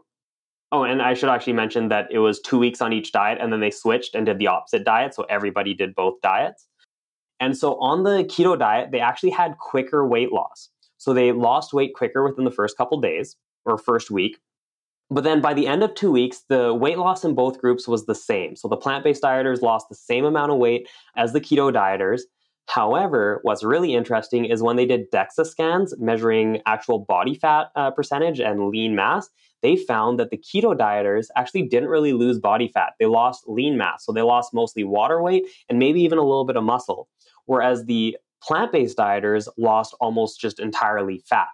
Oh, 0.69 0.83
and 0.83 1.01
I 1.01 1.13
should 1.13 1.29
actually 1.29 1.53
mention 1.53 1.87
that 1.89 2.07
it 2.11 2.19
was 2.19 2.41
two 2.41 2.59
weeks 2.59 2.81
on 2.81 2.91
each 2.91 3.13
diet, 3.13 3.37
and 3.39 3.53
then 3.53 3.61
they 3.61 3.71
switched 3.71 4.15
and 4.15 4.25
did 4.25 4.37
the 4.37 4.47
opposite 4.47 4.83
diet, 4.83 5.13
so 5.13 5.23
everybody 5.29 5.73
did 5.73 5.95
both 5.95 6.15
diets. 6.21 6.67
And 7.39 7.55
so 7.57 7.79
on 7.79 8.03
the 8.03 8.25
keto 8.25 8.59
diet, 8.59 8.91
they 8.91 8.99
actually 8.99 9.29
had 9.29 9.57
quicker 9.59 10.05
weight 10.05 10.33
loss. 10.33 10.69
So 10.97 11.13
they 11.13 11.31
lost 11.31 11.71
weight 11.71 11.93
quicker 11.95 12.23
within 12.27 12.43
the 12.43 12.51
first 12.51 12.75
couple 12.75 12.99
days 12.99 13.37
or 13.63 13.77
first 13.77 14.11
week 14.11 14.39
but 15.10 15.24
then 15.24 15.41
by 15.41 15.54
the 15.54 15.67
end 15.67 15.84
of 15.84 15.93
two 15.96 16.12
weeks, 16.12 16.43
the 16.50 16.74
weight 16.74 16.98
loss 16.98 17.24
in 17.24 17.34
both 17.34 17.62
groups 17.62 17.88
was 17.88 18.06
the 18.06 18.15
same. 18.15 18.56
So 18.56 18.67
the 18.67 18.78
plant 18.78 19.04
based 19.04 19.24
dieters 19.24 19.62
lost 19.62 19.88
the 19.89 19.96
same 19.96 20.26
amount 20.26 20.52
of 20.52 20.58
weight 20.58 20.89
as 21.15 21.34
the 21.34 21.41
keto 21.41 21.74
dieters. 21.74 22.22
However, 22.67 23.39
what's 23.43 23.63
really 23.63 23.93
interesting 23.96 24.43
is 24.43 24.62
when 24.62 24.76
they 24.76 24.86
did 24.86 25.10
DEXA 25.12 25.46
scans 25.46 25.93
measuring 26.00 26.62
actual 26.65 27.00
body 27.00 27.34
fat 27.34 27.67
uh, 27.76 27.91
percentage 27.91 28.41
and 28.41 28.67
lean 28.67 28.93
mass, 28.93 29.30
they 29.62 29.78
found 29.78 30.20
that 30.20 30.30
the 30.30 30.38
keto 30.38 30.78
dieters 30.78 31.28
actually 31.38 31.63
didn't 31.63 31.89
really 31.89 32.12
lose 32.12 32.39
body 32.39 32.67
fat. 32.67 32.93
They 33.00 33.06
lost 33.06 33.46
lean 33.48 33.78
mass. 33.78 34.06
So 34.06 34.12
they 34.12 34.22
lost 34.22 34.54
mostly 34.54 34.84
water 34.84 35.22
weight 35.22 35.46
and 35.70 35.80
maybe 35.80 36.02
even 36.02 36.17
a 36.17 36.24
little 36.24 36.46
bit 36.46 36.58
of 36.58 36.63
muscle. 36.63 37.08
Whereas 37.46 37.86
the 37.86 38.17
plant 38.43 38.74
based 38.74 38.98
dieters 38.98 39.48
lost 39.58 39.96
almost 40.02 40.39
just 40.39 40.60
entirely 40.60 41.24
fat. 41.26 41.48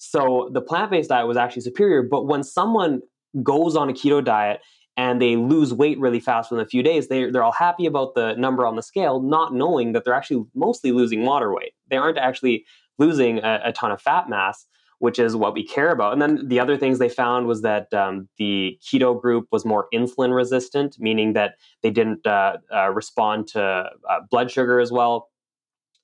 So 0.00 0.48
the 0.50 0.62
plant 0.62 0.90
based 0.90 1.10
diet 1.10 1.28
was 1.28 1.36
actually 1.36 1.60
superior. 1.60 2.02
But 2.02 2.26
when 2.26 2.42
someone 2.42 3.02
goes 3.42 3.76
on 3.76 3.90
a 3.90 3.92
keto 3.92 4.24
diet 4.24 4.60
and 4.96 5.20
they 5.20 5.36
lose 5.36 5.74
weight 5.74 6.00
really 6.00 6.20
fast 6.20 6.50
within 6.50 6.64
a 6.64 6.68
few 6.68 6.82
days, 6.82 7.08
they, 7.08 7.30
they're 7.30 7.44
all 7.44 7.52
happy 7.52 7.84
about 7.84 8.14
the 8.14 8.34
number 8.34 8.66
on 8.66 8.76
the 8.76 8.82
scale, 8.82 9.20
not 9.20 9.52
knowing 9.52 9.92
that 9.92 10.04
they're 10.04 10.14
actually 10.14 10.42
mostly 10.54 10.90
losing 10.90 11.26
water 11.26 11.54
weight. 11.54 11.74
They 11.90 11.98
aren't 11.98 12.16
actually 12.16 12.64
losing 12.98 13.40
a, 13.40 13.60
a 13.66 13.72
ton 13.72 13.92
of 13.92 14.00
fat 14.00 14.30
mass, 14.30 14.64
which 15.00 15.18
is 15.18 15.36
what 15.36 15.52
we 15.52 15.66
care 15.66 15.90
about. 15.90 16.14
And 16.14 16.22
then 16.22 16.48
the 16.48 16.58
other 16.58 16.78
things 16.78 16.98
they 16.98 17.10
found 17.10 17.46
was 17.46 17.60
that 17.60 17.92
um, 17.92 18.26
the 18.38 18.78
keto 18.82 19.20
group 19.20 19.48
was 19.52 19.66
more 19.66 19.86
insulin 19.92 20.34
resistant, 20.34 20.96
meaning 20.98 21.34
that 21.34 21.56
they 21.82 21.90
didn't 21.90 22.26
uh, 22.26 22.56
uh, 22.74 22.88
respond 22.88 23.48
to 23.48 23.60
uh, 23.60 24.20
blood 24.30 24.50
sugar 24.50 24.80
as 24.80 24.90
well. 24.90 25.28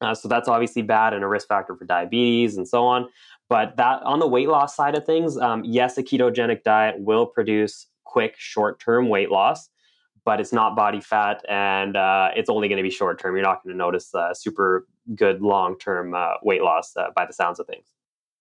Uh, 0.02 0.14
so 0.14 0.28
that's 0.28 0.48
obviously 0.48 0.82
bad 0.82 1.14
and 1.14 1.24
a 1.24 1.26
risk 1.26 1.48
factor 1.48 1.74
for 1.74 1.86
diabetes 1.86 2.56
and 2.56 2.68
so 2.68 2.84
on. 2.84 3.08
But 3.48 3.76
that 3.76 4.02
on 4.02 4.18
the 4.18 4.26
weight 4.26 4.48
loss 4.48 4.74
side 4.74 4.96
of 4.96 5.04
things, 5.04 5.36
um, 5.38 5.62
yes, 5.64 5.96
a 5.98 6.02
ketogenic 6.02 6.62
diet 6.64 6.96
will 6.98 7.26
produce 7.26 7.86
quick 8.04 8.34
short 8.38 8.80
term 8.80 9.08
weight 9.08 9.30
loss, 9.30 9.68
but 10.24 10.40
it's 10.40 10.52
not 10.52 10.74
body 10.74 11.00
fat 11.00 11.44
and 11.48 11.96
uh, 11.96 12.30
it's 12.34 12.50
only 12.50 12.68
going 12.68 12.78
to 12.78 12.82
be 12.82 12.90
short 12.90 13.20
term. 13.20 13.34
You're 13.36 13.44
not 13.44 13.62
going 13.62 13.74
to 13.74 13.78
notice 13.78 14.14
uh, 14.14 14.34
super 14.34 14.86
good 15.14 15.42
long 15.42 15.78
term 15.78 16.14
uh, 16.14 16.34
weight 16.42 16.62
loss 16.62 16.96
uh, 16.96 17.10
by 17.14 17.24
the 17.24 17.32
sounds 17.32 17.60
of 17.60 17.66
things. 17.66 17.86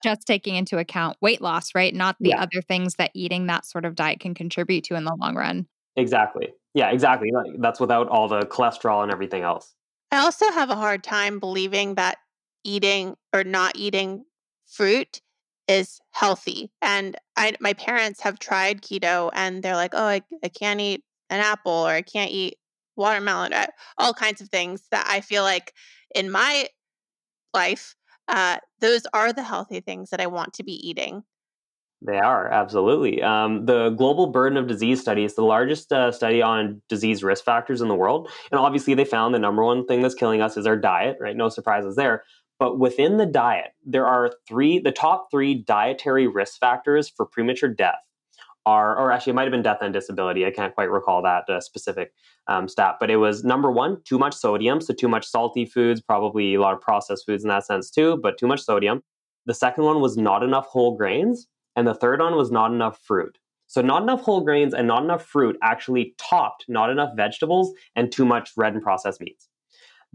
Just 0.04 0.26
taking 0.26 0.56
into 0.56 0.78
account 0.78 1.18
weight 1.22 1.41
loss, 1.41 1.76
right? 1.76 1.94
Not 1.94 2.15
the 2.20 2.30
yeah. 2.30 2.41
other 2.41 2.62
things 2.62 2.96
that 2.96 3.12
eating 3.13 3.48
that 3.48 3.65
sort 3.65 3.86
of 3.86 3.96
diet 3.96 4.20
can 4.20 4.34
contribute 4.34 4.84
to 4.86 4.96
in 4.96 5.04
the 5.04 5.15
long 5.20 5.36
run. 5.36 5.68
Exactly. 5.96 6.54
Yeah, 6.74 6.91
exactly. 6.91 7.32
That's 7.58 7.80
without 7.80 8.10
all 8.10 8.28
the 8.28 8.41
cholesterol 8.41 9.02
and 9.02 9.12
everything 9.12 9.44
else. 9.44 9.74
I 10.12 10.18
also 10.18 10.50
have 10.52 10.70
a 10.70 10.76
hard 10.76 11.04
time 11.04 11.39
believing 11.39 11.96
that 11.96 12.18
eating 12.63 13.15
or 13.34 13.44
not 13.44 13.76
eating 13.76 14.26
fruit 14.67 15.21
is 15.67 15.99
healthy. 16.12 16.71
And 16.82 17.17
I, 17.36 17.56
my 17.60 17.73
parents 17.73 18.21
have 18.21 18.39
tried 18.39 18.82
keto 18.82 19.32
and 19.34 19.63
they're 19.63 19.75
like, 19.75 19.93
oh, 19.93 20.06
I, 20.06 20.21
I 20.43 20.49
can't 20.49 20.80
eat 20.80 21.04
an 21.30 21.39
apple 21.39 21.71
or 21.71 21.89
I 21.91 22.01
can't 22.01 22.32
eat 22.32 22.58
watermelon, 22.95 23.54
all 23.97 24.13
kinds 24.13 24.41
of 24.41 24.49
things 24.49 24.84
that 24.91 25.06
I 25.10 25.21
feel 25.21 25.43
like 25.43 25.73
in 26.13 26.32
my 26.32 26.67
life, 27.54 27.95
uh, 28.28 28.58
those 28.80 29.04
are 29.13 29.34
the 29.34 29.43
healthy 29.43 29.82
things 29.82 30.10
that 30.12 30.21
I 30.21 30.28
want 30.28 30.54
to 30.54 30.63
be 30.63 30.73
eating. 30.88 31.23
They 32.01 32.17
are, 32.17 32.47
absolutely. 32.49 33.23
Um, 33.23 33.65
the 33.65 33.89
Global 33.91 34.28
Burden 34.28 34.58
of 34.58 34.67
Disease 34.67 35.01
study 35.01 35.23
is 35.23 35.36
the 35.36 35.43
largest 35.43 35.91
uh, 35.91 36.12
study 36.12 36.41
on 36.41 36.82
disease 36.88 37.23
risk 37.23 37.43
factors 37.43 37.82
in 37.82 37.88
the 37.88 37.95
world. 37.95 38.30
And 38.51 38.60
obviously, 38.60 38.93
they 38.93 39.06
found 39.06 39.34
the 39.34 39.39
number 39.39 39.63
one 39.63 39.88
thing 39.88 40.01
that's 40.01 40.13
killing 40.13 40.41
us 40.41 40.56
is 40.56 40.67
our 40.67 40.78
diet, 40.78 41.17
right? 41.19 41.36
No 41.36 41.49
surprises 41.49 41.95
there. 41.95 42.23
But 42.60 42.80
within 42.80 43.18
the 43.18 43.26
diet, 43.26 43.72
there 43.86 44.06
are 44.06 44.32
three, 44.48 44.80
the 44.80 44.91
top 44.91 45.28
three 45.30 45.56
dietary 45.56 46.28
risk 46.28 46.60
factors 46.60 47.10
for 47.10 47.26
premature 47.26 47.70
death 47.70 48.00
are, 48.65 48.98
or 48.98 49.12
actually, 49.12 49.32
it 49.32 49.36
might 49.36 49.44
have 49.44 49.52
been 49.52 49.62
death 49.62 49.80
and 49.82 49.94
disability. 49.94 50.46
I 50.46 50.52
can't 50.52 50.74
quite 50.74 50.89
recall 50.89 51.22
that 51.22 51.50
uh, 51.50 51.60
specific 51.62 52.13
um, 52.48 52.68
stat, 52.68 52.96
but 53.00 53.12
it 53.12 53.18
was 53.18 53.44
number 53.44 53.72
one, 53.72 54.02
too 54.06 54.18
much 54.18 54.34
sodium. 54.34 54.82
So, 54.82 54.94
too 54.94 55.08
much 55.08 55.28
salty 55.28 55.65
foods, 55.65 56.02
probably 56.02 56.56
a 56.56 56.62
lot 56.62 56.74
of 56.74 56.82
processed 56.82 57.26
foods 57.26 57.44
in 57.44 57.50
that 57.50 57.65
sense 57.65 57.91
too, 57.91 58.18
but 58.18 58.38
too 58.39 58.48
much 58.48 58.62
sodium. 58.62 59.04
The 59.46 59.54
second 59.54 59.84
one 59.84 60.02
was 60.02 60.18
not 60.18 60.41
enough 60.41 60.65
whole 60.65 60.98
grains. 60.98 61.48
And 61.76 61.88
the 61.88 61.94
third 61.94 62.22
one 62.22 62.36
was 62.36 62.52
not 62.52 62.72
enough 62.72 63.00
fruit. 63.04 63.38
So, 63.68 63.82
not 63.82 64.02
enough 64.02 64.22
whole 64.22 64.41
grains 64.41 64.74
and 64.74 64.88
not 64.88 65.04
enough 65.04 65.26
fruit 65.26 65.58
actually 65.62 66.15
topped 66.18 66.65
not 66.68 66.89
enough 66.89 67.12
vegetables 67.15 67.74
and 67.96 68.12
too 68.12 68.26
much 68.26 68.52
red 68.56 68.74
and 68.74 68.82
processed 68.82 69.20
meats. 69.20 69.50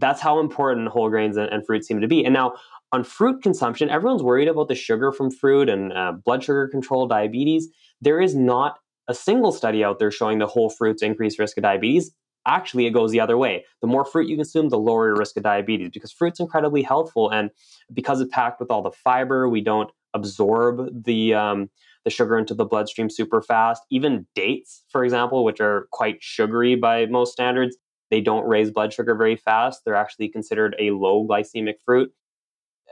That's 0.01 0.19
how 0.19 0.39
important 0.39 0.89
whole 0.89 1.09
grains 1.09 1.37
and, 1.37 1.49
and 1.49 1.65
fruit 1.65 1.85
seem 1.85 2.01
to 2.01 2.07
be. 2.07 2.25
And 2.25 2.33
now, 2.33 2.55
on 2.91 3.05
fruit 3.05 3.41
consumption, 3.41 3.89
everyone's 3.89 4.23
worried 4.23 4.49
about 4.49 4.67
the 4.67 4.75
sugar 4.75 5.13
from 5.13 5.31
fruit 5.31 5.69
and 5.69 5.93
uh, 5.93 6.11
blood 6.11 6.43
sugar 6.43 6.67
control, 6.67 7.07
diabetes. 7.07 7.69
There 8.01 8.19
is 8.19 8.35
not 8.35 8.79
a 9.07 9.13
single 9.13 9.51
study 9.51 9.83
out 9.83 9.99
there 9.99 10.11
showing 10.11 10.39
the 10.39 10.47
whole 10.47 10.69
fruits 10.69 11.01
increase 11.01 11.39
risk 11.39 11.55
of 11.57 11.63
diabetes. 11.63 12.11
Actually, 12.45 12.87
it 12.87 12.91
goes 12.91 13.11
the 13.11 13.19
other 13.19 13.37
way. 13.37 13.63
The 13.81 13.87
more 13.87 14.03
fruit 14.03 14.27
you 14.27 14.35
consume, 14.35 14.69
the 14.69 14.77
lower 14.77 15.07
your 15.07 15.15
risk 15.15 15.37
of 15.37 15.43
diabetes 15.43 15.89
because 15.93 16.11
fruit's 16.11 16.39
incredibly 16.39 16.81
helpful. 16.81 17.29
And 17.29 17.51
because 17.93 18.19
it's 18.19 18.33
packed 18.33 18.59
with 18.59 18.71
all 18.71 18.81
the 18.81 18.91
fiber, 18.91 19.47
we 19.47 19.61
don't 19.61 19.91
absorb 20.13 21.05
the 21.05 21.33
um, 21.33 21.69
the 22.03 22.09
sugar 22.09 22.37
into 22.37 22.55
the 22.55 22.65
bloodstream 22.65 23.09
super 23.09 23.41
fast. 23.41 23.83
Even 23.91 24.25
dates, 24.33 24.83
for 24.89 25.03
example, 25.03 25.43
which 25.43 25.61
are 25.61 25.87
quite 25.91 26.17
sugary 26.21 26.75
by 26.75 27.05
most 27.05 27.31
standards, 27.31 27.77
they 28.11 28.21
don't 28.21 28.47
raise 28.47 28.69
blood 28.69 28.93
sugar 28.93 29.15
very 29.15 29.35
fast. 29.35 29.81
They're 29.83 29.95
actually 29.95 30.27
considered 30.29 30.75
a 30.77 30.91
low 30.91 31.25
glycemic 31.25 31.75
fruit. 31.83 32.11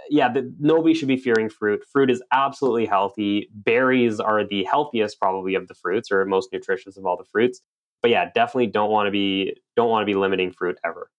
Yeah, 0.09 0.31
the, 0.31 0.51
nobody 0.59 0.95
should 0.95 1.09
be 1.09 1.17
fearing 1.17 1.49
fruit. 1.49 1.83
Fruit 1.91 2.09
is 2.09 2.23
absolutely 2.31 2.85
healthy. 2.85 3.49
Berries 3.53 4.19
are 4.19 4.47
the 4.47 4.63
healthiest, 4.63 5.19
probably, 5.19 5.55
of 5.55 5.67
the 5.67 5.75
fruits, 5.75 6.09
or 6.09 6.25
most 6.25 6.51
nutritious 6.53 6.97
of 6.97 7.05
all 7.05 7.17
the 7.17 7.25
fruits. 7.25 7.61
But 8.01 8.11
yeah, 8.11 8.31
definitely 8.33 8.67
don't 8.67 8.91
want 8.91 9.07
to 9.07 9.11
be 9.11 9.55
don't 9.75 9.89
want 9.89 10.03
to 10.03 10.05
be 10.05 10.15
limiting 10.15 10.51
fruit 10.51 10.77
ever. 10.85 11.11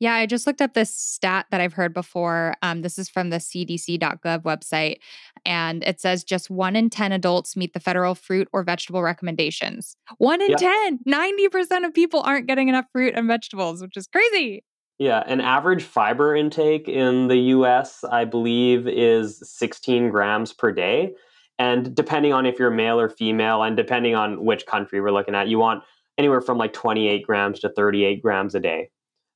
Yeah, 0.00 0.14
I 0.14 0.26
just 0.26 0.46
looked 0.46 0.62
up 0.62 0.74
this 0.74 0.94
stat 0.94 1.46
that 1.50 1.60
I've 1.60 1.72
heard 1.72 1.92
before. 1.92 2.54
Um, 2.62 2.82
this 2.82 2.98
is 2.98 3.08
from 3.08 3.30
the 3.30 3.38
CDC.gov 3.38 4.42
website, 4.42 4.98
and 5.44 5.82
it 5.84 6.00
says 6.00 6.22
just 6.22 6.50
one 6.50 6.76
in 6.76 6.88
10 6.88 7.10
adults 7.12 7.56
meet 7.56 7.72
the 7.72 7.80
federal 7.80 8.14
fruit 8.14 8.48
or 8.52 8.62
vegetable 8.62 9.02
recommendations. 9.02 9.96
One 10.18 10.40
in 10.40 10.50
yep. 10.50 10.60
10, 10.60 11.00
90% 11.08 11.84
of 11.84 11.94
people 11.94 12.20
aren't 12.20 12.46
getting 12.46 12.68
enough 12.68 12.86
fruit 12.92 13.14
and 13.16 13.26
vegetables, 13.26 13.82
which 13.82 13.96
is 13.96 14.06
crazy. 14.06 14.62
Yeah, 14.98 15.22
an 15.26 15.40
average 15.40 15.84
fiber 15.84 16.34
intake 16.34 16.88
in 16.88 17.28
the 17.28 17.36
US, 17.36 18.02
I 18.04 18.24
believe, 18.24 18.88
is 18.88 19.40
16 19.44 20.10
grams 20.10 20.52
per 20.52 20.72
day. 20.72 21.14
And 21.58 21.94
depending 21.94 22.32
on 22.32 22.46
if 22.46 22.58
you're 22.58 22.70
male 22.70 23.00
or 23.00 23.08
female, 23.08 23.62
and 23.62 23.76
depending 23.76 24.14
on 24.14 24.44
which 24.44 24.66
country 24.66 25.00
we're 25.00 25.12
looking 25.12 25.34
at, 25.34 25.48
you 25.48 25.58
want 25.58 25.82
anywhere 26.18 26.40
from 26.40 26.58
like 26.58 26.72
28 26.72 27.24
grams 27.24 27.60
to 27.60 27.68
38 27.68 28.22
grams 28.22 28.54
a 28.54 28.60
day. 28.60 28.90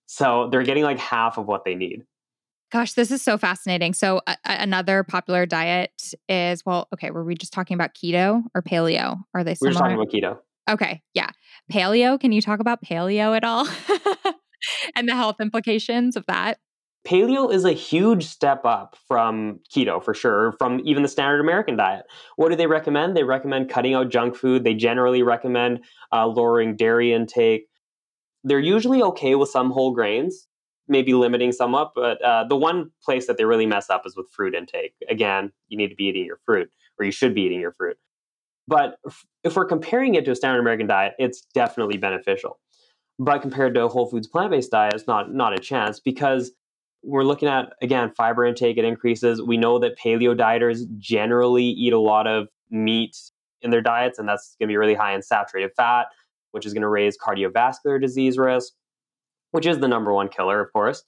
So 0.07 0.49
they're 0.51 0.63
getting 0.63 0.85
like 0.85 0.99
half 0.99 1.39
of 1.39 1.47
what 1.47 1.65
they 1.65 1.75
need. 1.75 2.05
Gosh, 2.71 2.95
this 2.95 3.11
is 3.11 3.21
so 3.21 3.37
fascinating. 3.37 3.93
So 3.93 4.23
uh, 4.27 4.35
another 4.45 5.05
popular 5.05 5.45
diet 5.45 6.15
is 6.29 6.65
well, 6.65 6.89
okay, 6.95 7.11
were 7.11 7.25
we 7.25 7.35
just 7.35 7.53
talking 7.53 7.75
about 7.75 7.95
keto 7.95 8.43
or 8.55 8.63
paleo? 8.63 9.23
Are 9.35 9.45
they 9.45 9.55
similar? 9.55 9.75
We're 9.75 9.81
talking 9.81 9.95
about 9.95 10.11
keto. 10.11 10.39
Okay, 10.71 11.03
yeah. 11.13 11.29
Paleo, 11.71 12.19
can 12.19 12.33
you 12.33 12.41
talk 12.41 12.61
about 12.61 12.83
paleo 12.83 13.37
at 13.37 13.45
all? 13.45 13.69
and 14.97 15.09
the 15.09 15.15
health 15.15 15.37
implications 15.41 16.17
of 16.17 16.25
that? 16.27 16.59
Paleo 17.07 17.53
is 17.53 17.65
a 17.65 17.73
huge 17.73 18.27
step 18.27 18.65
up 18.65 18.97
from 19.09 19.59
keto 19.75 20.03
for 20.03 20.15
sure, 20.15 20.53
from 20.59 20.81
even 20.85 21.03
the 21.03 21.09
standard 21.09 21.41
American 21.41 21.77
diet. 21.77 22.05
What 22.37 22.51
do 22.51 22.57
they 22.57 22.69
recommend? 22.69 23.17
They 23.17 23.25
recommend 23.25 23.69
cutting 23.69 23.95
out 23.95 24.09
junk 24.09 24.37
food. 24.37 24.63
They 24.63 24.75
generally 24.75 25.23
recommend 25.23 25.81
uh, 26.13 26.29
lowering 26.29 26.77
dairy 26.77 27.13
intake, 27.13 27.67
they're 28.45 28.61
usually 28.61 29.03
okay 29.03 29.35
with 29.35 29.49
some 29.49 29.71
whole 29.71 29.93
grains, 29.93 30.47
maybe 30.89 31.15
limiting 31.15 31.53
some 31.53 31.75
up, 31.75 31.93
But 31.95 32.23
uh, 32.23 32.45
the 32.45 32.57
one 32.57 32.91
place 33.03 33.27
that 33.27 33.39
they 33.39 33.45
really 33.45 33.67
mess 33.67 33.91
up 33.91 34.03
is 34.07 34.17
with 34.17 34.31
fruit 34.31 34.55
intake. 34.55 34.95
Again, 35.09 35.53
you 35.69 35.77
need 35.77 35.89
to 35.89 35.95
be 35.95 36.05
eating 36.05 36.25
your 36.25 36.41
fruit, 36.45 36.71
or 36.99 37.05
you 37.05 37.13
should 37.13 37.35
be 37.35 37.43
eating 37.43 37.61
your 37.61 37.73
fruit. 37.73 37.97
But 38.69 38.97
if 39.45 39.57
we're 39.57 39.67
comparing 39.67 40.15
it 40.15 40.25
to 40.25 40.31
a 40.31 40.37
standard 40.37 40.61
American 40.61 40.87
diet, 40.87 41.15
it's 41.19 41.43
definitely 41.55 41.99
beneficial. 41.99 42.59
But 43.19 43.43
compared 43.43 43.75
to 43.75 43.85
a 43.85 43.89
whole 43.89 44.07
foods 44.07 44.27
plant 44.27 44.51
based 44.51 44.71
diet, 44.71 44.95
it's 44.95 45.07
not 45.07 45.33
not 45.33 45.53
a 45.53 45.59
chance 45.59 46.01
because 46.01 46.53
we're 47.03 47.25
looking 47.25 47.49
at 47.49 47.73
again 47.83 48.13
fiber 48.17 48.45
intake 48.45 48.79
it 48.79 48.85
increases. 48.85 49.43
We 49.43 49.57
know 49.57 49.79
that 49.81 49.99
paleo 49.99 50.37
dieters 50.37 50.81
generally 50.99 51.65
eat 51.65 51.93
a 51.93 51.99
lot 51.99 52.27
of 52.27 52.49
meat 52.71 53.17
in 53.61 53.71
their 53.71 53.81
diets, 53.81 54.19
and 54.19 54.29
that's 54.29 54.57
going 54.59 54.69
to 54.69 54.73
be 54.73 54.77
really 54.77 54.95
high 54.95 55.15
in 55.15 55.23
saturated 55.23 55.73
fat, 55.77 56.07
which 56.53 56.65
is 56.65 56.73
going 56.73 56.83
to 56.83 56.89
raise 56.89 57.19
cardiovascular 57.19 58.01
disease 58.01 58.39
risk, 58.39 58.73
which 59.51 59.67
is 59.67 59.79
the 59.79 59.89
number 59.89 60.13
one 60.13 60.29
killer, 60.29 60.61
of 60.61 60.73
course. 60.73 61.03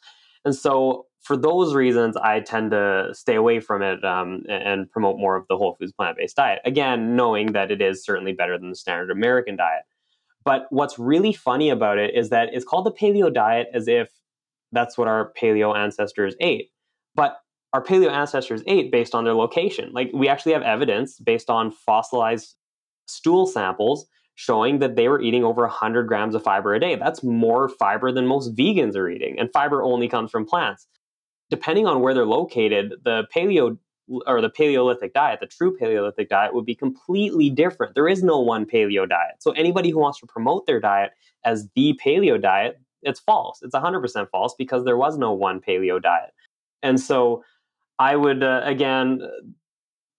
And 0.45 0.55
so, 0.55 1.07
for 1.23 1.39
those 1.39 1.75
reasons, 1.75 2.19
I 2.19 2.41
tend 2.41 2.73
to 2.73 3.09
stay 3.13 3.35
away 3.35 3.59
from 3.59 3.81
it 3.81 4.05
um, 4.05 4.43
and 4.47 4.91
promote 4.91 5.17
more 5.17 5.37
of 5.37 5.47
the 5.49 5.57
whole 5.57 5.75
foods 5.75 5.93
plant 5.93 6.19
based 6.19 6.37
diet. 6.37 6.61
Again, 6.67 7.17
knowing 7.17 7.53
that 7.53 7.71
it 7.71 7.81
is 7.81 8.05
certainly 8.05 8.33
better 8.33 8.59
than 8.59 8.69
the 8.69 8.77
standard 8.77 9.11
American 9.11 9.57
diet. 9.57 9.85
But 10.45 10.67
what's 10.69 10.99
really 10.99 11.33
funny 11.33 11.71
about 11.71 11.97
it 11.97 12.15
is 12.15 12.29
that 12.29 12.51
it's 12.53 12.67
called 12.67 12.85
the 12.85 12.93
paleo 12.93 13.33
diet 13.33 13.69
as 13.73 13.89
if 13.89 14.11
that's 14.73 14.99
what 14.99 15.09
our 15.09 15.33
paleo 15.41 15.75
ancestors 15.75 16.37
ate. 16.41 16.71
But 17.15 17.39
our 17.73 17.83
paleo 17.83 18.11
ancestors 18.11 18.63
ate 18.67 18.93
based 18.93 19.15
on 19.15 19.25
their 19.25 19.35
location. 19.35 19.91
Like 19.93 20.11
we 20.13 20.29
actually 20.29 20.53
have 20.53 20.63
evidence 20.63 21.19
based 21.19 21.49
on 21.49 21.71
fossilized 21.71 22.55
stool 23.07 23.47
samples 23.47 24.07
showing 24.37 24.79
that 24.81 24.97
they 24.97 25.09
were 25.09 25.21
eating 25.21 25.45
over 25.45 25.63
100 25.63 26.09
grams 26.09 26.35
of 26.35 26.43
fiber 26.43 26.75
a 26.75 26.81
day. 26.81 26.97
That's 26.97 27.23
more 27.23 27.69
fiber 27.69 28.11
than 28.13 28.27
most 28.27 28.55
vegans 28.57 28.97
are 28.97 29.09
eating, 29.09 29.39
and 29.39 29.51
fiber 29.53 29.83
only 29.83 30.09
comes 30.09 30.31
from 30.31 30.47
plants. 30.47 30.87
Depending 31.51 31.87
on 31.87 32.01
where 32.01 32.15
they're 32.15 32.25
located, 32.25 32.95
the 33.05 33.27
paleo 33.35 33.79
or 34.27 34.41
the 34.41 34.51
Paleolithic 34.51 35.15
diet, 35.15 35.41
the 35.41 35.47
true 35.47 35.77
Paleolithic 35.77 36.29
diet 36.29 36.55
would 36.55 36.67
be 36.67 36.75
completely 36.75 37.49
different. 37.49 37.95
There 37.95 38.09
is 38.09 38.23
no 38.23 38.39
one 38.39 38.67
paleo 38.67 39.09
diet. 39.09 39.37
So 39.41 39.53
anybody 39.53 39.91
who 39.91 39.99
wants 39.99 40.21
to 40.21 40.27
promote 40.27 40.67
their 40.67 40.81
diet 40.81 41.13
as 41.45 41.69
the 41.75 41.99
paleo 42.05 42.41
diet, 42.41 42.79
it's 43.03 43.21
false. 43.21 43.61
It's 43.63 43.75
100% 43.75 44.29
false 44.31 44.55
because 44.59 44.85
there 44.85 44.97
was 44.97 45.17
no 45.17 45.33
one 45.33 45.61
paleo 45.61 46.03
diet. 46.03 46.33
And 46.83 47.01
so 47.01 47.45
I 47.99 48.17
would 48.17 48.43
uh, 48.43 48.63
again 48.65 49.21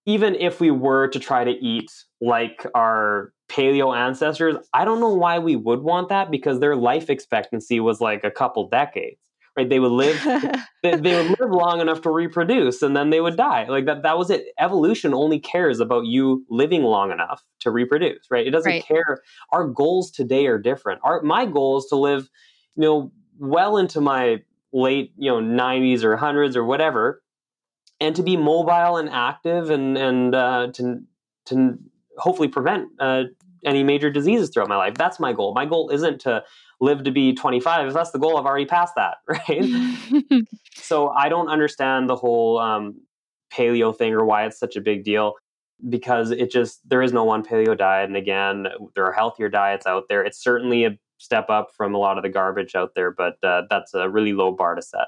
even 0.08 0.36
if 0.36 0.60
we 0.60 0.69
were 0.71 1.08
to 1.08 1.19
try 1.19 1.43
to 1.43 1.51
eat 1.51 1.91
like 2.21 2.65
our 2.75 3.34
paleo 3.50 3.96
ancestors, 3.96 4.56
I 4.74 4.86
don't 4.86 5.00
know 5.00 5.14
why 5.14 5.40
we 5.40 5.56
would 5.56 5.82
want 5.82 6.10
that 6.10 6.32
because 6.32 6.60
their 6.60 6.76
life 6.76 7.10
expectancy 7.10 7.80
was 7.80 8.02
like 8.02 8.24
a 8.24 8.32
couple 8.32 8.70
decades. 8.70 9.20
Right? 9.58 9.70
They 9.70 9.80
would 9.80 9.94
live 9.94 10.22
they, 10.84 10.98
they, 10.98 11.16
would 11.16 11.40
live 11.40 11.50
long 11.50 11.80
enough 11.80 12.02
to 12.02 12.10
reproduce 12.10 12.82
and 12.82 12.94
then 12.94 13.10
they 13.10 13.22
would 13.22 13.38
die. 13.38 13.66
Like 13.70 13.86
that 13.86 14.04
that 14.04 14.18
was 14.18 14.30
it. 14.30 14.48
Evolution 14.60 15.14
only 15.14 15.40
cares 15.40 15.80
about 15.80 16.06
you 16.06 16.46
living 16.50 16.84
long 16.84 17.12
enough 17.12 17.42
to 17.62 17.72
reproduce, 17.72 18.26
right? 18.30 18.46
It 18.46 18.52
doesn't 18.52 18.70
right. 18.70 18.86
care. 18.86 19.22
Our 19.54 19.66
goals 19.66 20.12
today 20.12 20.48
are 20.48 20.60
different. 20.60 21.00
Our 21.04 21.22
my 21.22 21.46
goal 21.46 21.78
is 21.78 21.86
to 21.86 21.96
live, 21.96 22.30
you 22.76 22.84
know, 22.84 23.12
well 23.40 23.78
into 23.78 24.02
my 24.02 24.44
late, 24.74 25.14
you 25.18 25.32
know, 25.32 25.40
90s 25.40 26.04
or 26.04 26.18
100s 26.18 26.58
or 26.58 26.66
whatever 26.66 27.22
and 28.00 28.16
to 28.16 28.24
be 28.24 28.38
mobile 28.38 28.98
and 28.98 29.10
active 29.10 29.70
and 29.70 29.98
and 29.98 30.36
uh, 30.36 30.68
to 30.74 31.02
to 31.46 31.78
hopefully 32.18 32.48
prevent 32.48 32.90
uh, 33.00 33.24
any 33.65 33.84
major 33.84 34.10
diseases 34.10 34.49
throughout 34.49 34.69
my 34.69 34.78
life. 34.78 34.93
That's 34.95 35.19
my 35.19 35.34
goal. 35.34 35.54
My 35.54 35.65
goal 35.65 35.89
isn't 35.89 36.21
to 36.21 36.43
live 36.80 37.04
to 37.04 37.12
be 37.12 37.34
25. 37.34 37.88
If 37.88 37.93
that's 37.93 38.12
the 38.12 38.19
goal, 38.19 38.38
I've 38.38 38.45
already 38.45 38.65
passed 38.65 38.93
that, 38.95 39.17
right? 39.28 40.45
so 40.75 41.10
I 41.10 41.30
don't 41.30 41.47
understand 41.47 42.10
the 42.10 42.15
whole 42.15 42.60
um, 42.60 43.01
paleo 43.51 43.95
thing 43.95 44.13
or 44.13 44.25
why 44.25 44.45
it's 44.45 44.60
such 44.60 44.75
a 44.75 44.82
big 44.82 45.04
deal 45.04 45.34
because 45.89 46.32
it 46.32 46.49
just 46.49 46.80
there 46.88 47.01
is 47.01 47.12
no 47.12 47.25
one 47.25 47.43
paleo 47.43 47.78
diet 47.78 48.08
and 48.08 48.15
again 48.15 48.65
there 48.95 49.06
are 49.06 49.12
healthier 49.12 49.49
diets 49.49 49.86
out 49.86 50.06
there 50.08 50.23
it's 50.23 50.41
certainly 50.41 50.86
a 50.86 50.97
step 51.17 51.49
up 51.49 51.67
from 51.75 51.93
a 51.93 51.97
lot 51.97 52.15
of 52.15 52.23
the 52.23 52.30
garbage 52.30 52.75
out 52.75 52.91
there 52.95 53.12
but 53.12 53.36
uh, 53.43 53.63
that's 53.69 53.93
a 53.93 54.10
really 54.10 54.32
low 54.32 54.54
bar 54.54 54.73
to 54.73 54.82
set 54.82 55.08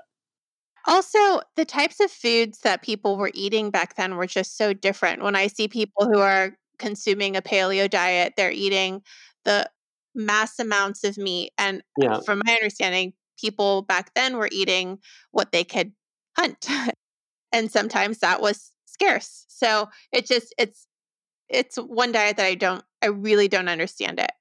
also, 0.88 1.42
the 1.58 1.66
types 1.66 2.00
of 2.00 2.10
foods 2.10 2.60
that 2.60 2.82
people 2.82 3.18
were 3.18 3.32
eating 3.34 3.72
back 3.72 3.96
then 3.96 4.16
were 4.16 4.26
just 4.26 4.56
so 4.58 4.72
different. 4.72 5.22
When 5.22 5.36
I 5.36 5.48
see 5.48 5.68
people 5.68 6.06
who 6.06 6.20
are 6.20 6.58
consuming 6.80 7.36
a 7.36 7.42
paleo 7.42 7.90
diet, 7.90 8.34
they're 8.38 8.52
eating 8.52 9.02
the 9.46 9.70
mass 10.16 10.60
amounts 10.60 11.04
of 11.04 11.18
meat. 11.18 11.52
And 11.58 11.80
uh, 12.02 12.04
yeah. 12.04 12.20
from 12.26 12.42
my 12.46 12.54
understanding, 12.54 13.14
people 13.40 13.84
back 13.84 14.14
then 14.16 14.38
were 14.38 14.50
eating 14.52 15.00
what 15.32 15.52
they 15.52 15.64
could 15.64 15.94
hunt. 16.38 16.68
and 17.52 17.72
sometimes 17.72 18.20
that 18.20 18.42
was 18.42 18.72
scarce. 18.86 19.46
So 19.48 19.90
it 20.12 20.26
just 20.26 20.54
it's 20.58 20.88
it's 21.50 21.78
one 21.78 22.12
diet 22.12 22.38
that 22.38 22.46
I 22.46 22.56
don't 22.56 22.84
I 23.02 23.08
really 23.08 23.48
don't 23.48 23.70
understand 23.70 24.20
it. 24.20 24.32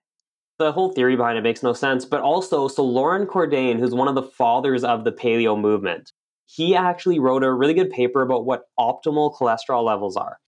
The 0.59 0.73
whole 0.73 0.93
theory 0.93 1.17
behind 1.17 1.37
it 1.37 1.43
makes 1.43 1.63
no 1.63 1.75
sense. 1.75 2.07
But 2.07 2.23
also, 2.23 2.67
so 2.67 2.83
Loren 2.83 3.27
Cordain, 3.27 3.79
who's 3.79 3.95
one 3.95 4.09
of 4.09 4.15
the 4.15 4.23
fathers 4.23 4.85
of 4.85 5.05
the 5.05 5.13
paleo 5.13 5.61
movement, 5.61 6.13
he 6.47 6.75
actually 6.75 7.19
wrote 7.19 7.45
a 7.45 7.53
really 7.53 7.75
good 7.75 7.91
paper 7.91 8.23
about 8.23 8.47
what 8.47 8.65
optimal 8.79 9.37
cholesterol 9.37 9.85
levels 9.85 10.17
are. 10.17 10.39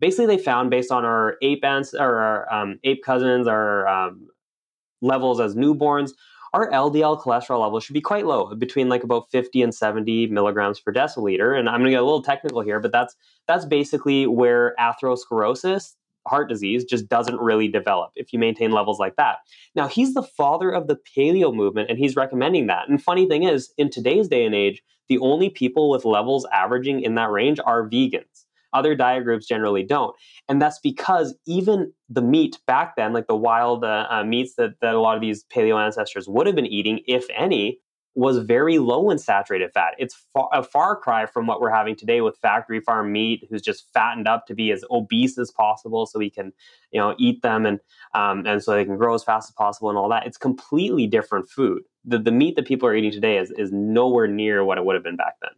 Basically, 0.00 0.26
they 0.26 0.38
found 0.38 0.70
based 0.70 0.90
on 0.90 1.04
our 1.04 1.36
ape 1.42 1.64
ants 1.64 1.94
or 1.94 2.18
our 2.18 2.52
um, 2.52 2.78
ape 2.84 3.02
cousins, 3.04 3.46
our 3.46 3.86
um, 3.86 4.28
levels 5.00 5.40
as 5.40 5.54
newborns, 5.54 6.12
our 6.54 6.70
LDL 6.70 7.20
cholesterol 7.20 7.60
level 7.60 7.80
should 7.80 7.94
be 7.94 8.00
quite 8.00 8.26
low, 8.26 8.54
between 8.54 8.88
like 8.88 9.02
about 9.02 9.28
50 9.32 9.60
and 9.60 9.74
70 9.74 10.28
milligrams 10.28 10.78
per 10.78 10.92
deciliter. 10.92 11.58
And 11.58 11.68
I'm 11.68 11.80
going 11.80 11.86
to 11.86 11.90
get 11.90 12.00
a 12.00 12.04
little 12.04 12.22
technical 12.22 12.60
here, 12.60 12.78
but 12.78 12.92
that's 12.92 13.16
that's 13.48 13.64
basically 13.64 14.28
where 14.28 14.74
atherosclerosis, 14.78 15.94
heart 16.28 16.48
disease 16.48 16.84
just 16.84 17.08
doesn't 17.08 17.40
really 17.40 17.68
develop 17.68 18.12
if 18.14 18.32
you 18.32 18.38
maintain 18.38 18.70
levels 18.70 19.00
like 19.00 19.16
that. 19.16 19.38
Now, 19.74 19.88
he's 19.88 20.14
the 20.14 20.22
father 20.22 20.70
of 20.70 20.86
the 20.86 20.96
paleo 21.16 21.52
movement 21.52 21.90
and 21.90 21.98
he's 21.98 22.16
recommending 22.16 22.68
that. 22.68 22.88
And 22.88 23.02
funny 23.02 23.26
thing 23.26 23.42
is, 23.42 23.74
in 23.76 23.90
today's 23.90 24.28
day 24.28 24.44
and 24.44 24.54
age, 24.54 24.80
the 25.08 25.18
only 25.18 25.50
people 25.50 25.90
with 25.90 26.04
levels 26.04 26.46
averaging 26.52 27.02
in 27.02 27.16
that 27.16 27.30
range 27.30 27.58
are 27.66 27.88
vegans. 27.88 28.44
Other 28.74 28.94
diet 28.94 29.24
groups 29.24 29.46
generally 29.46 29.82
don't. 29.84 30.14
And 30.48 30.60
that's 30.60 30.80
because 30.80 31.34
even 31.46 31.92
the 32.08 32.22
meat 32.22 32.58
back 32.66 32.96
then, 32.96 33.12
like 33.12 33.26
the 33.28 33.36
wild 33.36 33.84
uh, 33.84 34.06
uh, 34.10 34.24
meats 34.24 34.54
that, 34.56 34.72
that 34.80 34.94
a 34.94 35.00
lot 35.00 35.16
of 35.16 35.22
these 35.22 35.44
paleo 35.44 35.82
ancestors 35.82 36.28
would 36.28 36.46
have 36.46 36.56
been 36.56 36.66
eating, 36.66 37.00
if 37.06 37.26
any, 37.34 37.80
was 38.16 38.38
very 38.38 38.78
low 38.78 39.10
in 39.10 39.18
saturated 39.18 39.72
fat. 39.72 39.94
It's 39.98 40.14
far, 40.32 40.48
a 40.52 40.62
far 40.62 40.96
cry 40.96 41.26
from 41.26 41.46
what 41.46 41.60
we're 41.60 41.72
having 41.72 41.96
today 41.96 42.20
with 42.20 42.36
factory 42.38 42.80
farm 42.80 43.10
meat, 43.12 43.46
who's 43.50 43.62
just 43.62 43.92
fattened 43.92 44.28
up 44.28 44.46
to 44.46 44.54
be 44.54 44.70
as 44.70 44.84
obese 44.90 45.36
as 45.36 45.50
possible, 45.50 46.06
so 46.06 46.18
we 46.18 46.30
can, 46.30 46.52
you 46.92 47.00
know, 47.00 47.16
eat 47.18 47.42
them 47.42 47.66
and 47.66 47.80
um, 48.14 48.46
and 48.46 48.62
so 48.62 48.72
they 48.72 48.84
can 48.84 48.96
grow 48.96 49.14
as 49.14 49.24
fast 49.24 49.50
as 49.50 49.54
possible 49.54 49.88
and 49.88 49.98
all 49.98 50.08
that. 50.10 50.26
It's 50.26 50.38
completely 50.38 51.06
different 51.08 51.48
food. 51.48 51.82
The 52.04 52.18
the 52.18 52.30
meat 52.30 52.54
that 52.56 52.66
people 52.66 52.88
are 52.88 52.94
eating 52.94 53.10
today 53.10 53.38
is 53.38 53.50
is 53.50 53.72
nowhere 53.72 54.28
near 54.28 54.64
what 54.64 54.78
it 54.78 54.84
would 54.84 54.94
have 54.94 55.04
been 55.04 55.16
back 55.16 55.34
then. 55.42 55.50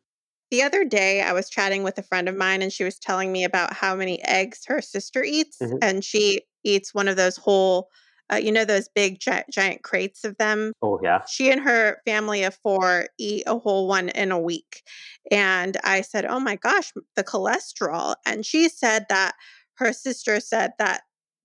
The 0.51 0.62
other 0.62 0.84
day, 0.84 1.22
I 1.22 1.32
was 1.32 1.51
chatting 1.51 1.82
with 1.82 1.99
a 1.99 2.03
friend 2.03 2.28
of 2.28 2.36
mine, 2.36 2.62
and 2.62 2.72
she 2.72 2.84
was 2.84 2.99
telling 2.99 3.32
me 3.32 3.44
about 3.44 3.72
how 3.72 3.97
many 3.97 4.22
eggs 4.22 4.62
her 4.66 4.80
sister 4.80 5.24
eats, 5.24 5.59
mm-hmm. 5.61 5.78
and 5.82 6.05
she 6.05 6.42
eats 6.64 6.94
one 6.94 7.09
of 7.09 7.16
those 7.16 7.36
whole 7.36 7.88
uh, 8.32 8.36
you 8.36 8.51
know 8.51 8.64
those 8.64 8.88
big 8.88 9.20
gi- 9.20 9.44
giant 9.51 9.82
crates 9.82 10.24
of 10.24 10.36
them. 10.38 10.72
Oh 10.82 10.99
yeah. 11.03 11.22
She 11.28 11.51
and 11.51 11.61
her 11.61 11.99
family 12.05 12.42
of 12.42 12.55
four 12.57 13.07
eat 13.18 13.44
a 13.47 13.59
whole 13.59 13.86
one 13.86 14.09
in 14.11 14.32
a 14.32 14.40
week, 14.40 14.82
and 15.30 15.76
I 15.84 16.01
said, 16.01 16.24
"Oh 16.24 16.40
my 16.40 16.57
gosh, 16.57 16.92
the 17.14 17.24
cholesterol!" 17.24 18.16
And 18.24 18.44
she 18.44 18.68
said 18.68 19.07
that 19.09 19.34
her 19.74 19.92
sister 19.92 20.40
said 20.40 20.72
that 20.78 21.03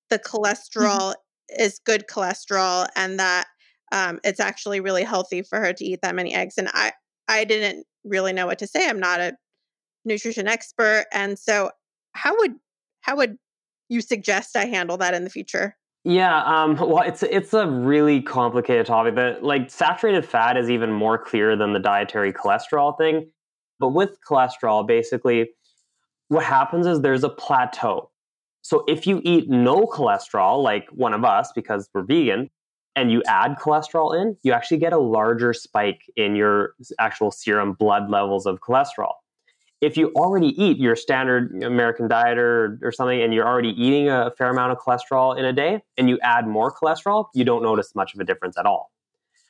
the 0.09 0.19
mm-hmm. 0.19 0.35
cholesterol 0.35 1.13
mm-hmm. 1.13 1.61
is 1.61 1.79
good 1.79 2.05
cholesterol, 2.07 2.87
and 2.95 3.19
that 3.19 3.45
um, 3.91 4.19
it's 4.23 4.39
actually 4.39 4.79
really 4.79 5.03
healthy 5.03 5.41
for 5.41 5.59
her 5.59 5.73
to 5.73 5.85
eat 5.85 6.01
that 6.01 6.15
many 6.15 6.33
eggs. 6.33 6.57
And 6.57 6.69
I 6.73 6.93
I 7.31 7.45
didn't 7.45 7.85
really 8.03 8.33
know 8.33 8.45
what 8.45 8.59
to 8.59 8.67
say. 8.67 8.87
I'm 8.87 8.99
not 8.99 9.19
a 9.19 9.33
nutrition 10.05 10.47
expert, 10.47 11.05
and 11.13 11.39
so 11.39 11.71
how 12.13 12.35
would 12.37 12.55
how 13.01 13.15
would 13.15 13.37
you 13.89 14.01
suggest 14.01 14.55
I 14.55 14.65
handle 14.65 14.97
that 14.97 15.13
in 15.13 15.23
the 15.23 15.29
future? 15.29 15.75
Yeah, 16.03 16.43
um, 16.43 16.75
well, 16.89 17.03
it's 17.03 17.23
it's 17.23 17.53
a 17.53 17.67
really 17.67 18.21
complicated 18.21 18.85
topic. 18.85 19.15
That 19.15 19.43
like 19.43 19.69
saturated 19.69 20.25
fat 20.25 20.57
is 20.57 20.69
even 20.69 20.91
more 20.91 21.17
clear 21.17 21.55
than 21.55 21.73
the 21.73 21.79
dietary 21.79 22.33
cholesterol 22.33 22.97
thing. 22.97 23.31
But 23.79 23.89
with 23.89 24.17
cholesterol, 24.29 24.85
basically, 24.85 25.49
what 26.27 26.43
happens 26.43 26.85
is 26.85 27.01
there's 27.01 27.23
a 27.23 27.29
plateau. 27.29 28.11
So 28.61 28.83
if 28.87 29.07
you 29.07 29.21
eat 29.23 29.49
no 29.49 29.87
cholesterol, 29.87 30.61
like 30.61 30.87
one 30.91 31.13
of 31.13 31.25
us, 31.25 31.51
because 31.55 31.89
we're 31.93 32.03
vegan, 32.03 32.51
and 32.95 33.11
you 33.11 33.23
add 33.27 33.55
cholesterol 33.57 34.19
in, 34.19 34.35
you 34.43 34.51
actually 34.51 34.77
get 34.77 34.93
a 34.93 34.99
larger 34.99 35.53
spike 35.53 36.03
in 36.15 36.35
your 36.35 36.73
actual 36.99 37.31
serum 37.31 37.73
blood 37.73 38.09
levels 38.09 38.45
of 38.45 38.59
cholesterol 38.59 39.13
if 39.81 39.97
you 39.97 40.11
already 40.15 40.49
eat 40.63 40.77
your 40.77 40.95
standard 40.95 41.63
American 41.63 42.07
diet 42.07 42.37
or, 42.37 42.79
or 42.83 42.91
something 42.91 43.19
and 43.21 43.33
you're 43.33 43.47
already 43.47 43.69
eating 43.69 44.09
a 44.09 44.31
fair 44.37 44.49
amount 44.49 44.71
of 44.71 44.77
cholesterol 44.77 45.37
in 45.37 45.43
a 45.43 45.51
day 45.51 45.81
and 45.97 46.07
you 46.07 46.19
add 46.21 46.47
more 46.47 46.71
cholesterol, 46.71 47.25
you 47.33 47.43
don't 47.43 47.63
notice 47.63 47.95
much 47.95 48.13
of 48.13 48.19
a 48.19 48.23
difference 48.23 48.57
at 48.57 48.67
all. 48.67 48.91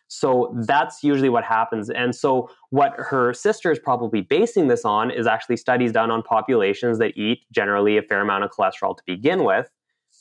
So 0.07 0.53
that's 0.65 1.03
usually 1.03 1.29
what 1.29 1.43
happens. 1.43 1.89
And 1.89 2.13
so, 2.13 2.49
what 2.69 2.93
her 2.97 3.33
sister 3.33 3.71
is 3.71 3.79
probably 3.79 4.19
basing 4.19 4.67
this 4.67 4.83
on 4.83 5.09
is 5.09 5.25
actually 5.25 5.55
studies 5.55 5.93
done 5.93 6.11
on 6.11 6.21
populations 6.21 6.97
that 6.97 7.17
eat 7.17 7.45
generally 7.53 7.97
a 7.97 8.01
fair 8.01 8.19
amount 8.19 8.43
of 8.43 8.51
cholesterol 8.51 8.97
to 8.97 9.03
begin 9.05 9.45
with. 9.45 9.69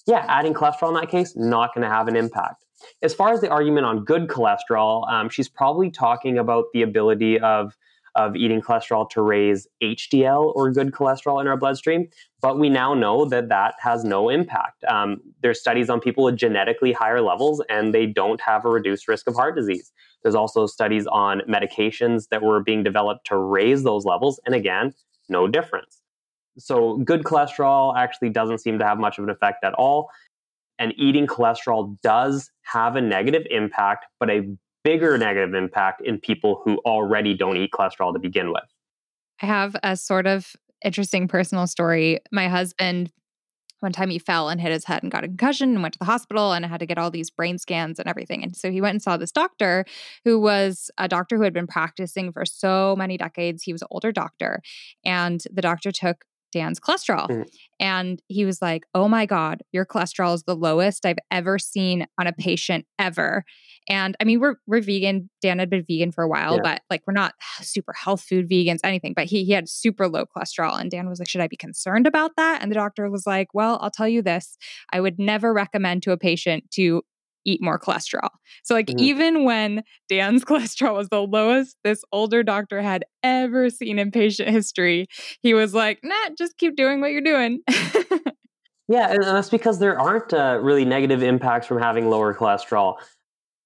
Yeah, 0.06 0.24
adding 0.28 0.54
cholesterol 0.54 0.88
in 0.88 0.94
that 0.94 1.10
case, 1.10 1.34
not 1.36 1.74
going 1.74 1.86
to 1.86 1.94
have 1.94 2.08
an 2.08 2.16
impact. 2.16 2.64
As 3.02 3.14
far 3.14 3.32
as 3.32 3.40
the 3.40 3.48
argument 3.50 3.86
on 3.86 4.04
good 4.04 4.28
cholesterol, 4.28 5.10
um, 5.10 5.28
she's 5.28 5.48
probably 5.48 5.90
talking 5.90 6.38
about 6.38 6.64
the 6.72 6.82
ability 6.82 7.38
of 7.38 7.76
of 8.16 8.36
eating 8.36 8.60
cholesterol 8.60 9.08
to 9.08 9.22
raise 9.22 9.68
HDL 9.82 10.52
or 10.56 10.72
good 10.72 10.92
cholesterol 10.92 11.40
in 11.40 11.46
our 11.46 11.56
bloodstream. 11.56 12.08
But 12.40 12.58
we 12.58 12.68
now 12.68 12.94
know 12.94 13.24
that 13.26 13.48
that 13.50 13.74
has 13.78 14.04
no 14.04 14.28
impact. 14.28 14.82
Um, 14.84 15.20
there's 15.42 15.60
studies 15.60 15.88
on 15.88 16.00
people 16.00 16.24
with 16.24 16.36
genetically 16.36 16.92
higher 16.92 17.20
levels, 17.20 17.62
and 17.68 17.94
they 17.94 18.06
don't 18.06 18.40
have 18.40 18.64
a 18.64 18.68
reduced 18.68 19.06
risk 19.08 19.28
of 19.28 19.34
heart 19.34 19.54
disease. 19.54 19.92
There's 20.22 20.34
also 20.34 20.66
studies 20.66 21.06
on 21.06 21.42
medications 21.48 22.28
that 22.30 22.42
were 22.42 22.62
being 22.62 22.82
developed 22.82 23.26
to 23.26 23.36
raise 23.36 23.84
those 23.84 24.04
levels, 24.04 24.40
and 24.44 24.54
again, 24.54 24.92
no 25.28 25.46
difference. 25.46 25.99
So, 26.58 26.98
good 26.98 27.24
cholesterol 27.24 27.96
actually 27.96 28.30
doesn't 28.30 28.58
seem 28.58 28.78
to 28.78 28.86
have 28.86 28.98
much 28.98 29.18
of 29.18 29.24
an 29.24 29.30
effect 29.30 29.64
at 29.64 29.74
all. 29.74 30.10
And 30.78 30.94
eating 30.96 31.26
cholesterol 31.26 31.98
does 32.02 32.50
have 32.62 32.96
a 32.96 33.00
negative 33.00 33.46
impact, 33.50 34.06
but 34.18 34.30
a 34.30 34.48
bigger 34.82 35.18
negative 35.18 35.54
impact 35.54 36.00
in 36.02 36.18
people 36.18 36.62
who 36.64 36.78
already 36.78 37.34
don't 37.34 37.56
eat 37.56 37.70
cholesterol 37.72 38.12
to 38.12 38.18
begin 38.18 38.50
with. 38.50 38.64
I 39.42 39.46
have 39.46 39.76
a 39.82 39.96
sort 39.96 40.26
of 40.26 40.56
interesting 40.84 41.28
personal 41.28 41.66
story. 41.66 42.20
My 42.32 42.48
husband, 42.48 43.12
one 43.80 43.92
time 43.92 44.10
he 44.10 44.18
fell 44.18 44.48
and 44.48 44.60
hit 44.60 44.72
his 44.72 44.84
head 44.84 45.02
and 45.02 45.10
got 45.10 45.24
a 45.24 45.28
concussion 45.28 45.70
and 45.70 45.82
went 45.82 45.94
to 45.94 45.98
the 45.98 46.04
hospital 46.04 46.52
and 46.52 46.64
had 46.64 46.80
to 46.80 46.86
get 46.86 46.98
all 46.98 47.10
these 47.10 47.30
brain 47.30 47.58
scans 47.58 47.98
and 47.98 48.08
everything. 48.08 48.42
And 48.42 48.56
so 48.56 48.70
he 48.70 48.80
went 48.80 48.94
and 48.94 49.02
saw 49.02 49.16
this 49.16 49.32
doctor 49.32 49.84
who 50.24 50.38
was 50.38 50.90
a 50.98 51.08
doctor 51.08 51.36
who 51.36 51.42
had 51.42 51.54
been 51.54 51.66
practicing 51.66 52.32
for 52.32 52.44
so 52.44 52.94
many 52.96 53.16
decades. 53.16 53.62
He 53.62 53.72
was 53.72 53.82
an 53.82 53.88
older 53.90 54.12
doctor. 54.12 54.60
And 55.04 55.42
the 55.52 55.62
doctor 55.62 55.92
took 55.92 56.24
Dan's 56.52 56.80
cholesterol. 56.80 57.28
Mm. 57.28 57.48
And 57.78 58.22
he 58.28 58.44
was 58.44 58.60
like, 58.60 58.84
Oh 58.94 59.08
my 59.08 59.26
God, 59.26 59.62
your 59.72 59.86
cholesterol 59.86 60.34
is 60.34 60.42
the 60.44 60.56
lowest 60.56 61.06
I've 61.06 61.18
ever 61.30 61.58
seen 61.58 62.06
on 62.18 62.26
a 62.26 62.32
patient 62.32 62.86
ever. 62.98 63.44
And 63.88 64.16
I 64.20 64.24
mean, 64.24 64.40
we're 64.40 64.56
we're 64.66 64.82
vegan. 64.82 65.30
Dan 65.40 65.58
had 65.58 65.70
been 65.70 65.84
vegan 65.88 66.12
for 66.12 66.22
a 66.22 66.28
while, 66.28 66.56
yeah. 66.56 66.62
but 66.62 66.82
like 66.90 67.02
we're 67.06 67.14
not 67.14 67.34
super 67.62 67.92
health 67.92 68.22
food 68.22 68.48
vegans, 68.48 68.80
anything. 68.84 69.14
But 69.14 69.26
he 69.26 69.44
he 69.44 69.52
had 69.52 69.68
super 69.68 70.08
low 70.08 70.24
cholesterol. 70.26 70.78
And 70.80 70.90
Dan 70.90 71.08
was 71.08 71.18
like, 71.18 71.28
Should 71.28 71.40
I 71.40 71.48
be 71.48 71.56
concerned 71.56 72.06
about 72.06 72.32
that? 72.36 72.62
And 72.62 72.70
the 72.70 72.76
doctor 72.76 73.08
was 73.10 73.26
like, 73.26 73.48
Well, 73.54 73.78
I'll 73.80 73.90
tell 73.90 74.08
you 74.08 74.22
this. 74.22 74.56
I 74.92 75.00
would 75.00 75.18
never 75.18 75.52
recommend 75.52 76.02
to 76.04 76.12
a 76.12 76.16
patient 76.16 76.70
to 76.72 77.02
eat 77.44 77.62
more 77.62 77.78
cholesterol. 77.78 78.28
So, 78.62 78.74
like, 78.74 78.86
mm-hmm. 78.86 79.00
even 79.00 79.44
when 79.44 79.82
Dan's 80.08 80.44
cholesterol 80.46 80.96
was 80.96 81.08
the 81.08 81.22
lowest 81.22 81.76
this 81.84 82.02
older 82.12 82.42
doctor 82.42 82.82
had 82.82 83.04
ever 83.22 83.70
seen 83.70 83.98
in 83.98 84.10
patient 84.10 84.48
history, 84.48 85.06
he 85.42 85.54
was 85.54 85.74
like, 85.74 86.00
nah, 86.02 86.14
just 86.36 86.56
keep 86.58 86.76
doing 86.76 87.00
what 87.00 87.12
you're 87.12 87.20
doing. 87.20 87.60
yeah, 88.88 89.10
and 89.10 89.22
that's 89.22 89.50
because 89.50 89.78
there 89.78 89.98
aren't 89.98 90.32
uh, 90.32 90.58
really 90.62 90.84
negative 90.84 91.22
impacts 91.22 91.66
from 91.66 91.78
having 91.78 92.10
lower 92.10 92.34
cholesterol. 92.34 92.96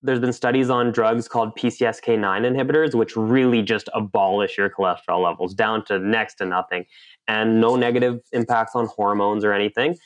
There's 0.02 0.20
been 0.20 0.34
studies 0.34 0.68
on 0.68 0.92
drugs 0.92 1.28
called 1.28 1.56
PCSK9 1.56 2.18
inhibitors, 2.20 2.94
which 2.94 3.16
really 3.16 3.62
just 3.62 3.88
abolish 3.94 4.58
your 4.58 4.68
cholesterol 4.68 5.24
levels 5.24 5.54
down 5.54 5.82
to 5.86 5.98
next 5.98 6.34
to 6.36 6.44
nothing 6.44 6.84
and 7.26 7.58
no 7.58 7.76
negative 7.76 8.20
impacts 8.32 8.72
on 8.74 8.84
hormones 8.86 9.46
or 9.46 9.54
anything. 9.54 9.96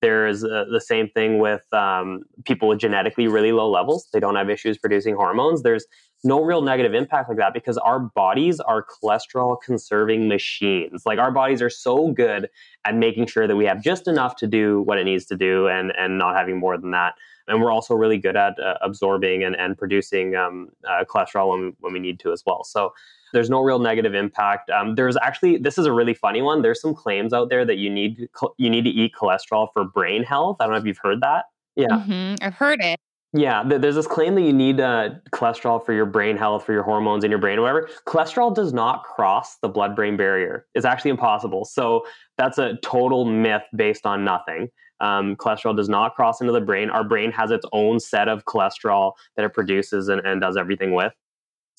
There's 0.00 0.44
uh, 0.44 0.64
the 0.70 0.80
same 0.80 1.08
thing 1.08 1.38
with 1.38 1.62
um, 1.72 2.22
people 2.44 2.68
with 2.68 2.78
genetically 2.78 3.26
really 3.26 3.52
low 3.52 3.68
levels. 3.68 4.08
They 4.12 4.20
don't 4.20 4.36
have 4.36 4.48
issues 4.48 4.78
producing 4.78 5.16
hormones. 5.16 5.62
There's 5.62 5.86
no 6.24 6.42
real 6.42 6.62
negative 6.62 6.94
impact 6.94 7.28
like 7.28 7.38
that 7.38 7.54
because 7.54 7.78
our 7.78 8.00
bodies 8.00 8.60
are 8.60 8.84
cholesterol 8.84 9.56
conserving 9.64 10.28
machines. 10.28 11.02
Like 11.06 11.18
our 11.18 11.30
bodies 11.30 11.62
are 11.62 11.70
so 11.70 12.10
good 12.12 12.48
at 12.84 12.96
making 12.96 13.26
sure 13.26 13.46
that 13.46 13.56
we 13.56 13.64
have 13.66 13.82
just 13.82 14.08
enough 14.08 14.36
to 14.36 14.46
do 14.46 14.82
what 14.82 14.98
it 14.98 15.04
needs 15.04 15.26
to 15.26 15.36
do 15.36 15.68
and, 15.68 15.92
and 15.96 16.18
not 16.18 16.36
having 16.36 16.58
more 16.58 16.76
than 16.78 16.90
that. 16.92 17.14
And 17.46 17.62
we're 17.62 17.72
also 17.72 17.94
really 17.94 18.18
good 18.18 18.36
at 18.36 18.58
uh, 18.58 18.74
absorbing 18.82 19.42
and, 19.42 19.56
and 19.56 19.76
producing 19.78 20.36
um, 20.36 20.70
uh, 20.86 21.04
cholesterol 21.04 21.50
when, 21.50 21.76
when 21.80 21.92
we 21.92 21.98
need 21.98 22.20
to 22.20 22.32
as 22.32 22.42
well. 22.44 22.62
So 22.64 22.92
there's 23.32 23.50
no 23.50 23.60
real 23.60 23.78
negative 23.78 24.14
impact. 24.14 24.70
Um, 24.70 24.94
there's 24.94 25.16
actually 25.16 25.58
this 25.58 25.78
is 25.78 25.86
a 25.86 25.92
really 25.92 26.14
funny 26.14 26.42
one. 26.42 26.62
There's 26.62 26.80
some 26.80 26.94
claims 26.94 27.32
out 27.32 27.48
there 27.48 27.64
that 27.64 27.76
you 27.76 27.90
need 27.90 28.28
you 28.56 28.70
need 28.70 28.84
to 28.84 28.90
eat 28.90 29.12
cholesterol 29.18 29.68
for 29.72 29.84
brain 29.84 30.22
health. 30.22 30.56
I 30.60 30.64
don't 30.64 30.72
know 30.72 30.78
if 30.78 30.86
you've 30.86 31.00
heard 31.02 31.20
that. 31.20 31.46
Yeah, 31.76 31.88
mm-hmm. 31.88 32.44
I've 32.44 32.54
heard 32.54 32.80
it. 32.80 32.98
Yeah, 33.34 33.62
there's 33.62 33.94
this 33.94 34.06
claim 34.06 34.34
that 34.36 34.40
you 34.40 34.54
need 34.54 34.80
uh, 34.80 35.10
cholesterol 35.32 35.84
for 35.84 35.92
your 35.92 36.06
brain 36.06 36.38
health, 36.38 36.64
for 36.64 36.72
your 36.72 36.82
hormones 36.82 37.24
in 37.24 37.30
your 37.30 37.38
brain, 37.38 37.58
or 37.58 37.62
whatever. 37.62 37.90
Cholesterol 38.06 38.54
does 38.54 38.72
not 38.72 39.04
cross 39.04 39.58
the 39.58 39.68
blood 39.68 39.94
brain 39.94 40.16
barrier. 40.16 40.66
It's 40.74 40.86
actually 40.86 41.10
impossible. 41.10 41.66
So 41.66 42.06
that's 42.38 42.56
a 42.56 42.78
total 42.82 43.26
myth 43.26 43.64
based 43.76 44.06
on 44.06 44.24
nothing. 44.24 44.70
Um, 45.00 45.36
cholesterol 45.36 45.76
does 45.76 45.90
not 45.90 46.14
cross 46.14 46.40
into 46.40 46.54
the 46.54 46.60
brain. 46.60 46.88
Our 46.88 47.04
brain 47.04 47.30
has 47.32 47.50
its 47.50 47.66
own 47.72 48.00
set 48.00 48.28
of 48.28 48.46
cholesterol 48.46 49.12
that 49.36 49.44
it 49.44 49.52
produces 49.52 50.08
and, 50.08 50.24
and 50.26 50.40
does 50.40 50.56
everything 50.56 50.94
with. 50.94 51.12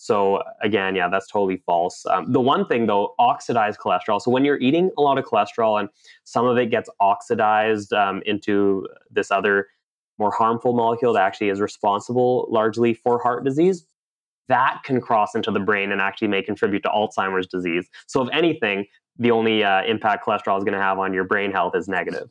So 0.01 0.41
again, 0.61 0.95
yeah, 0.95 1.09
that's 1.09 1.27
totally 1.27 1.57
false. 1.65 2.05
Um, 2.05 2.31
the 2.31 2.39
one 2.39 2.65
thing 2.65 2.87
though, 2.87 3.15
oxidized 3.19 3.81
cholesterol. 3.81 4.21
So 4.21 4.31
when 4.31 4.45
you're 4.45 4.59
eating 4.59 4.91
a 4.97 5.01
lot 5.01 5.17
of 5.17 5.25
cholesterol 5.25 5.77
and 5.77 5.89
some 6.23 6.45
of 6.45 6.57
it 6.57 6.67
gets 6.67 6.89
oxidized 7.01 7.91
um, 7.91 8.23
into 8.25 8.87
this 9.11 9.29
other 9.29 9.67
more 10.17 10.31
harmful 10.31 10.71
molecule 10.71 11.11
that 11.13 11.21
actually 11.21 11.49
is 11.49 11.59
responsible 11.59 12.47
largely 12.49 12.93
for 12.93 13.19
heart 13.19 13.43
disease, 13.43 13.85
that 14.47 14.79
can 14.85 15.01
cross 15.01 15.35
into 15.35 15.51
the 15.51 15.59
brain 15.59 15.91
and 15.91 15.99
actually 15.99 16.29
may 16.29 16.41
contribute 16.41 16.81
to 16.83 16.89
Alzheimer's 16.89 17.47
disease. 17.47 17.89
So 18.07 18.21
if 18.21 18.29
anything, 18.33 18.85
the 19.17 19.31
only 19.31 19.65
uh, 19.65 19.83
impact 19.83 20.25
cholesterol 20.25 20.57
is 20.57 20.63
going 20.63 20.77
to 20.77 20.81
have 20.81 20.97
on 20.97 21.13
your 21.13 21.25
brain 21.25 21.51
health 21.51 21.75
is 21.75 21.89
negative. 21.89 22.29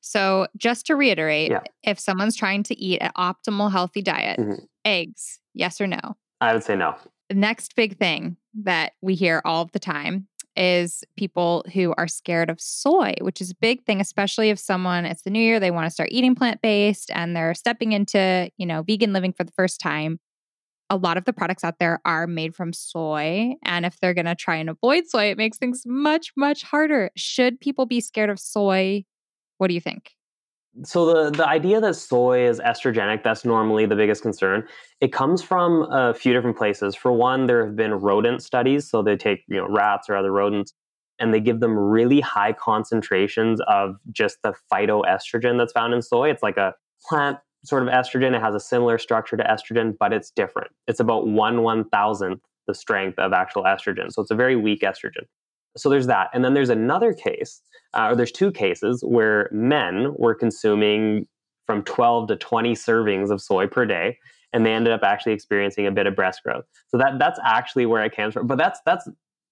So, 0.00 0.48
just 0.56 0.86
to 0.86 0.96
reiterate, 0.96 1.52
yeah. 1.52 1.60
if 1.84 2.00
someone's 2.00 2.34
trying 2.34 2.64
to 2.64 2.76
eat 2.76 2.98
an 3.00 3.12
optimal 3.16 3.70
healthy 3.70 4.02
diet, 4.02 4.40
mm-hmm. 4.40 4.64
eggs, 4.84 5.38
yes 5.54 5.80
or 5.80 5.86
no? 5.86 6.16
I 6.42 6.52
would 6.52 6.64
say 6.64 6.74
no. 6.74 6.96
The 7.28 7.36
next 7.36 7.76
big 7.76 7.96
thing 7.96 8.36
that 8.64 8.94
we 9.00 9.14
hear 9.14 9.40
all 9.44 9.70
the 9.72 9.78
time 9.78 10.26
is 10.56 11.04
people 11.16 11.64
who 11.72 11.94
are 11.96 12.08
scared 12.08 12.50
of 12.50 12.60
soy, 12.60 13.14
which 13.20 13.40
is 13.40 13.52
a 13.52 13.54
big 13.60 13.84
thing, 13.84 14.00
especially 14.00 14.50
if 14.50 14.58
someone, 14.58 15.04
it's 15.06 15.22
the 15.22 15.30
new 15.30 15.38
year, 15.38 15.60
they 15.60 15.70
want 15.70 15.86
to 15.86 15.90
start 15.90 16.08
eating 16.10 16.34
plant 16.34 16.60
based 16.60 17.12
and 17.14 17.36
they're 17.36 17.54
stepping 17.54 17.92
into, 17.92 18.50
you 18.56 18.66
know, 18.66 18.82
vegan 18.82 19.12
living 19.12 19.32
for 19.32 19.44
the 19.44 19.52
first 19.52 19.80
time. 19.80 20.18
A 20.90 20.96
lot 20.96 21.16
of 21.16 21.24
the 21.24 21.32
products 21.32 21.62
out 21.62 21.78
there 21.78 22.00
are 22.04 22.26
made 22.26 22.56
from 22.56 22.72
soy. 22.72 23.54
And 23.64 23.86
if 23.86 24.00
they're 24.00 24.12
going 24.12 24.26
to 24.26 24.34
try 24.34 24.56
and 24.56 24.68
avoid 24.68 25.06
soy, 25.06 25.30
it 25.30 25.38
makes 25.38 25.58
things 25.58 25.84
much, 25.86 26.32
much 26.36 26.64
harder. 26.64 27.10
Should 27.16 27.60
people 27.60 27.86
be 27.86 28.00
scared 28.00 28.30
of 28.30 28.40
soy? 28.40 29.04
What 29.58 29.68
do 29.68 29.74
you 29.74 29.80
think? 29.80 30.10
So 30.84 31.06
the 31.06 31.30
the 31.30 31.46
idea 31.46 31.80
that 31.80 31.94
soy 31.94 32.46
is 32.46 32.58
estrogenic 32.60 33.22
that's 33.22 33.44
normally 33.44 33.86
the 33.86 33.96
biggest 33.96 34.22
concern. 34.22 34.66
It 35.00 35.12
comes 35.12 35.42
from 35.42 35.86
a 35.90 36.14
few 36.14 36.32
different 36.32 36.56
places. 36.56 36.94
For 36.94 37.12
one 37.12 37.46
there 37.46 37.66
have 37.66 37.76
been 37.76 37.92
rodent 37.92 38.42
studies 38.42 38.88
so 38.88 39.02
they 39.02 39.16
take 39.16 39.44
you 39.48 39.56
know 39.56 39.68
rats 39.68 40.08
or 40.08 40.16
other 40.16 40.32
rodents 40.32 40.72
and 41.18 41.32
they 41.32 41.40
give 41.40 41.60
them 41.60 41.78
really 41.78 42.20
high 42.20 42.52
concentrations 42.52 43.60
of 43.68 43.96
just 44.10 44.38
the 44.42 44.54
phytoestrogen 44.72 45.58
that's 45.58 45.72
found 45.72 45.92
in 45.94 46.00
soy. 46.02 46.30
It's 46.30 46.42
like 46.42 46.56
a 46.56 46.74
plant 47.06 47.38
sort 47.64 47.82
of 47.82 47.88
estrogen. 47.90 48.34
It 48.34 48.40
has 48.40 48.54
a 48.54 48.60
similar 48.60 48.98
structure 48.98 49.36
to 49.36 49.44
estrogen 49.44 49.94
but 49.98 50.12
it's 50.12 50.30
different. 50.30 50.70
It's 50.88 51.00
about 51.00 51.28
one 51.28 51.62
one 51.62 51.88
thousandth 51.90 52.40
the 52.66 52.74
strength 52.74 53.18
of 53.18 53.32
actual 53.32 53.64
estrogen. 53.64 54.10
So 54.10 54.22
it's 54.22 54.30
a 54.30 54.36
very 54.36 54.56
weak 54.56 54.80
estrogen 54.80 55.26
so 55.76 55.88
there's 55.88 56.06
that. 56.06 56.28
And 56.34 56.44
then 56.44 56.54
there's 56.54 56.68
another 56.68 57.12
case, 57.12 57.60
uh, 57.94 58.08
or 58.10 58.16
there's 58.16 58.32
two 58.32 58.50
cases 58.50 59.02
where 59.06 59.48
men 59.52 60.14
were 60.16 60.34
consuming 60.34 61.26
from 61.66 61.82
12 61.84 62.28
to 62.28 62.36
20 62.36 62.74
servings 62.74 63.30
of 63.30 63.40
soy 63.40 63.66
per 63.66 63.86
day 63.86 64.18
and 64.52 64.66
they 64.66 64.72
ended 64.72 64.92
up 64.92 65.02
actually 65.02 65.32
experiencing 65.32 65.86
a 65.86 65.90
bit 65.90 66.06
of 66.06 66.14
breast 66.14 66.42
growth. 66.44 66.64
So 66.88 66.98
that 66.98 67.18
that's 67.18 67.40
actually 67.44 67.86
where 67.86 68.04
it 68.04 68.14
comes 68.14 68.34
from. 68.34 68.46
But 68.46 68.58
that's 68.58 68.80
that's 68.84 69.08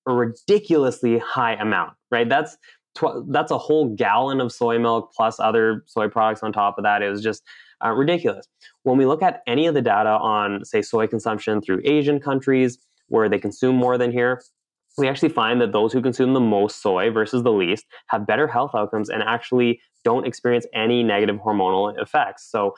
a 0.06 0.12
ridiculously 0.12 1.18
high 1.18 1.54
amount, 1.54 1.92
right? 2.10 2.28
That's 2.28 2.56
tw- 2.96 3.24
that's 3.28 3.50
a 3.50 3.58
whole 3.58 3.94
gallon 3.94 4.40
of 4.40 4.52
soy 4.52 4.78
milk 4.78 5.12
plus 5.16 5.40
other 5.40 5.84
soy 5.86 6.08
products 6.08 6.42
on 6.42 6.52
top 6.52 6.78
of 6.78 6.84
that. 6.84 7.02
It 7.02 7.10
was 7.10 7.22
just 7.22 7.42
uh, 7.84 7.90
ridiculous. 7.90 8.46
When 8.82 8.98
we 8.98 9.06
look 9.06 9.22
at 9.22 9.42
any 9.46 9.66
of 9.66 9.74
the 9.74 9.82
data 9.82 10.10
on, 10.10 10.64
say, 10.64 10.82
soy 10.82 11.06
consumption 11.06 11.60
through 11.60 11.80
Asian 11.84 12.20
countries 12.20 12.78
where 13.08 13.28
they 13.28 13.38
consume 13.38 13.76
more 13.76 13.98
than 13.98 14.12
here, 14.12 14.42
we 14.98 15.08
actually 15.08 15.28
find 15.28 15.60
that 15.60 15.72
those 15.72 15.92
who 15.92 16.02
consume 16.02 16.34
the 16.34 16.40
most 16.40 16.82
soy 16.82 17.10
versus 17.10 17.42
the 17.42 17.52
least 17.52 17.86
have 18.08 18.26
better 18.26 18.46
health 18.46 18.72
outcomes 18.74 19.08
and 19.08 19.22
actually 19.22 19.80
don't 20.04 20.26
experience 20.26 20.66
any 20.74 21.02
negative 21.02 21.36
hormonal 21.36 21.96
effects. 22.00 22.48
So, 22.50 22.74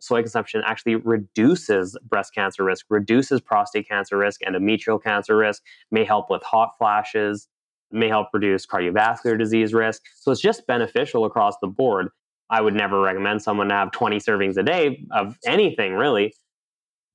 soy 0.00 0.20
consumption 0.20 0.62
actually 0.66 0.96
reduces 0.96 1.96
breast 2.04 2.34
cancer 2.34 2.64
risk, 2.64 2.86
reduces 2.90 3.40
prostate 3.40 3.88
cancer 3.88 4.18
risk, 4.18 4.42
endometrial 4.42 5.02
cancer 5.02 5.36
risk, 5.36 5.62
may 5.90 6.04
help 6.04 6.28
with 6.28 6.42
hot 6.42 6.72
flashes, 6.76 7.48
may 7.90 8.08
help 8.08 8.28
reduce 8.34 8.66
cardiovascular 8.66 9.38
disease 9.38 9.72
risk. 9.72 10.02
So, 10.16 10.32
it's 10.32 10.40
just 10.40 10.66
beneficial 10.66 11.24
across 11.24 11.54
the 11.60 11.68
board. 11.68 12.08
I 12.50 12.60
would 12.60 12.74
never 12.74 13.00
recommend 13.00 13.42
someone 13.42 13.68
to 13.68 13.74
have 13.74 13.90
20 13.92 14.18
servings 14.18 14.56
a 14.56 14.62
day 14.62 15.06
of 15.12 15.38
anything 15.46 15.94
really. 15.94 16.34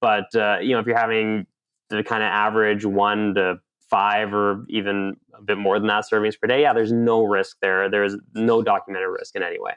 But, 0.02 0.34
uh, 0.34 0.58
you 0.62 0.74
know, 0.74 0.80
if 0.80 0.88
you're 0.88 0.98
having 0.98 1.46
the 1.90 2.04
kind 2.04 2.24
of 2.24 2.28
average 2.28 2.86
one 2.86 3.36
to 3.36 3.60
five 3.90 4.34
or 4.34 4.66
even 4.70 5.16
a 5.38 5.42
bit 5.42 5.58
more 5.58 5.80
than 5.80 5.88
that 5.88 6.06
servings 6.12 6.40
per 6.40 6.48
day, 6.48 6.62
yeah, 6.62 6.74
there's 6.74 6.92
no 6.92 7.24
risk 7.24 7.58
there. 7.62 7.90
There's 7.90 8.16
no 8.36 8.62
documented 8.62 9.10
risk 9.10 9.36
in 9.36 9.44
any 9.44 9.60
way. 9.60 9.74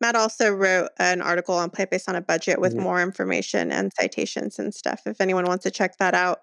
Matt 0.00 0.14
also 0.14 0.52
wrote 0.52 0.90
an 0.98 1.22
article 1.22 1.54
on 1.54 1.70
Plant 1.70 1.90
Based 1.90 2.08
on 2.08 2.16
a 2.16 2.20
Budget 2.20 2.60
with 2.60 2.74
mm-hmm. 2.74 2.82
more 2.82 3.02
information 3.02 3.72
and 3.72 3.92
citations 3.98 4.58
and 4.58 4.74
stuff 4.74 5.02
if 5.06 5.20
anyone 5.20 5.46
wants 5.46 5.62
to 5.64 5.70
check 5.70 5.96
that 5.98 6.14
out. 6.14 6.40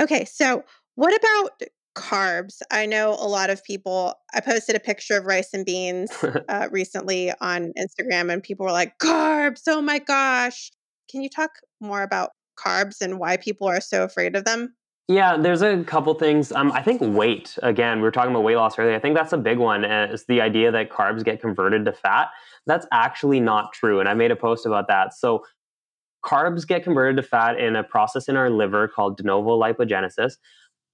Okay, 0.00 0.24
so 0.24 0.64
what 0.96 1.14
about 1.14 1.62
carbs? 1.94 2.60
I 2.70 2.86
know 2.86 3.10
a 3.10 3.26
lot 3.26 3.50
of 3.50 3.62
people, 3.64 4.14
I 4.34 4.40
posted 4.40 4.76
a 4.76 4.80
picture 4.80 5.18
of 5.18 5.24
rice 5.24 5.50
and 5.52 5.64
beans 5.64 6.10
uh, 6.48 6.68
recently 6.70 7.32
on 7.40 7.72
Instagram, 7.78 8.32
and 8.32 8.42
people 8.42 8.66
were 8.66 8.72
like, 8.72 8.98
carbs, 8.98 9.62
oh 9.66 9.80
my 9.80 9.98
gosh. 9.98 10.70
Can 11.10 11.22
you 11.22 11.28
talk 11.28 11.50
more 11.80 12.02
about 12.02 12.30
carbs 12.58 13.00
and 13.00 13.18
why 13.18 13.36
people 13.36 13.66
are 13.66 13.80
so 13.80 14.02
afraid 14.04 14.36
of 14.36 14.44
them? 14.44 14.74
Yeah, 15.08 15.38
there's 15.38 15.62
a 15.62 15.82
couple 15.84 16.12
things. 16.14 16.52
Um, 16.52 16.70
I 16.72 16.82
think 16.82 17.00
weight, 17.00 17.56
again, 17.62 17.96
we 17.96 18.02
were 18.02 18.10
talking 18.10 18.30
about 18.30 18.42
weight 18.42 18.56
loss 18.56 18.78
earlier. 18.78 18.94
I 18.94 18.98
think 18.98 19.16
that's 19.16 19.32
a 19.32 19.38
big 19.38 19.56
one. 19.56 19.84
Is 19.84 20.26
the 20.26 20.42
idea 20.42 20.70
that 20.70 20.90
carbs 20.90 21.24
get 21.24 21.40
converted 21.40 21.86
to 21.86 21.92
fat. 21.92 22.28
That's 22.66 22.86
actually 22.92 23.40
not 23.40 23.72
true. 23.72 24.00
And 24.00 24.08
I 24.08 24.12
made 24.12 24.30
a 24.30 24.36
post 24.36 24.66
about 24.66 24.86
that. 24.88 25.14
So, 25.14 25.44
carbs 26.24 26.66
get 26.66 26.84
converted 26.84 27.16
to 27.16 27.22
fat 27.22 27.58
in 27.58 27.74
a 27.74 27.82
process 27.82 28.28
in 28.28 28.36
our 28.36 28.50
liver 28.50 28.86
called 28.86 29.16
de 29.16 29.22
novo 29.22 29.58
lipogenesis. 29.58 30.34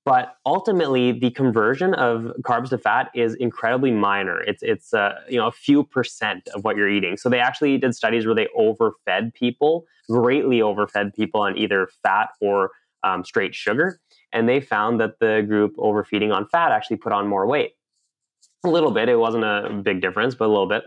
But 0.04 0.36
ultimately, 0.46 1.12
the 1.12 1.30
conversion 1.30 1.94
of 1.94 2.32
carbs 2.42 2.68
to 2.68 2.78
fat 2.78 3.10
is 3.14 3.34
incredibly 3.34 3.90
minor. 3.90 4.40
It's 4.42 4.62
it's 4.62 4.94
uh, 4.94 5.20
you 5.28 5.38
know 5.38 5.48
a 5.48 5.52
few 5.52 5.82
percent 5.82 6.48
of 6.54 6.62
what 6.62 6.76
you're 6.76 6.90
eating. 6.90 7.16
So 7.16 7.28
they 7.28 7.40
actually 7.40 7.78
did 7.78 7.96
studies 7.96 8.26
where 8.26 8.34
they 8.34 8.48
overfed 8.56 9.34
people, 9.34 9.86
greatly 10.08 10.62
overfed 10.62 11.14
people 11.14 11.40
on 11.40 11.58
either 11.58 11.88
fat 12.04 12.28
or 12.40 12.70
um, 13.04 13.24
straight 13.24 13.54
sugar 13.54 14.00
and 14.34 14.48
they 14.48 14.60
found 14.60 15.00
that 15.00 15.20
the 15.20 15.42
group 15.48 15.74
overfeeding 15.78 16.32
on 16.32 16.46
fat 16.48 16.72
actually 16.72 16.96
put 16.96 17.12
on 17.12 17.26
more 17.26 17.46
weight. 17.46 17.72
A 18.64 18.68
little 18.68 18.90
bit, 18.90 19.08
it 19.08 19.16
wasn't 19.16 19.44
a 19.44 19.80
big 19.82 20.02
difference, 20.02 20.34
but 20.34 20.46
a 20.46 20.48
little 20.48 20.66
bit. 20.66 20.84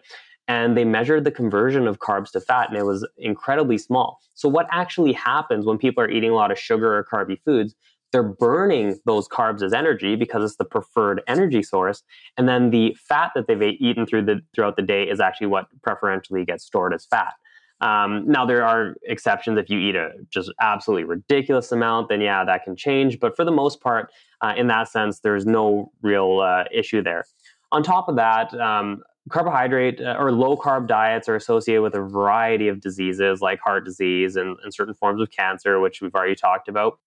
And 0.50 0.78
they 0.78 0.84
measured 0.84 1.24
the 1.24 1.32
conversion 1.32 1.88
of 1.88 2.00
carbs 2.00 2.32
to 2.32 2.42
fat, 2.42 2.70
and 2.70 2.78
it 2.78 2.84
was 2.84 3.08
incredibly 3.18 3.78
small. 3.78 4.20
So, 4.34 4.48
what 4.48 4.68
actually 4.72 5.14
happens 5.14 5.66
when 5.66 5.78
people 5.78 6.04
are 6.04 6.10
eating 6.10 6.32
a 6.32 6.36
lot 6.36 6.52
of 6.52 6.60
sugar 6.60 6.96
or 6.98 7.06
carby 7.06 7.42
foods? 7.44 7.76
They're 8.14 8.24
burning 8.24 8.98
those 9.06 9.28
carbs 9.28 9.62
as 9.62 9.74
energy 9.74 10.16
because 10.16 10.44
it's 10.44 10.56
the 10.56 10.64
preferred 10.64 11.22
energy 11.28 11.62
source, 11.64 12.04
and 12.38 12.48
then 12.48 12.70
the 12.70 12.96
fat 12.98 13.32
that 13.36 13.48
they've 13.48 13.62
eaten 13.62 14.06
through 14.06 14.24
the 14.24 14.42
throughout 14.56 14.78
the 14.78 14.82
day 14.82 15.04
is 15.04 15.20
actually 15.20 15.48
what 15.48 15.68
preferentially 15.84 16.46
gets 16.46 16.66
stored 16.66 16.94
as 16.94 17.06
fat. 17.06 17.34
Um, 17.80 18.28
now 18.28 18.46
there 18.46 18.66
are 18.66 18.96
exceptions. 19.04 19.60
If 19.60 19.70
you 19.70 19.80
eat 19.80 19.96
a 19.96 20.12
just 20.30 20.52
absolutely 20.62 21.04
ridiculous 21.04 21.72
amount, 21.72 22.10
then 22.10 22.22
yeah, 22.22 22.44
that 22.44 22.64
can 22.64 22.76
change. 22.76 23.20
But 23.20 23.36
for 23.36 23.46
the 23.46 23.52
most 23.52 23.82
part, 23.82 24.12
uh, 24.42 24.54
in 24.58 24.68
that 24.68 24.90
sense, 24.90 25.20
there's 25.20 25.46
no 25.46 25.92
real 26.02 26.40
uh, 26.40 26.64
issue 26.72 27.04
there. 27.04 27.26
On 27.72 27.84
top 27.84 28.08
of 28.10 28.16
that, 28.16 28.54
um, 28.60 29.04
carbohydrate 29.30 30.02
uh, 30.02 30.16
or 30.18 30.32
low 30.32 30.56
carb 30.58 30.88
diets 30.88 31.28
are 31.28 31.36
associated 31.36 31.82
with 31.82 31.94
a 31.94 32.02
variety 32.02 32.68
of 32.68 32.80
diseases 32.80 33.42
like 33.42 33.60
heart 33.60 33.86
disease 33.86 34.36
and, 34.36 34.58
and 34.64 34.74
certain 34.74 34.94
forms 34.94 35.22
of 35.22 35.30
cancer, 35.32 35.80
which 35.80 36.02
we've 36.02 36.16
already 36.16 36.36
talked 36.36 36.68
about. 36.68 37.00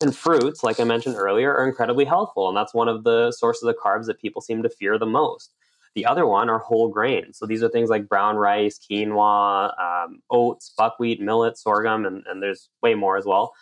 And 0.00 0.14
fruits, 0.14 0.62
like 0.62 0.78
I 0.78 0.84
mentioned 0.84 1.16
earlier, 1.16 1.54
are 1.54 1.66
incredibly 1.66 2.04
helpful. 2.04 2.48
And 2.48 2.56
that's 2.56 2.74
one 2.74 2.88
of 2.88 3.04
the 3.04 3.32
sources 3.32 3.62
of 3.62 3.76
carbs 3.76 4.06
that 4.06 4.20
people 4.20 4.42
seem 4.42 4.62
to 4.62 4.68
fear 4.68 4.98
the 4.98 5.06
most. 5.06 5.54
The 5.94 6.06
other 6.06 6.26
one 6.26 6.50
are 6.50 6.58
whole 6.58 6.88
grains. 6.88 7.38
So 7.38 7.46
these 7.46 7.62
are 7.62 7.68
things 7.68 7.88
like 7.88 8.08
brown 8.08 8.36
rice, 8.36 8.78
quinoa, 8.78 9.72
um, 9.80 10.22
oats, 10.30 10.72
buckwheat, 10.76 11.20
millet, 11.20 11.56
sorghum, 11.56 12.04
and, 12.04 12.24
and 12.28 12.42
there's 12.42 12.68
way 12.82 12.94
more 12.94 13.16
as 13.16 13.24
well. 13.24 13.52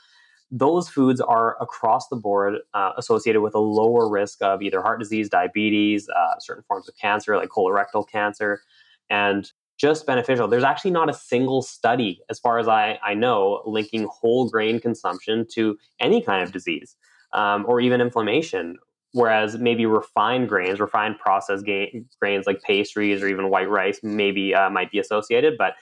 Those 0.51 0.89
foods 0.89 1.21
are 1.21 1.57
across 1.63 2.09
the 2.09 2.17
board 2.17 2.59
uh, 2.75 2.93
associated 2.97 3.41
with 3.41 3.55
a 3.55 3.59
lower 3.59 4.09
risk 4.09 4.43
of 4.43 4.63
either 4.63 4.83
heart 4.83 4.99
disease, 4.99 5.29
diabetes, 5.29 6.09
uh, 6.09 6.39
certain 6.39 6.65
forms 6.65 6.89
of 6.89 6.97
cancer 6.97 7.37
like 7.37 7.49
colorectal 7.49 8.07
cancer, 8.09 8.63
and 9.09 9.51
just 9.79 10.07
beneficial. 10.07 10.49
There's 10.49 10.63
actually 10.63 10.91
not 10.93 11.11
a 11.11 11.15
single 11.15 11.63
study, 11.63 12.21
as 12.31 12.39
far 12.39 12.59
as 12.59 12.69
I, 12.69 12.99
I 13.03 13.15
know, 13.15 13.63
linking 13.65 14.09
whole 14.11 14.49
grain 14.49 14.79
consumption 14.79 15.47
to 15.53 15.79
any 16.01 16.23
kind 16.23 16.43
of 16.43 16.53
disease 16.53 16.97
um, 17.33 17.65
or 17.67 17.81
even 17.81 18.01
inflammation 18.01 18.79
Whereas 19.13 19.59
maybe 19.59 19.85
refined 19.85 20.49
grains, 20.49 20.81
refined 20.81 21.19
processed 21.19 21.67
ga- 21.67 22.03
grains 22.21 22.47
like 22.47 22.63
pastries 22.63 23.23
or 23.23 23.29
even 23.29 23.51
white 23.51 23.69
rice, 23.69 24.01
maybe 24.03 24.55
uh, 24.55 24.71
might 24.71 24.91
be 24.91 24.99
associated. 24.99 25.55
But 25.59 25.75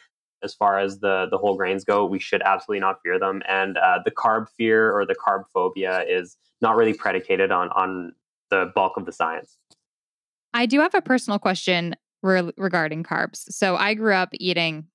as 0.43 0.55
far 0.55 0.79
as 0.79 1.01
the 1.01 1.27
the 1.31 1.39
whole 1.39 1.57
grains 1.57 1.85
go, 1.85 2.05
we 2.05 2.19
should 2.19 2.43
absolutely 2.43 2.81
not 2.81 2.97
fear 3.03 3.19
them. 3.19 3.43
And 3.49 3.79
uh, 3.79 4.01
the 4.05 4.11
carb 4.11 4.49
fear 4.57 4.91
or 4.93 5.07
the 5.07 5.15
carb 5.15 5.45
phobia 5.53 6.05
is 6.09 6.37
not 6.61 6.77
really 6.77 6.95
predicated 6.95 7.53
on 7.53 7.69
on 7.71 8.13
the 8.51 8.73
bulk 8.75 8.97
of 8.97 9.07
the 9.07 9.13
science. 9.13 9.59
I 10.53 10.67
do 10.67 10.81
have 10.81 10.95
a 10.95 11.01
personal 11.01 11.39
question 11.39 11.95
re- 12.23 12.53
regarding 12.57 13.05
carbs. 13.05 13.45
So 13.51 13.77
I 13.77 13.95
grew 13.95 14.15
up 14.15 14.31
eating. 14.33 14.87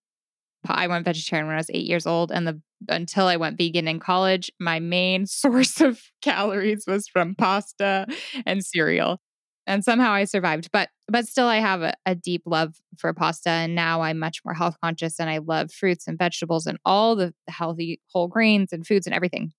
I 0.67 0.87
went 0.87 1.05
vegetarian 1.05 1.47
when 1.47 1.55
I 1.55 1.59
was 1.59 1.69
eight 1.69 1.85
years 1.85 2.07
old, 2.07 2.31
and 2.31 2.47
the 2.47 2.59
until 2.89 3.27
I 3.27 3.37
went 3.37 3.57
vegan 3.57 3.87
in 3.87 3.99
college, 3.99 4.51
my 4.59 4.79
main 4.79 5.25
source 5.25 5.81
of 5.81 6.01
calories 6.21 6.85
was 6.87 7.07
from 7.07 7.35
pasta 7.35 8.07
and 8.45 8.65
cereal. 8.65 9.19
And 9.67 9.83
somehow 9.83 10.11
I 10.11 10.25
survived. 10.25 10.69
But 10.71 10.89
but 11.07 11.27
still 11.27 11.47
I 11.47 11.57
have 11.57 11.81
a, 11.81 11.93
a 12.05 12.15
deep 12.15 12.43
love 12.45 12.75
for 12.97 13.13
pasta. 13.13 13.49
And 13.49 13.75
now 13.75 14.01
I'm 14.01 14.19
much 14.19 14.41
more 14.45 14.53
health 14.53 14.75
conscious 14.83 15.19
and 15.19 15.29
I 15.29 15.39
love 15.39 15.71
fruits 15.71 16.07
and 16.07 16.17
vegetables 16.17 16.67
and 16.67 16.77
all 16.85 17.15
the 17.15 17.33
healthy 17.47 17.99
whole 18.11 18.27
grains 18.27 18.71
and 18.71 18.85
foods 18.85 19.07
and 19.07 19.15
everything. 19.15 19.51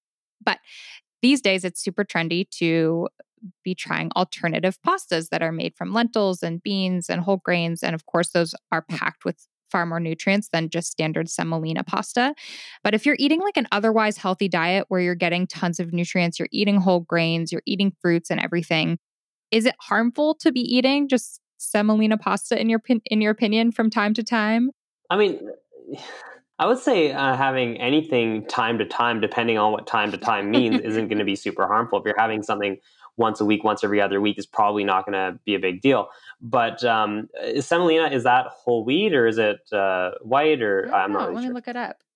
But 0.44 0.58
these 1.22 1.40
days 1.40 1.64
it's 1.64 1.82
super 1.82 2.04
trendy 2.04 2.48
to 2.58 3.08
be 3.64 3.74
trying 3.74 4.10
alternative 4.16 4.78
pastas 4.86 5.28
that 5.30 5.42
are 5.42 5.52
made 5.52 5.74
from 5.76 5.92
lentils 5.92 6.42
and 6.42 6.62
beans 6.62 7.08
and 7.08 7.20
whole 7.20 7.38
grains. 7.38 7.82
And 7.82 7.94
of 7.94 8.06
course, 8.06 8.30
those 8.30 8.54
are 8.72 8.82
mm. 8.82 8.96
packed 8.96 9.24
with 9.24 9.46
far 9.70 9.86
more 9.86 10.00
nutrients 10.00 10.48
than 10.52 10.70
just 10.70 10.90
standard 10.90 11.28
semolina 11.28 11.84
pasta. 11.84 12.34
But 12.82 12.94
if 12.94 13.06
you're 13.06 13.16
eating 13.18 13.40
like 13.40 13.56
an 13.56 13.68
otherwise 13.72 14.16
healthy 14.16 14.48
diet 14.48 14.86
where 14.88 15.00
you're 15.00 15.14
getting 15.14 15.46
tons 15.46 15.80
of 15.80 15.92
nutrients, 15.92 16.38
you're 16.38 16.48
eating 16.52 16.80
whole 16.80 17.00
grains, 17.00 17.52
you're 17.52 17.62
eating 17.66 17.92
fruits 18.00 18.30
and 18.30 18.40
everything, 18.40 18.98
is 19.50 19.66
it 19.66 19.74
harmful 19.80 20.34
to 20.36 20.52
be 20.52 20.60
eating 20.60 21.08
just 21.08 21.40
semolina 21.58 22.18
pasta 22.18 22.60
in 22.60 22.68
your 22.68 22.82
in 23.06 23.20
your 23.20 23.32
opinion 23.32 23.72
from 23.72 23.90
time 23.90 24.14
to 24.14 24.22
time? 24.22 24.70
I 25.10 25.16
mean, 25.16 25.40
I 26.58 26.66
would 26.66 26.78
say 26.78 27.12
uh, 27.12 27.36
having 27.36 27.76
anything 27.76 28.46
time 28.46 28.78
to 28.78 28.86
time, 28.86 29.20
depending 29.20 29.58
on 29.58 29.72
what 29.72 29.86
time 29.86 30.10
to 30.12 30.16
time 30.16 30.50
means, 30.50 30.80
isn't 30.80 31.08
going 31.08 31.18
to 31.18 31.24
be 31.24 31.36
super 31.36 31.66
harmful. 31.66 31.98
If 31.98 32.06
you're 32.06 32.14
having 32.16 32.42
something 32.42 32.78
once 33.16 33.40
a 33.40 33.44
week, 33.44 33.64
once 33.64 33.82
every 33.82 34.00
other 34.00 34.20
week, 34.20 34.38
is 34.38 34.46
probably 34.46 34.84
not 34.84 35.06
going 35.06 35.14
to 35.14 35.38
be 35.44 35.54
a 35.54 35.58
big 35.58 35.80
deal. 35.80 36.08
But 36.40 36.84
um, 36.84 37.28
is 37.42 37.66
semolina 37.66 38.14
is 38.14 38.24
that 38.24 38.46
whole 38.48 38.84
wheat 38.84 39.14
or 39.14 39.26
is 39.26 39.38
it 39.38 39.60
uh, 39.72 40.12
white 40.22 40.62
or 40.62 40.92
I'm 40.94 41.12
not. 41.12 41.28
Really 41.28 41.34
let 41.34 41.42
sure. 41.42 41.50
me 41.50 41.54
look 41.54 41.68
it 41.68 41.76
up. 41.76 41.96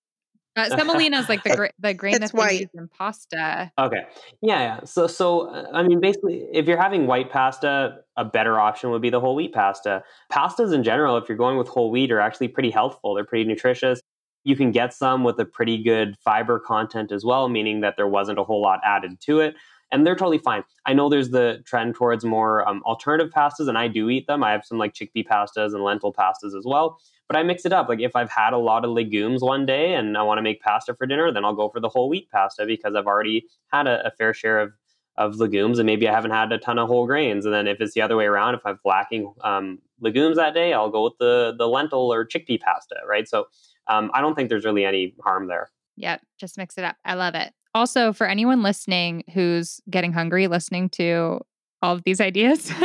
Uh, 0.57 0.67
semolina 0.77 1.17
is 1.17 1.29
like 1.29 1.43
the 1.45 1.55
gra- 1.55 1.71
the 1.79 1.93
grain 1.93 2.15
It's 2.15 2.33
that 2.33 2.49
they 2.49 2.59
use 2.59 2.69
in 2.73 2.89
pasta. 2.89 3.71
Okay. 3.79 4.03
Yeah, 4.41 4.59
yeah. 4.59 4.79
So, 4.83 5.07
so 5.07 5.47
uh, 5.47 5.69
I 5.73 5.81
mean, 5.81 6.01
basically, 6.01 6.45
if 6.51 6.67
you're 6.67 6.81
having 6.81 7.07
white 7.07 7.31
pasta, 7.31 7.99
a 8.17 8.25
better 8.25 8.59
option 8.59 8.89
would 8.91 9.01
be 9.01 9.09
the 9.09 9.21
whole 9.21 9.33
wheat 9.33 9.53
pasta. 9.53 10.03
Pastas 10.29 10.73
in 10.73 10.83
general, 10.83 11.15
if 11.15 11.29
you're 11.29 11.37
going 11.37 11.57
with 11.57 11.69
whole 11.69 11.89
wheat, 11.89 12.11
are 12.11 12.19
actually 12.19 12.49
pretty 12.49 12.69
healthful. 12.69 13.13
They're 13.13 13.23
pretty 13.23 13.45
nutritious. 13.45 14.01
You 14.43 14.57
can 14.57 14.71
get 14.71 14.93
some 14.93 15.23
with 15.23 15.39
a 15.39 15.45
pretty 15.45 15.81
good 15.81 16.17
fiber 16.17 16.59
content 16.59 17.13
as 17.13 17.23
well, 17.23 17.47
meaning 17.47 17.79
that 17.79 17.95
there 17.95 18.07
wasn't 18.07 18.37
a 18.37 18.43
whole 18.43 18.61
lot 18.61 18.81
added 18.83 19.21
to 19.21 19.39
it. 19.39 19.55
And 19.91 20.05
they're 20.05 20.15
totally 20.15 20.37
fine. 20.37 20.63
I 20.85 20.93
know 20.93 21.09
there's 21.09 21.29
the 21.29 21.61
trend 21.65 21.95
towards 21.95 22.23
more 22.23 22.67
um, 22.67 22.81
alternative 22.85 23.31
pastas, 23.31 23.67
and 23.67 23.77
I 23.77 23.87
do 23.87 24.09
eat 24.09 24.27
them. 24.27 24.43
I 24.43 24.51
have 24.51 24.65
some 24.65 24.77
like 24.77 24.93
chickpea 24.93 25.27
pastas 25.27 25.73
and 25.73 25.83
lentil 25.83 26.13
pastas 26.13 26.57
as 26.57 26.63
well 26.65 26.99
but 27.31 27.39
I 27.39 27.43
mix 27.43 27.65
it 27.65 27.71
up. 27.71 27.87
Like 27.87 28.01
if 28.01 28.13
I've 28.13 28.29
had 28.29 28.51
a 28.51 28.57
lot 28.57 28.83
of 28.83 28.91
legumes 28.91 29.41
one 29.41 29.65
day 29.65 29.93
and 29.93 30.17
I 30.17 30.21
want 30.23 30.39
to 30.39 30.41
make 30.41 30.61
pasta 30.61 30.93
for 30.93 31.05
dinner, 31.05 31.31
then 31.31 31.45
I'll 31.45 31.55
go 31.55 31.69
for 31.69 31.79
the 31.79 31.87
whole 31.87 32.09
wheat 32.09 32.29
pasta 32.29 32.65
because 32.65 32.93
I've 32.93 33.07
already 33.07 33.47
had 33.67 33.87
a, 33.87 34.05
a, 34.07 34.11
fair 34.11 34.33
share 34.33 34.59
of 34.59 34.73
of 35.15 35.37
legumes 35.37 35.79
and 35.79 35.85
maybe 35.85 36.09
I 36.09 36.13
haven't 36.13 36.31
had 36.31 36.51
a 36.51 36.57
ton 36.57 36.77
of 36.77 36.89
whole 36.89 37.07
grains. 37.07 37.45
And 37.45 37.53
then 37.53 37.69
if 37.69 37.79
it's 37.79 37.93
the 37.93 38.01
other 38.01 38.17
way 38.17 38.25
around, 38.25 38.55
if 38.55 38.65
I'm 38.65 38.79
lacking 38.83 39.33
um, 39.45 39.79
legumes 40.01 40.35
that 40.35 40.53
day, 40.53 40.73
I'll 40.73 40.89
go 40.89 41.05
with 41.05 41.17
the 41.19 41.55
the 41.57 41.69
lentil 41.69 42.11
or 42.11 42.25
chickpea 42.25 42.59
pasta, 42.59 42.97
right? 43.07 43.29
So 43.29 43.45
um, 43.87 44.11
I 44.13 44.19
don't 44.19 44.35
think 44.35 44.49
there's 44.49 44.65
really 44.65 44.83
any 44.83 45.15
harm 45.23 45.47
there. 45.47 45.71
Yep, 45.95 46.21
just 46.37 46.57
mix 46.57 46.77
it 46.77 46.83
up. 46.83 46.97
I 47.05 47.13
love 47.13 47.35
it. 47.35 47.53
Also, 47.73 48.11
for 48.13 48.27
anyone 48.27 48.63
listening 48.63 49.23
who's 49.33 49.79
getting 49.89 50.11
hungry 50.13 50.47
listening 50.47 50.89
to 50.89 51.39
all 51.81 51.95
of 51.95 52.03
these 52.03 52.21
ideas. 52.21 52.71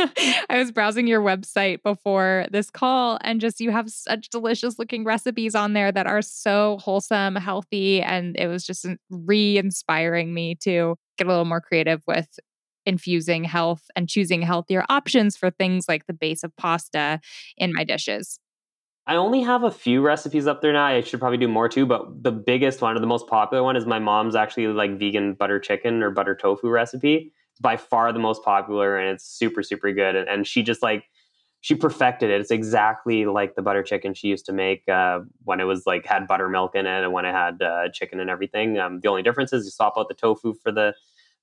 I 0.49 0.57
was 0.57 0.71
browsing 0.71 1.07
your 1.07 1.21
website 1.21 1.83
before 1.83 2.47
this 2.51 2.69
call 2.69 3.19
and 3.21 3.39
just 3.39 3.59
you 3.59 3.71
have 3.71 3.89
such 3.89 4.29
delicious 4.29 4.79
looking 4.79 5.03
recipes 5.03 5.55
on 5.55 5.73
there 5.73 5.91
that 5.91 6.07
are 6.07 6.21
so 6.21 6.77
wholesome, 6.81 7.35
healthy. 7.35 8.01
And 8.01 8.35
it 8.37 8.47
was 8.47 8.65
just 8.65 8.85
re 9.09 9.57
inspiring 9.57 10.33
me 10.33 10.55
to 10.61 10.95
get 11.17 11.27
a 11.27 11.29
little 11.29 11.45
more 11.45 11.61
creative 11.61 12.01
with 12.07 12.39
infusing 12.85 13.43
health 13.43 13.83
and 13.95 14.07
choosing 14.09 14.41
healthier 14.41 14.83
options 14.89 15.35
for 15.35 15.51
things 15.51 15.85
like 15.87 16.07
the 16.07 16.13
base 16.13 16.43
of 16.43 16.55
pasta 16.55 17.19
in 17.57 17.73
my 17.73 17.83
dishes. 17.83 18.39
I 19.07 19.15
only 19.15 19.41
have 19.41 19.63
a 19.63 19.71
few 19.71 20.01
recipes 20.01 20.47
up 20.47 20.61
there 20.61 20.73
now. 20.73 20.85
I 20.85 21.01
should 21.01 21.21
probably 21.21 21.37
do 21.37 21.47
more 21.47 21.69
too, 21.69 21.85
but 21.85 22.23
the 22.23 22.31
biggest 22.31 22.81
one 22.81 22.95
or 22.95 22.99
the 22.99 23.07
most 23.07 23.27
popular 23.27 23.63
one 23.63 23.77
is 23.77 23.85
my 23.85 23.99
mom's 23.99 24.35
actually 24.35 24.67
like 24.67 24.99
vegan 24.99 25.33
butter 25.33 25.59
chicken 25.59 26.03
or 26.03 26.11
butter 26.11 26.35
tofu 26.35 26.69
recipe. 26.69 27.31
It's 27.51 27.61
by 27.61 27.77
far 27.77 28.11
the 28.11 28.19
most 28.19 28.43
popular 28.43 28.97
and 28.97 29.09
it's 29.09 29.23
super 29.23 29.63
super 29.63 29.93
good 29.93 30.15
and, 30.15 30.27
and 30.27 30.45
she 30.45 30.61
just 30.61 30.83
like 30.83 31.05
she 31.61 31.73
perfected 31.73 32.29
it. 32.29 32.41
It's 32.41 32.51
exactly 32.51 33.25
like 33.25 33.55
the 33.55 33.61
butter 33.61 33.81
chicken 33.81 34.13
she 34.13 34.27
used 34.27 34.45
to 34.47 34.53
make 34.53 34.87
uh, 34.89 35.21
when 35.45 35.61
it 35.61 35.63
was 35.63 35.85
like 35.87 36.05
had 36.05 36.27
buttermilk 36.27 36.75
in 36.75 36.85
it 36.85 37.03
and 37.03 37.13
when 37.13 37.25
it 37.25 37.33
had 37.33 37.61
uh, 37.61 37.89
chicken 37.93 38.19
and 38.19 38.29
everything. 38.29 38.77
Um, 38.77 38.99
the 38.99 39.07
only 39.07 39.23
difference 39.23 39.53
is 39.53 39.63
you 39.63 39.71
swap 39.71 39.93
out 39.97 40.09
the 40.09 40.15
tofu 40.15 40.53
for 40.53 40.71
the 40.71 40.93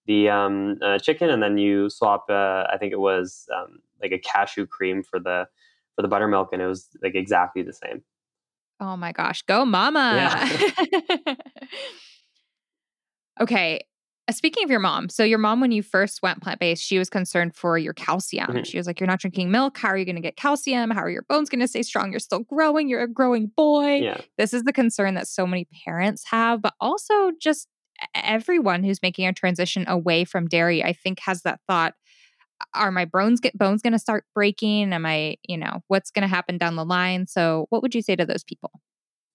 the 0.07 0.29
um, 0.29 0.77
uh, 0.83 0.99
chicken 0.99 1.31
and 1.31 1.43
then 1.43 1.57
you 1.57 1.89
swap 1.89 2.27
uh, 2.29 2.65
i 2.71 2.77
think 2.79 2.93
it 2.93 3.01
was 3.01 3.49
um, 3.57 3.79
like 4.03 4.13
a 4.13 4.19
cashew 4.19 4.67
cream 4.67 5.03
for 5.03 5.19
the 5.19 5.47
for 5.97 6.03
the 6.03 6.09
buttermilk 6.09 6.49
and 6.53 6.61
it 6.61 6.67
was 6.67 6.89
like 7.03 7.15
exactly 7.15 7.63
the 7.63 7.73
same 7.73 8.03
oh 8.81 8.97
my 8.97 9.13
gosh 9.13 9.43
go 9.43 9.65
mama 9.65 10.49
yeah. 11.27 11.35
okay 13.41 13.81
uh, 14.27 14.33
speaking 14.33 14.65
of 14.65 14.71
your 14.71 14.81
mom, 14.81 15.09
so 15.11 15.23
your 15.23 15.39
mom, 15.39 15.61
when 15.61 15.71
you 15.71 15.83
first 15.83 16.23
went 16.23 16.43
plant 16.43 16.59
based, 16.59 16.83
she 16.83 16.99
was 16.99 17.11
concerned 17.11 17.55
for 17.55 17.77
your 17.77 17.93
calcium. 17.93 18.49
Mm-hmm. 18.49 18.63
She 18.63 18.79
was 18.79 18.87
like, 18.87 18.99
You're 18.99 19.07
not 19.07 19.21
drinking 19.21 19.51
milk. 19.51 19.77
How 19.77 19.89
are 19.89 19.99
you 19.99 20.05
going 20.05 20.17
to 20.17 20.23
get 20.23 20.37
calcium? 20.37 20.91
How 20.91 21.03
are 21.03 21.11
your 21.11 21.25
bones 21.29 21.51
going 21.51 21.61
to 21.61 21.69
stay 21.69 21.83
strong? 21.83 22.11
You're 22.11 22.21
still 22.21 22.41
growing. 22.41 22.89
You're 22.89 23.03
a 23.03 23.09
growing 23.09 23.51
boy. 23.55 23.97
Yeah. 23.97 24.21
This 24.39 24.55
is 24.55 24.63
the 24.63 24.73
concern 24.73 25.15
that 25.15 25.29
so 25.29 25.47
many 25.47 25.69
parents 25.85 26.25
have, 26.31 26.63
but 26.63 26.73
also 26.81 27.33
just 27.39 27.69
everyone 28.15 28.83
who's 28.83 29.03
making 29.03 29.27
a 29.27 29.33
transition 29.33 29.85
away 29.87 30.25
from 30.25 30.49
dairy, 30.49 30.83
I 30.83 30.95
think, 30.95 31.21
has 31.21 31.43
that 31.43 31.61
thought 31.69 31.95
are 32.75 32.91
my 32.91 33.05
bones 33.05 33.41
get 33.41 33.57
bones 33.57 33.83
going 33.83 33.93
to 33.93 33.99
start 33.99 34.25
breaking 34.35 34.93
am 34.93 35.05
i 35.07 35.37
you 35.49 35.57
know 35.57 35.83
what's 35.89 36.11
going 36.11 36.23
to 36.23 36.29
happen 36.29 36.59
down 36.59 36.77
the 36.77 36.85
line 36.85 37.27
so 37.27 37.67
what 37.71 37.83
would 37.83 37.95
you 37.95 38.03
say 38.03 38.17
to 38.17 38.25
those 38.25 38.45
people 38.45 38.71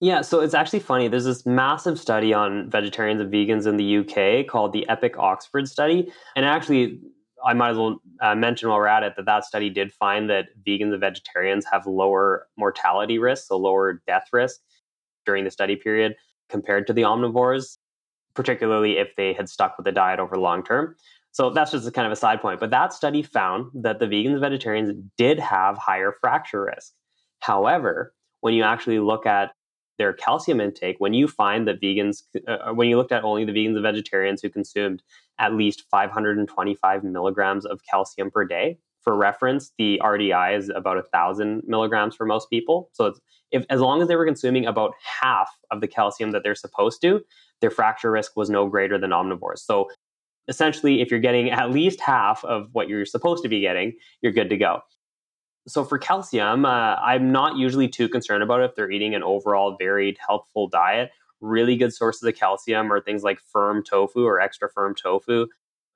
yeah, 0.02 0.22
so 0.22 0.40
it's 0.40 0.54
actually 0.54 0.78
funny. 0.78 1.08
There's 1.08 1.26
this 1.26 1.44
massive 1.44 2.00
study 2.00 2.32
on 2.32 2.70
vegetarians 2.70 3.20
and 3.20 3.30
vegans 3.30 3.66
in 3.66 3.76
the 3.76 3.98
UK 3.98 4.46
called 4.46 4.72
the 4.72 4.88
Epic 4.88 5.18
Oxford 5.18 5.68
Study. 5.68 6.10
And 6.34 6.46
actually, 6.46 6.98
I 7.44 7.52
might 7.52 7.70
as 7.70 7.76
well 7.76 8.00
uh, 8.22 8.34
mention 8.34 8.70
while 8.70 8.78
we're 8.78 8.86
at 8.86 9.02
it 9.02 9.14
that 9.16 9.26
that 9.26 9.44
study 9.44 9.68
did 9.68 9.92
find 9.92 10.30
that 10.30 10.46
vegans 10.66 10.92
and 10.92 11.00
vegetarians 11.00 11.66
have 11.70 11.86
lower 11.86 12.46
mortality 12.56 13.18
risk, 13.18 13.48
so 13.48 13.58
lower 13.58 14.00
death 14.06 14.28
risk 14.32 14.60
during 15.26 15.44
the 15.44 15.50
study 15.50 15.76
period 15.76 16.16
compared 16.48 16.86
to 16.86 16.94
the 16.94 17.02
omnivores, 17.02 17.76
particularly 18.34 18.96
if 18.96 19.14
they 19.16 19.34
had 19.34 19.50
stuck 19.50 19.76
with 19.76 19.84
the 19.84 19.92
diet 19.92 20.18
over 20.18 20.36
long 20.36 20.64
term. 20.64 20.96
So 21.32 21.50
that's 21.50 21.70
just 21.70 21.92
kind 21.92 22.06
of 22.06 22.12
a 22.12 22.16
side 22.16 22.40
point. 22.40 22.60
But 22.60 22.70
that 22.70 22.92
study 22.92 23.22
found 23.22 23.70
that 23.74 23.98
the 23.98 24.06
vegans 24.06 24.32
and 24.32 24.40
vegetarians 24.40 24.92
did 25.16 25.38
have 25.38 25.78
higher 25.78 26.12
fracture 26.20 26.64
risk. 26.64 26.92
However, 27.40 28.14
when 28.40 28.54
you 28.54 28.62
actually 28.62 28.98
look 28.98 29.26
at 29.26 29.52
their 29.98 30.12
calcium 30.12 30.60
intake, 30.60 30.96
when 30.98 31.14
you 31.14 31.28
find 31.28 31.68
that 31.68 31.80
vegans, 31.80 32.22
uh, 32.48 32.72
when 32.72 32.88
you 32.88 32.96
looked 32.96 33.12
at 33.12 33.22
only 33.22 33.44
the 33.44 33.52
vegans 33.52 33.74
and 33.74 33.82
vegetarians 33.82 34.40
who 34.42 34.48
consumed 34.48 35.02
at 35.38 35.54
least 35.54 35.84
525 35.90 37.04
milligrams 37.04 37.66
of 37.66 37.80
calcium 37.88 38.30
per 38.30 38.44
day, 38.44 38.78
for 39.02 39.16
reference, 39.16 39.72
the 39.78 40.00
RDI 40.02 40.56
is 40.56 40.70
about 40.74 40.98
a 40.98 41.02
thousand 41.02 41.62
milligrams 41.66 42.14
for 42.14 42.26
most 42.26 42.50
people. 42.50 42.90
So 42.92 43.14
if 43.50 43.64
as 43.70 43.80
long 43.80 44.02
as 44.02 44.08
they 44.08 44.16
were 44.16 44.26
consuming 44.26 44.66
about 44.66 44.92
half 45.20 45.50
of 45.70 45.80
the 45.80 45.88
calcium 45.88 46.32
that 46.32 46.42
they're 46.42 46.54
supposed 46.54 47.00
to, 47.02 47.20
their 47.60 47.70
fracture 47.70 48.10
risk 48.10 48.36
was 48.36 48.50
no 48.50 48.68
greater 48.68 48.98
than 48.98 49.10
omnivores. 49.10 49.58
So 49.58 49.88
essentially, 50.50 51.00
if 51.00 51.10
you're 51.10 51.20
getting 51.20 51.50
at 51.50 51.70
least 51.70 52.00
half 52.00 52.44
of 52.44 52.68
what 52.72 52.90
you're 52.90 53.06
supposed 53.06 53.42
to 53.44 53.48
be 53.48 53.60
getting, 53.60 53.94
you're 54.20 54.32
good 54.32 54.50
to 54.50 54.58
go 54.58 54.82
so 55.70 55.84
for 55.84 55.98
calcium, 55.98 56.64
uh, 56.64 56.96
I'm 56.96 57.32
not 57.32 57.56
usually 57.56 57.88
too 57.88 58.08
concerned 58.08 58.42
about 58.42 58.60
it 58.60 58.64
if 58.64 58.74
they're 58.74 58.90
eating 58.90 59.14
an 59.14 59.22
overall 59.22 59.76
varied, 59.78 60.18
healthful 60.26 60.68
diet. 60.68 61.10
Really 61.40 61.76
good 61.76 61.94
sources 61.94 62.22
of 62.22 62.34
calcium 62.34 62.92
are 62.92 63.00
things 63.00 63.22
like 63.22 63.40
firm 63.40 63.84
tofu 63.84 64.24
or 64.24 64.40
extra 64.40 64.70
firm 64.70 64.94
tofu. 64.94 65.46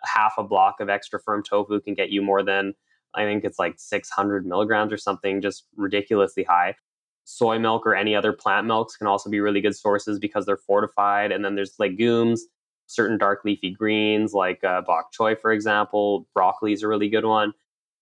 Half 0.03 0.35
a 0.39 0.45
block 0.45 0.81
of 0.81 0.89
extra 0.89 1.19
firm 1.19 1.43
tofu 1.43 1.81
can 1.81 1.95
get 1.95 2.11
you 2.11 2.23
more 2.23 2.43
than, 2.43 2.75
I 3.15 3.25
think 3.25 3.45
it's 3.45 3.59
like 3.59 3.75
600 3.79 4.47
milligrams 4.47 4.93
or 4.93 4.99
something, 4.99 5.41
just 5.41 5.65
ridiculously 5.77 6.45
high. 6.45 6.77
Soy 7.25 7.59
milk 7.59 7.87
or 7.87 7.95
any 7.95 8.15
other 8.15 8.35
plant 8.35 8.67
milks 8.67 8.97
can 8.97 9.07
also 9.07 9.31
be 9.31 9.41
really 9.41 9.63
good 9.63 9.77
sources 9.77 10.19
because 10.19 10.45
they're 10.45 10.59
fortified. 10.59 11.33
And 11.33 11.43
then 11.43 11.55
there's 11.55 11.79
legumes, 11.79 12.45
certain 12.87 13.19
dark 13.19 13.45
leafy 13.45 13.71
greens 13.71 14.33
like 14.33 14.63
uh, 14.65 14.81
bok 14.83 15.13
choy, 15.13 15.39
for 15.41 15.53
example. 15.53 16.27
Broccoli 16.35 16.73
is 16.73 16.83
a 16.83 16.89
really 16.89 17.09
good 17.09 17.25
one 17.25 17.53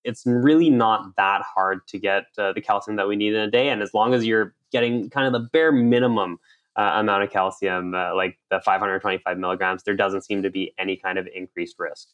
it's 0.05 0.25
really 0.27 0.71
not 0.71 1.17
that 1.17 1.43
hard 1.43 1.87
to 1.89 1.99
get 1.99 2.27
uh, 2.39 2.53
the 2.53 2.61
calcium 2.61 2.97
that 2.97 3.09
we 3.09 3.17
need 3.17 3.35
in 3.35 3.41
a 3.41 3.51
day. 3.51 3.69
And 3.69 3.83
as 3.83 3.95
long 3.95 4.15
as 4.15 4.27
you're 4.27 4.55
getting 4.71 5.11
kind 5.11 5.27
of 5.27 5.33
the 5.33 5.49
bare 5.49 5.73
minimum 5.73 6.39
uh, 6.77 6.93
amount 6.95 7.23
of 7.23 7.31
calcium, 7.31 7.95
uh, 7.95 8.15
like 8.15 8.39
the 8.51 8.61
525 8.61 9.39
milligrams, 9.39 9.83
there 9.83 9.97
doesn't 9.97 10.23
seem 10.23 10.43
to 10.43 10.51
be 10.51 10.73
any 10.79 10.97
kind 10.97 11.19
of 11.19 11.29
increased 11.35 11.77
risk. 11.79 12.09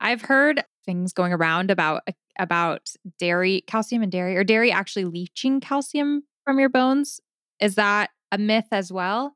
I've 0.00 0.22
heard 0.22 0.62
things 0.84 1.12
going 1.12 1.32
around 1.32 1.70
about 1.70 2.02
about 2.38 2.90
dairy, 3.18 3.64
calcium 3.66 4.02
and 4.02 4.12
dairy, 4.12 4.36
or 4.36 4.44
dairy 4.44 4.70
actually 4.70 5.06
leaching 5.06 5.58
calcium 5.58 6.22
from 6.44 6.60
your 6.60 6.68
bones. 6.68 7.18
Is 7.60 7.76
that 7.76 8.10
a 8.30 8.36
myth 8.36 8.66
as 8.72 8.92
well? 8.92 9.35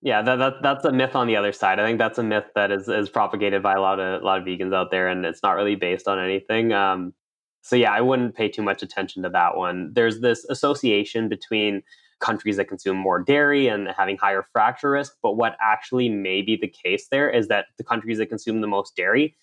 Yeah, 0.00 0.22
that, 0.22 0.36
that 0.36 0.54
that's 0.62 0.84
a 0.84 0.92
myth 0.92 1.16
on 1.16 1.26
the 1.26 1.36
other 1.36 1.52
side. 1.52 1.80
I 1.80 1.84
think 1.84 1.98
that's 1.98 2.18
a 2.18 2.22
myth 2.22 2.44
that 2.54 2.70
is, 2.70 2.88
is 2.88 3.08
propagated 3.08 3.62
by 3.62 3.74
a 3.74 3.80
lot 3.80 3.98
of 3.98 4.22
a 4.22 4.24
lot 4.24 4.38
of 4.38 4.44
vegans 4.46 4.72
out 4.72 4.90
there, 4.92 5.08
and 5.08 5.24
it's 5.26 5.42
not 5.42 5.56
really 5.56 5.74
based 5.74 6.06
on 6.06 6.20
anything. 6.20 6.72
Um, 6.72 7.14
so 7.62 7.74
yeah, 7.74 7.92
I 7.92 8.00
wouldn't 8.00 8.36
pay 8.36 8.48
too 8.48 8.62
much 8.62 8.82
attention 8.82 9.24
to 9.24 9.28
that 9.30 9.56
one. 9.56 9.90
There's 9.92 10.20
this 10.20 10.44
association 10.44 11.28
between 11.28 11.82
countries 12.20 12.56
that 12.56 12.66
consume 12.66 12.96
more 12.96 13.22
dairy 13.22 13.66
and 13.68 13.88
having 13.96 14.16
higher 14.16 14.46
fracture 14.52 14.90
risk, 14.90 15.14
but 15.22 15.36
what 15.36 15.56
actually 15.60 16.08
may 16.08 16.42
be 16.42 16.56
the 16.56 16.68
case 16.68 17.08
there 17.10 17.28
is 17.28 17.48
that 17.48 17.66
the 17.76 17.84
countries 17.84 18.18
that 18.18 18.26
consume 18.26 18.60
the 18.60 18.66
most 18.66 18.94
dairy, 18.96 19.36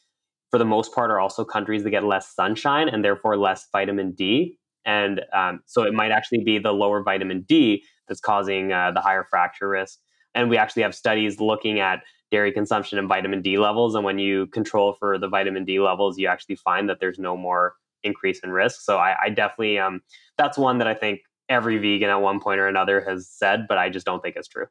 for 0.52 0.58
the 0.58 0.66
most 0.66 0.94
part, 0.94 1.12
are 1.12 1.20
also 1.20 1.44
countries 1.44 1.84
that 1.84 1.92
get 1.92 2.04
less 2.06 2.34
sunshine 2.34 2.88
and 2.90 3.04
therefore 3.04 3.38
less 3.38 3.68
vitamin 3.72 4.14
D. 4.14 4.58
And 4.86 5.22
um, 5.34 5.62
so 5.66 5.84
it 5.84 5.94
might 5.94 6.12
actually 6.12 6.44
be 6.44 6.60
the 6.60 6.72
lower 6.72 7.04
vitamin 7.04 7.42
D 7.48 7.84
that's 8.08 8.22
causing 8.22 8.72
uh, 8.72 8.92
the 8.92 9.02
higher 9.02 9.26
fracture 9.30 9.68
risk. 9.68 10.00
And 10.36 10.50
we 10.50 10.58
actually 10.58 10.84
have 10.84 10.94
studies 10.94 11.40
looking 11.40 11.80
at 11.80 12.04
dairy 12.30 12.52
consumption 12.52 13.00
and 13.00 13.08
vitamin 13.08 13.42
D 13.42 13.58
levels. 13.58 13.96
And 13.96 14.04
when 14.04 14.20
you 14.20 14.48
control 14.48 14.94
for 14.94 15.18
the 15.18 15.28
vitamin 15.28 15.66
D 15.66 15.80
levels, 15.80 16.18
you 16.18 16.28
actually 16.28 16.56
find 16.56 16.90
that 16.90 17.00
there's 17.00 17.18
no 17.18 17.38
more 17.38 17.76
increase 18.04 18.40
in 18.40 18.52
risk. 18.52 18.82
So 18.82 18.98
I, 18.98 19.16
I 19.24 19.30
definitely, 19.30 19.80
um, 19.80 20.02
that's 20.38 20.58
one 20.58 20.78
that 20.80 20.88
I 20.88 20.94
think 20.94 21.22
every 21.50 21.78
vegan 21.78 22.10
at 22.10 22.22
one 22.22 22.40
point 22.40 22.60
or 22.60 22.68
another 22.68 23.02
has 23.02 23.28
said, 23.30 23.66
but 23.68 23.78
I 23.78 23.90
just 23.90 24.06
don't 24.06 24.22
think 24.22 24.36
it's 24.36 24.48
true. 24.48 24.68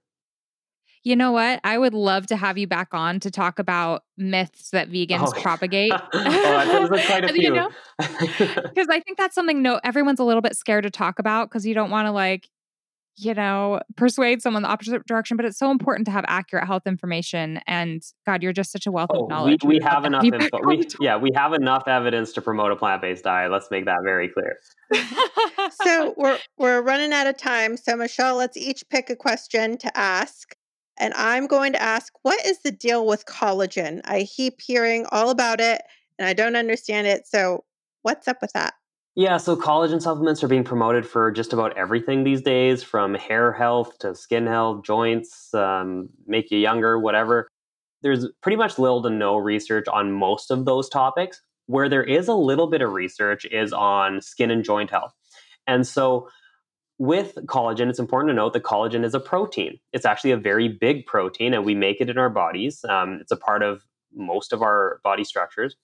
You 1.04 1.16
know 1.16 1.32
what? 1.32 1.60
I 1.64 1.76
would 1.76 1.92
love 1.92 2.26
to 2.28 2.36
have 2.36 2.56
you 2.56 2.66
back 2.66 2.88
on 2.92 3.20
to 3.20 3.30
talk 3.30 3.58
about 3.58 4.04
myths 4.16 4.70
that 4.70 4.90
vegans 4.90 5.32
oh. 5.36 5.40
propagate. 5.42 5.92
oh, 6.14 6.88
quite 6.88 7.24
a 7.24 7.28
few. 7.34 7.42
you 7.42 7.52
know? 7.52 7.70
Because 7.98 8.88
I 8.88 9.00
think 9.00 9.18
that's 9.18 9.34
something 9.34 9.60
no 9.60 9.80
everyone's 9.84 10.18
a 10.18 10.24
little 10.24 10.40
bit 10.40 10.56
scared 10.56 10.84
to 10.84 10.90
talk 10.90 11.18
about 11.18 11.50
because 11.50 11.66
you 11.66 11.74
don't 11.74 11.90
want 11.90 12.06
to 12.06 12.10
like, 12.10 12.48
you 13.16 13.34
know, 13.34 13.80
persuade 13.96 14.42
someone 14.42 14.62
the 14.62 14.68
opposite 14.68 15.06
direction. 15.06 15.36
But 15.36 15.46
it's 15.46 15.58
so 15.58 15.70
important 15.70 16.06
to 16.06 16.10
have 16.10 16.24
accurate 16.26 16.66
health 16.66 16.86
information. 16.86 17.60
And 17.66 18.02
God, 18.26 18.42
you're 18.42 18.52
just 18.52 18.72
such 18.72 18.86
a 18.86 18.92
wealth 18.92 19.10
oh, 19.12 19.24
of 19.24 19.28
knowledge. 19.28 19.64
We, 19.64 19.78
we 19.78 19.84
have 19.84 20.04
enough 20.04 20.24
info. 20.24 20.58
We, 20.64 20.84
yeah, 21.00 21.16
we 21.16 21.30
have 21.34 21.52
enough 21.52 21.84
evidence 21.86 22.32
to 22.34 22.42
promote 22.42 22.72
a 22.72 22.76
plant-based 22.76 23.24
diet. 23.24 23.52
Let's 23.52 23.70
make 23.70 23.84
that 23.84 24.00
very 24.02 24.28
clear. 24.28 24.58
so 25.82 26.14
we're 26.16 26.38
we're 26.58 26.82
running 26.82 27.12
out 27.12 27.26
of 27.26 27.36
time. 27.36 27.76
So 27.76 27.96
Michelle, 27.96 28.36
let's 28.36 28.56
each 28.56 28.84
pick 28.90 29.10
a 29.10 29.16
question 29.16 29.78
to 29.78 29.96
ask. 29.96 30.56
And 30.96 31.12
I'm 31.14 31.48
going 31.48 31.72
to 31.72 31.82
ask, 31.82 32.12
what 32.22 32.44
is 32.46 32.62
the 32.62 32.70
deal 32.70 33.04
with 33.04 33.26
collagen? 33.26 34.00
I 34.04 34.28
keep 34.30 34.60
hearing 34.60 35.06
all 35.10 35.30
about 35.30 35.60
it 35.60 35.82
and 36.18 36.28
I 36.28 36.32
don't 36.32 36.56
understand 36.56 37.06
it. 37.06 37.26
So, 37.26 37.64
what's 38.02 38.28
up 38.28 38.38
with 38.40 38.52
that? 38.52 38.74
Yeah, 39.16 39.36
so 39.36 39.56
collagen 39.56 40.02
supplements 40.02 40.42
are 40.42 40.48
being 40.48 40.64
promoted 40.64 41.06
for 41.06 41.30
just 41.30 41.52
about 41.52 41.76
everything 41.78 42.24
these 42.24 42.42
days, 42.42 42.82
from 42.82 43.14
hair 43.14 43.52
health 43.52 43.96
to 44.00 44.14
skin 44.16 44.46
health, 44.46 44.84
joints, 44.84 45.54
um, 45.54 46.08
make 46.26 46.50
you 46.50 46.58
younger, 46.58 46.98
whatever. 46.98 47.48
There's 48.02 48.26
pretty 48.42 48.56
much 48.56 48.76
little 48.76 49.02
to 49.02 49.10
no 49.10 49.36
research 49.36 49.86
on 49.86 50.10
most 50.10 50.50
of 50.50 50.64
those 50.64 50.88
topics. 50.88 51.40
Where 51.66 51.88
there 51.88 52.04
is 52.04 52.28
a 52.28 52.34
little 52.34 52.66
bit 52.66 52.82
of 52.82 52.92
research 52.92 53.46
is 53.46 53.72
on 53.72 54.20
skin 54.20 54.50
and 54.50 54.64
joint 54.64 54.90
health. 54.90 55.14
And 55.66 55.86
so 55.86 56.28
with 56.98 57.36
collagen, 57.46 57.88
it's 57.88 57.98
important 57.98 58.30
to 58.30 58.34
note 58.34 58.52
that 58.52 58.64
collagen 58.64 59.04
is 59.04 59.14
a 59.14 59.20
protein. 59.20 59.78
It's 59.92 60.04
actually 60.04 60.32
a 60.32 60.36
very 60.36 60.68
big 60.68 61.06
protein, 61.06 61.54
and 61.54 61.64
we 61.64 61.74
make 61.74 62.00
it 62.00 62.10
in 62.10 62.18
our 62.18 62.28
bodies. 62.28 62.84
Um, 62.86 63.18
it's 63.20 63.32
a 63.32 63.36
part 63.36 63.62
of 63.62 63.82
most 64.12 64.52
of 64.52 64.60
our 64.60 65.00
body 65.04 65.24
structures. 65.24 65.76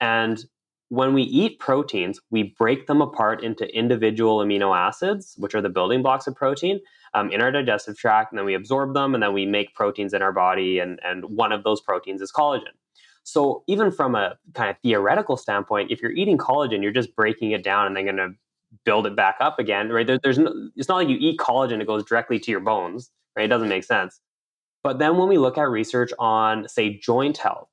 And 0.00 0.42
when 0.90 1.14
we 1.14 1.22
eat 1.22 1.60
proteins, 1.60 2.20
we 2.30 2.54
break 2.58 2.88
them 2.88 3.00
apart 3.00 3.44
into 3.44 3.64
individual 3.76 4.38
amino 4.38 4.76
acids, 4.76 5.34
which 5.38 5.54
are 5.54 5.62
the 5.62 5.68
building 5.68 6.02
blocks 6.02 6.26
of 6.26 6.34
protein, 6.34 6.80
um, 7.14 7.30
in 7.30 7.40
our 7.40 7.52
digestive 7.52 7.96
tract, 7.96 8.32
and 8.32 8.38
then 8.38 8.44
we 8.44 8.54
absorb 8.54 8.92
them, 8.92 9.14
and 9.14 9.22
then 9.22 9.32
we 9.32 9.46
make 9.46 9.72
proteins 9.74 10.12
in 10.12 10.20
our 10.20 10.32
body, 10.32 10.80
and, 10.80 10.98
and 11.04 11.24
one 11.24 11.52
of 11.52 11.62
those 11.62 11.80
proteins 11.80 12.20
is 12.20 12.32
collagen. 12.32 12.74
So, 13.22 13.62
even 13.68 13.92
from 13.92 14.16
a 14.16 14.36
kind 14.54 14.68
of 14.68 14.76
theoretical 14.82 15.36
standpoint, 15.36 15.92
if 15.92 16.02
you're 16.02 16.10
eating 16.10 16.36
collagen, 16.36 16.82
you're 16.82 16.90
just 16.90 17.14
breaking 17.14 17.52
it 17.52 17.62
down 17.62 17.86
and 17.86 17.96
then 17.96 18.04
going 18.04 18.16
to 18.16 18.30
build 18.84 19.06
it 19.06 19.14
back 19.14 19.36
up 19.38 19.60
again, 19.60 19.90
right? 19.90 20.06
There, 20.06 20.18
there's 20.20 20.38
no, 20.38 20.52
it's 20.74 20.88
not 20.88 20.96
like 20.96 21.08
you 21.08 21.18
eat 21.20 21.38
collagen; 21.38 21.80
it 21.80 21.86
goes 21.86 22.04
directly 22.04 22.40
to 22.40 22.50
your 22.50 22.60
bones, 22.60 23.10
right? 23.36 23.44
It 23.44 23.48
doesn't 23.48 23.68
make 23.68 23.84
sense. 23.84 24.20
But 24.82 24.98
then 24.98 25.18
when 25.18 25.28
we 25.28 25.38
look 25.38 25.56
at 25.56 25.68
research 25.68 26.10
on, 26.18 26.66
say, 26.66 26.98
joint 26.98 27.36
health, 27.36 27.68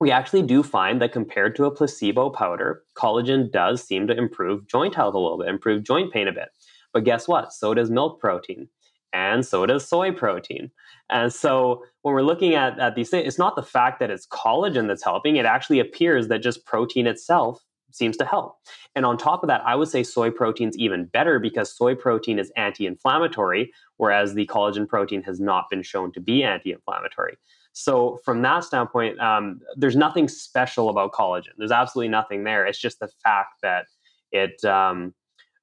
we 0.00 0.10
actually 0.10 0.42
do 0.42 0.62
find 0.62 1.00
that 1.02 1.12
compared 1.12 1.56
to 1.56 1.64
a 1.64 1.70
placebo 1.70 2.30
powder, 2.30 2.82
collagen 2.96 3.50
does 3.50 3.82
seem 3.82 4.06
to 4.06 4.16
improve 4.16 4.66
joint 4.66 4.94
health 4.94 5.14
a 5.14 5.18
little 5.18 5.38
bit, 5.38 5.48
improve 5.48 5.82
joint 5.82 6.12
pain 6.12 6.28
a 6.28 6.32
bit. 6.32 6.48
But 6.92 7.04
guess 7.04 7.26
what? 7.28 7.52
So 7.52 7.74
does 7.74 7.90
milk 7.90 8.20
protein, 8.20 8.68
and 9.12 9.44
so 9.44 9.66
does 9.66 9.86
soy 9.86 10.12
protein. 10.12 10.70
And 11.10 11.32
so 11.32 11.84
when 12.02 12.14
we're 12.14 12.22
looking 12.22 12.54
at, 12.54 12.78
at 12.78 12.94
these 12.94 13.10
things, 13.10 13.26
it's 13.26 13.38
not 13.38 13.56
the 13.56 13.62
fact 13.62 13.98
that 14.00 14.10
it's 14.10 14.26
collagen 14.26 14.86
that's 14.86 15.04
helping. 15.04 15.36
It 15.36 15.46
actually 15.46 15.80
appears 15.80 16.28
that 16.28 16.42
just 16.42 16.64
protein 16.64 17.06
itself 17.06 17.64
seems 17.90 18.16
to 18.18 18.24
help. 18.24 18.58
And 18.94 19.06
on 19.06 19.16
top 19.16 19.42
of 19.42 19.48
that, 19.48 19.62
I 19.64 19.74
would 19.74 19.88
say 19.88 20.02
soy 20.02 20.30
protein's 20.30 20.76
even 20.76 21.06
better 21.06 21.38
because 21.38 21.74
soy 21.74 21.94
protein 21.94 22.38
is 22.38 22.52
anti-inflammatory, 22.56 23.72
whereas 23.96 24.34
the 24.34 24.46
collagen 24.46 24.86
protein 24.86 25.22
has 25.22 25.40
not 25.40 25.70
been 25.70 25.82
shown 25.82 26.12
to 26.12 26.20
be 26.20 26.44
anti-inflammatory. 26.44 27.38
So 27.72 28.18
from 28.24 28.42
that 28.42 28.64
standpoint, 28.64 29.20
um, 29.20 29.60
there's 29.76 29.96
nothing 29.96 30.28
special 30.28 30.88
about 30.88 31.12
collagen. 31.12 31.50
There's 31.56 31.70
absolutely 31.70 32.08
nothing 32.08 32.44
there. 32.44 32.66
It's 32.66 32.78
just 32.78 32.98
the 32.98 33.08
fact 33.22 33.60
that 33.62 33.86
it 34.32 34.64
um, 34.64 35.14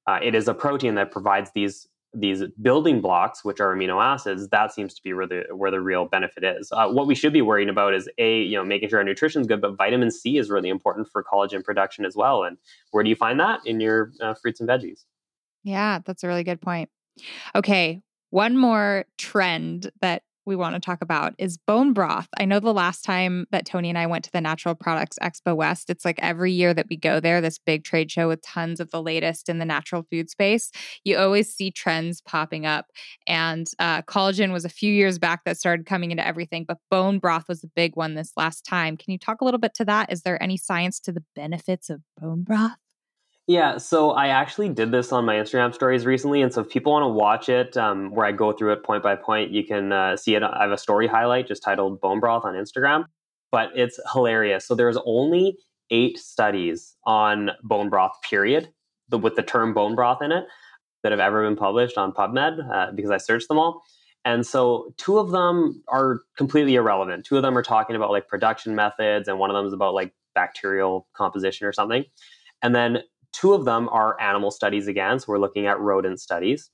uh, 0.06 0.18
it 0.22 0.34
is 0.34 0.48
a 0.48 0.54
protein 0.54 0.94
that 0.94 1.10
provides 1.10 1.50
these 1.54 1.86
these 2.18 2.42
building 2.62 3.00
blocks, 3.00 3.44
which 3.44 3.60
are 3.60 3.74
amino 3.74 4.02
acids, 4.02 4.48
that 4.48 4.72
seems 4.72 4.94
to 4.94 5.02
be 5.02 5.12
where 5.12 5.26
the 5.26 5.44
where 5.52 5.70
the 5.70 5.80
real 5.80 6.06
benefit 6.06 6.44
is. 6.44 6.70
Uh, 6.72 6.88
what 6.88 7.06
we 7.06 7.14
should 7.14 7.32
be 7.32 7.42
worrying 7.42 7.68
about 7.68 7.94
is 7.94 8.08
a 8.18 8.40
you 8.42 8.56
know 8.56 8.64
making 8.64 8.88
sure 8.88 8.98
our 8.98 9.04
nutrition 9.04 9.42
is 9.42 9.46
good, 9.46 9.60
but 9.60 9.76
vitamin 9.76 10.10
C 10.10 10.38
is 10.38 10.50
really 10.50 10.68
important 10.68 11.08
for 11.10 11.22
collagen 11.22 11.62
production 11.62 12.04
as 12.04 12.16
well. 12.16 12.44
And 12.44 12.56
where 12.90 13.04
do 13.04 13.10
you 13.10 13.16
find 13.16 13.38
that 13.40 13.60
in 13.66 13.80
your 13.80 14.12
uh, 14.20 14.34
fruits 14.34 14.60
and 14.60 14.68
veggies? 14.68 15.04
Yeah, 15.62 16.00
that's 16.04 16.24
a 16.24 16.28
really 16.28 16.44
good 16.44 16.60
point. 16.60 16.88
Okay, 17.54 18.00
one 18.30 18.56
more 18.56 19.04
trend 19.18 19.90
that 20.00 20.22
we 20.46 20.56
want 20.56 20.74
to 20.74 20.80
talk 20.80 21.02
about 21.02 21.34
is 21.38 21.58
bone 21.58 21.92
broth. 21.92 22.28
I 22.38 22.44
know 22.44 22.60
the 22.60 22.72
last 22.72 23.04
time 23.04 23.46
that 23.50 23.66
Toni 23.66 23.88
and 23.88 23.98
I 23.98 24.06
went 24.06 24.24
to 24.24 24.32
the 24.32 24.40
Natural 24.40 24.74
Products 24.74 25.18
Expo 25.20 25.54
West, 25.54 25.90
it's 25.90 26.04
like 26.04 26.18
every 26.22 26.52
year 26.52 26.72
that 26.72 26.86
we 26.88 26.96
go 26.96 27.20
there, 27.20 27.40
this 27.40 27.58
big 27.58 27.84
trade 27.84 28.10
show 28.10 28.28
with 28.28 28.42
tons 28.42 28.80
of 28.80 28.90
the 28.90 29.02
latest 29.02 29.48
in 29.48 29.58
the 29.58 29.64
natural 29.64 30.06
food 30.10 30.30
space, 30.30 30.70
you 31.04 31.18
always 31.18 31.52
see 31.52 31.70
trends 31.70 32.20
popping 32.20 32.64
up. 32.64 32.86
And 33.26 33.66
uh, 33.78 34.02
collagen 34.02 34.52
was 34.52 34.64
a 34.64 34.70
few 34.70 34.92
years 34.92 35.18
back 35.18 35.44
that 35.44 35.58
started 35.58 35.86
coming 35.86 36.10
into 36.10 36.26
everything, 36.26 36.64
but 36.66 36.78
bone 36.90 37.18
broth 37.18 37.48
was 37.48 37.60
the 37.60 37.70
big 37.74 37.96
one 37.96 38.14
this 38.14 38.32
last 38.36 38.64
time. 38.64 38.96
Can 38.96 39.12
you 39.12 39.18
talk 39.18 39.40
a 39.40 39.44
little 39.44 39.60
bit 39.60 39.74
to 39.74 39.84
that? 39.86 40.12
Is 40.12 40.22
there 40.22 40.42
any 40.42 40.56
science 40.56 41.00
to 41.00 41.12
the 41.12 41.24
benefits 41.34 41.90
of 41.90 42.00
bone 42.20 42.42
broth? 42.42 42.85
Yeah, 43.48 43.78
so 43.78 44.10
I 44.10 44.28
actually 44.28 44.70
did 44.70 44.90
this 44.90 45.12
on 45.12 45.24
my 45.24 45.36
Instagram 45.36 45.72
stories 45.72 46.04
recently, 46.04 46.42
and 46.42 46.52
so 46.52 46.62
if 46.62 46.68
people 46.68 46.92
want 46.92 47.04
to 47.04 47.08
watch 47.08 47.48
it, 47.48 47.76
um, 47.76 48.10
where 48.10 48.26
I 48.26 48.32
go 48.32 48.52
through 48.52 48.72
it 48.72 48.82
point 48.82 49.04
by 49.04 49.14
point, 49.14 49.52
you 49.52 49.64
can 49.64 49.92
uh, 49.92 50.16
see 50.16 50.34
it. 50.34 50.42
I 50.42 50.62
have 50.62 50.72
a 50.72 50.78
story 50.78 51.06
highlight 51.06 51.46
just 51.46 51.62
titled 51.62 52.00
"Bone 52.00 52.18
Broth" 52.18 52.44
on 52.44 52.54
Instagram, 52.54 53.04
but 53.52 53.70
it's 53.76 54.00
hilarious. 54.12 54.66
So 54.66 54.74
there's 54.74 54.98
only 55.06 55.58
eight 55.92 56.18
studies 56.18 56.96
on 57.04 57.52
bone 57.62 57.88
broth, 57.88 58.16
period, 58.28 58.68
the, 59.10 59.18
with 59.18 59.36
the 59.36 59.44
term 59.44 59.72
bone 59.72 59.94
broth 59.94 60.22
in 60.22 60.32
it, 60.32 60.44
that 61.04 61.12
have 61.12 61.20
ever 61.20 61.44
been 61.44 61.56
published 61.56 61.96
on 61.96 62.12
PubMed 62.12 62.68
uh, 62.72 62.90
because 62.96 63.12
I 63.12 63.18
searched 63.18 63.46
them 63.46 63.58
all. 63.58 63.82
And 64.24 64.44
so 64.44 64.92
two 64.96 65.18
of 65.18 65.30
them 65.30 65.84
are 65.86 66.22
completely 66.36 66.74
irrelevant. 66.74 67.24
Two 67.24 67.36
of 67.36 67.42
them 67.42 67.56
are 67.56 67.62
talking 67.62 67.94
about 67.94 68.10
like 68.10 68.26
production 68.26 68.74
methods, 68.74 69.28
and 69.28 69.38
one 69.38 69.50
of 69.50 69.54
them 69.54 69.66
is 69.66 69.72
about 69.72 69.94
like 69.94 70.12
bacterial 70.34 71.06
composition 71.14 71.64
or 71.64 71.72
something. 71.72 72.04
And 72.60 72.74
then 72.74 73.02
Two 73.36 73.52
of 73.52 73.66
them 73.66 73.90
are 73.90 74.18
animal 74.18 74.50
studies 74.50 74.88
again, 74.88 75.18
so 75.18 75.26
we're 75.28 75.38
looking 75.38 75.66
at 75.66 75.78
rodent 75.78 76.20
studies. 76.20 76.70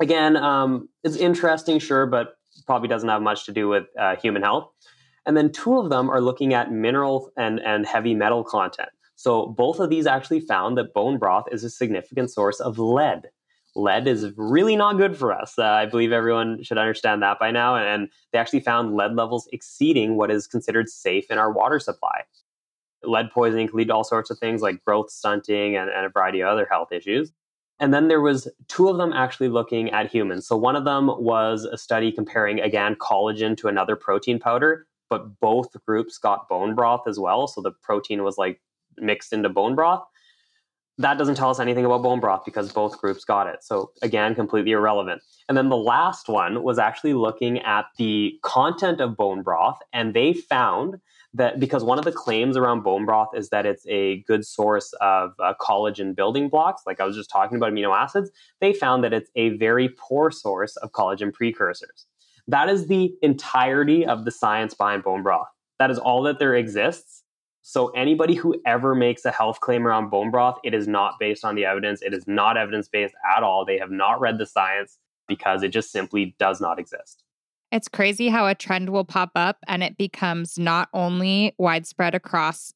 Again, 0.00 0.36
um, 0.36 0.90
it's 1.02 1.16
interesting, 1.16 1.78
sure, 1.78 2.04
but 2.04 2.34
probably 2.66 2.88
doesn't 2.88 3.08
have 3.08 3.22
much 3.22 3.46
to 3.46 3.52
do 3.52 3.68
with 3.68 3.84
uh, 3.98 4.16
human 4.16 4.42
health. 4.42 4.70
And 5.24 5.34
then 5.34 5.50
two 5.50 5.78
of 5.78 5.88
them 5.88 6.10
are 6.10 6.20
looking 6.20 6.52
at 6.52 6.70
mineral 6.70 7.30
and, 7.38 7.58
and 7.60 7.86
heavy 7.86 8.14
metal 8.14 8.44
content. 8.44 8.90
So 9.16 9.46
both 9.46 9.78
of 9.78 9.88
these 9.88 10.06
actually 10.06 10.40
found 10.40 10.76
that 10.76 10.92
bone 10.92 11.16
broth 11.16 11.46
is 11.50 11.64
a 11.64 11.70
significant 11.70 12.30
source 12.30 12.60
of 12.60 12.78
lead. 12.78 13.30
Lead 13.74 14.06
is 14.06 14.30
really 14.36 14.76
not 14.76 14.98
good 14.98 15.16
for 15.16 15.32
us. 15.32 15.54
Uh, 15.56 15.64
I 15.64 15.86
believe 15.86 16.12
everyone 16.12 16.62
should 16.62 16.76
understand 16.76 17.22
that 17.22 17.38
by 17.38 17.50
now. 17.50 17.76
And 17.76 18.10
they 18.32 18.38
actually 18.38 18.60
found 18.60 18.94
lead 18.94 19.14
levels 19.14 19.48
exceeding 19.52 20.16
what 20.16 20.30
is 20.30 20.46
considered 20.46 20.90
safe 20.90 21.30
in 21.30 21.38
our 21.38 21.50
water 21.50 21.78
supply 21.78 22.24
lead 23.04 23.30
poisoning 23.30 23.68
can 23.68 23.78
lead 23.78 23.88
to 23.88 23.94
all 23.94 24.04
sorts 24.04 24.30
of 24.30 24.38
things 24.38 24.62
like 24.62 24.84
growth 24.84 25.10
stunting 25.10 25.76
and, 25.76 25.90
and 25.90 26.06
a 26.06 26.08
variety 26.08 26.40
of 26.40 26.48
other 26.48 26.66
health 26.70 26.92
issues. 26.92 27.32
And 27.80 27.92
then 27.92 28.06
there 28.08 28.20
was 28.20 28.48
two 28.68 28.88
of 28.88 28.96
them 28.96 29.12
actually 29.12 29.48
looking 29.48 29.90
at 29.90 30.10
humans. 30.10 30.46
So 30.46 30.56
one 30.56 30.76
of 30.76 30.84
them 30.84 31.08
was 31.18 31.64
a 31.64 31.76
study 31.76 32.12
comparing 32.12 32.60
again 32.60 32.94
collagen 32.94 33.56
to 33.56 33.68
another 33.68 33.96
protein 33.96 34.38
powder, 34.38 34.86
but 35.10 35.40
both 35.40 35.68
groups 35.84 36.16
got 36.16 36.48
bone 36.48 36.74
broth 36.74 37.08
as 37.08 37.18
well. 37.18 37.48
So 37.48 37.60
the 37.60 37.72
protein 37.72 38.22
was 38.22 38.38
like 38.38 38.60
mixed 38.98 39.32
into 39.32 39.48
bone 39.48 39.74
broth. 39.74 40.04
That 40.98 41.18
doesn't 41.18 41.34
tell 41.34 41.50
us 41.50 41.58
anything 41.58 41.84
about 41.84 42.02
bone 42.02 42.20
broth 42.20 42.44
because 42.44 42.70
both 42.70 43.00
groups 43.00 43.24
got 43.24 43.48
it. 43.48 43.64
So 43.64 43.90
again, 44.02 44.34
completely 44.34 44.72
irrelevant. 44.72 45.22
And 45.48 45.58
then 45.58 45.68
the 45.68 45.76
last 45.76 46.28
one 46.28 46.62
was 46.62 46.78
actually 46.78 47.14
looking 47.14 47.58
at 47.60 47.86
the 47.98 48.38
content 48.42 49.00
of 49.00 49.16
bone 49.16 49.42
broth, 49.42 49.80
and 49.92 50.14
they 50.14 50.34
found 50.34 51.00
that 51.34 51.58
because 51.58 51.82
one 51.82 51.98
of 51.98 52.04
the 52.04 52.12
claims 52.12 52.56
around 52.56 52.82
bone 52.82 53.06
broth 53.06 53.28
is 53.34 53.48
that 53.48 53.64
it's 53.64 53.86
a 53.88 54.22
good 54.22 54.44
source 54.44 54.92
of 55.00 55.32
uh, 55.38 55.54
collagen 55.60 56.14
building 56.14 56.48
blocks, 56.48 56.82
like 56.86 57.00
I 57.00 57.04
was 57.04 57.16
just 57.16 57.30
talking 57.30 57.56
about 57.56 57.72
amino 57.72 57.96
acids, 57.96 58.30
they 58.60 58.72
found 58.72 59.02
that 59.04 59.12
it's 59.12 59.30
a 59.34 59.50
very 59.56 59.88
poor 59.88 60.30
source 60.30 60.76
of 60.76 60.92
collagen 60.92 61.32
precursors. 61.32 62.06
That 62.48 62.68
is 62.68 62.88
the 62.88 63.14
entirety 63.22 64.04
of 64.04 64.24
the 64.24 64.30
science 64.30 64.74
behind 64.74 65.04
bone 65.04 65.22
broth. 65.22 65.48
That 65.78 65.90
is 65.90 65.98
all 65.98 66.22
that 66.24 66.38
there 66.38 66.54
exists. 66.54 67.22
So 67.62 67.88
anybody 67.90 68.34
who 68.34 68.60
ever 68.66 68.94
makes 68.94 69.24
a 69.24 69.30
health 69.30 69.60
claim 69.60 69.86
around 69.86 70.10
bone 70.10 70.30
broth, 70.30 70.58
it 70.64 70.74
is 70.74 70.88
not 70.88 71.14
based 71.18 71.44
on 71.44 71.54
the 71.54 71.64
evidence. 71.64 72.02
It 72.02 72.12
is 72.12 72.26
not 72.26 72.56
evidence 72.56 72.88
based 72.88 73.14
at 73.36 73.42
all. 73.42 73.64
They 73.64 73.78
have 73.78 73.90
not 73.90 74.20
read 74.20 74.38
the 74.38 74.46
science 74.46 74.98
because 75.28 75.62
it 75.62 75.68
just 75.68 75.92
simply 75.92 76.34
does 76.38 76.60
not 76.60 76.78
exist. 76.78 77.22
It's 77.72 77.88
crazy 77.88 78.28
how 78.28 78.46
a 78.46 78.54
trend 78.54 78.90
will 78.90 79.04
pop 79.04 79.30
up 79.34 79.56
and 79.66 79.82
it 79.82 79.96
becomes 79.96 80.58
not 80.58 80.90
only 80.92 81.54
widespread 81.58 82.14
across 82.14 82.72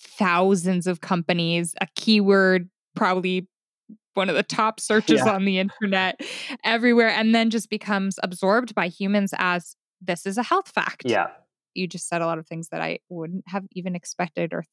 thousands 0.00 0.86
of 0.86 1.00
companies, 1.00 1.74
a 1.80 1.88
keyword 1.96 2.70
probably 2.94 3.48
one 4.14 4.28
of 4.28 4.36
the 4.36 4.42
top 4.42 4.80
searches 4.80 5.22
yeah. 5.24 5.32
on 5.32 5.44
the 5.44 5.58
internet 5.58 6.20
everywhere, 6.64 7.08
and 7.08 7.34
then 7.34 7.50
just 7.50 7.68
becomes 7.68 8.18
absorbed 8.22 8.74
by 8.74 8.88
humans 8.88 9.34
as 9.38 9.76
this 10.00 10.24
is 10.24 10.38
a 10.38 10.42
health 10.42 10.68
fact. 10.68 11.02
Yeah. 11.04 11.28
You 11.74 11.86
just 11.86 12.08
said 12.08 12.22
a 12.22 12.26
lot 12.26 12.38
of 12.38 12.46
things 12.46 12.68
that 12.70 12.80
I 12.80 12.98
wouldn't 13.08 13.44
have 13.48 13.64
even 13.72 13.94
expected 13.94 14.54
or 14.54 14.64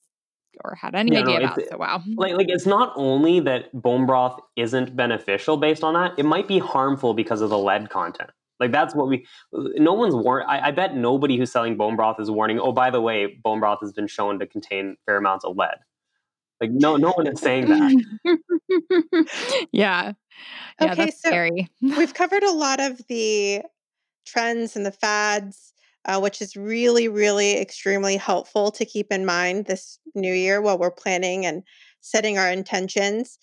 or 0.64 0.76
had 0.76 0.96
any 0.96 1.14
yeah, 1.14 1.22
idea 1.22 1.40
no, 1.40 1.46
about. 1.46 1.62
So 1.70 1.78
wow. 1.78 2.04
Like 2.16 2.34
like 2.34 2.50
it's 2.50 2.66
not 2.66 2.94
only 2.96 3.40
that 3.42 3.74
bone 3.74 4.06
broth 4.06 4.40
isn't 4.56 4.96
beneficial 4.96 5.58
based 5.58 5.84
on 5.84 5.94
that, 5.96 6.18
it 6.18 6.26
might 6.26 6.48
be 6.48 6.60
harmful 6.60 7.14
because 7.14 7.42
of 7.42 7.50
the 7.50 7.58
lead 7.58 7.90
content. 7.90 8.30
Like 8.60 8.72
that's 8.72 8.96
what 8.96 9.08
we. 9.08 9.26
No 9.52 9.94
one's 9.94 10.16
warn. 10.16 10.44
I, 10.48 10.68
I, 10.68 10.72
bet 10.72 10.96
nobody 10.96 11.38
who's 11.38 11.52
selling 11.52 11.76
bone 11.76 11.96
broth 11.96 12.20
is 12.20 12.32
warning. 12.32 12.60
Oh, 12.60 12.72
by 12.72 12.90
the 12.90 13.02
way, 13.02 13.38
bone 13.44 13.60
broth 13.60 13.80
has 13.82 13.92
been 13.92 14.08
shown 14.08 14.40
to 14.40 14.48
contain 14.48 14.96
fair 15.06 15.18
amounts 15.18 15.44
of 15.44 15.58
lead. 15.58 15.78
Like 16.62 16.72
no, 16.72 16.96
no 16.96 17.12
one 17.12 17.28
is 17.28 17.40
saying 17.40 17.68
that. 17.68 18.06
yeah. 19.72 20.14
yeah. 20.80 20.92
Okay, 20.92 21.12
so 21.12 21.30
scary. 21.30 21.68
we've 21.82 22.14
covered 22.14 22.44
a 22.44 22.52
lot 22.52 22.80
of 22.80 23.02
the 23.10 23.62
trends 24.26 24.76
and 24.76 24.86
the 24.86 24.92
fads, 24.92 25.74
uh, 26.06 26.20
which 26.20 26.42
is 26.42 26.56
really, 26.56 27.10
really 27.10 27.60
extremely 27.60 28.16
helpful 28.16 28.72
to 28.72 28.86
keep 28.86 29.12
in 29.12 29.26
mind 29.26 29.66
this 29.66 30.00
new 30.16 30.34
year 30.34 30.62
while 30.62 30.78
we're 30.78 30.92
planning 30.92 31.46
and 31.46 31.62
setting 32.00 32.38
our 32.38 32.50
intentions. 32.50 33.38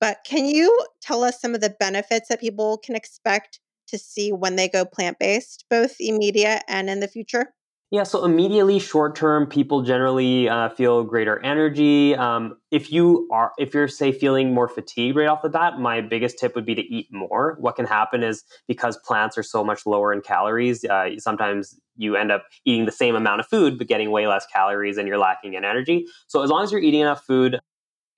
But 0.00 0.18
can 0.26 0.44
you 0.44 0.86
tell 1.00 1.24
us 1.24 1.40
some 1.40 1.54
of 1.54 1.62
the 1.62 1.74
benefits 1.80 2.28
that 2.28 2.40
people 2.40 2.78
can 2.78 2.94
expect 2.94 3.60
to 3.88 3.98
see 3.98 4.32
when 4.32 4.56
they 4.56 4.68
go 4.68 4.84
plant 4.84 5.18
based, 5.18 5.64
both 5.70 5.96
immediate 6.00 6.62
and 6.68 6.88
in 6.88 7.00
the 7.00 7.08
future? 7.08 7.54
Yeah, 7.90 8.02
so 8.02 8.22
immediately 8.22 8.78
short 8.80 9.16
term, 9.16 9.46
people 9.46 9.80
generally 9.80 10.46
uh, 10.46 10.68
feel 10.68 11.04
greater 11.04 11.42
energy. 11.42 12.14
Um, 12.14 12.58
if 12.70 12.92
you 12.92 13.26
are, 13.32 13.52
if 13.56 13.72
you're 13.72 13.88
say 13.88 14.12
feeling 14.12 14.52
more 14.52 14.68
fatigued 14.68 15.16
right 15.16 15.26
off 15.26 15.40
the 15.40 15.48
bat, 15.48 15.78
my 15.78 16.02
biggest 16.02 16.38
tip 16.38 16.54
would 16.54 16.66
be 16.66 16.74
to 16.74 16.82
eat 16.82 17.06
more. 17.10 17.56
What 17.60 17.76
can 17.76 17.86
happen 17.86 18.22
is 18.22 18.44
because 18.66 18.98
plants 18.98 19.38
are 19.38 19.42
so 19.42 19.64
much 19.64 19.86
lower 19.86 20.12
in 20.12 20.20
calories, 20.20 20.84
uh, 20.84 21.18
sometimes 21.18 21.80
you 21.96 22.14
end 22.14 22.30
up 22.30 22.44
eating 22.66 22.84
the 22.84 22.92
same 22.92 23.14
amount 23.14 23.40
of 23.40 23.46
food 23.46 23.78
but 23.78 23.86
getting 23.88 24.10
way 24.10 24.26
less 24.26 24.46
calories 24.52 24.98
and 24.98 25.08
you're 25.08 25.18
lacking 25.18 25.54
in 25.54 25.64
energy. 25.64 26.04
So 26.26 26.42
as 26.42 26.50
long 26.50 26.64
as 26.64 26.70
you're 26.70 26.82
eating 26.82 27.00
enough 27.00 27.24
food, 27.24 27.58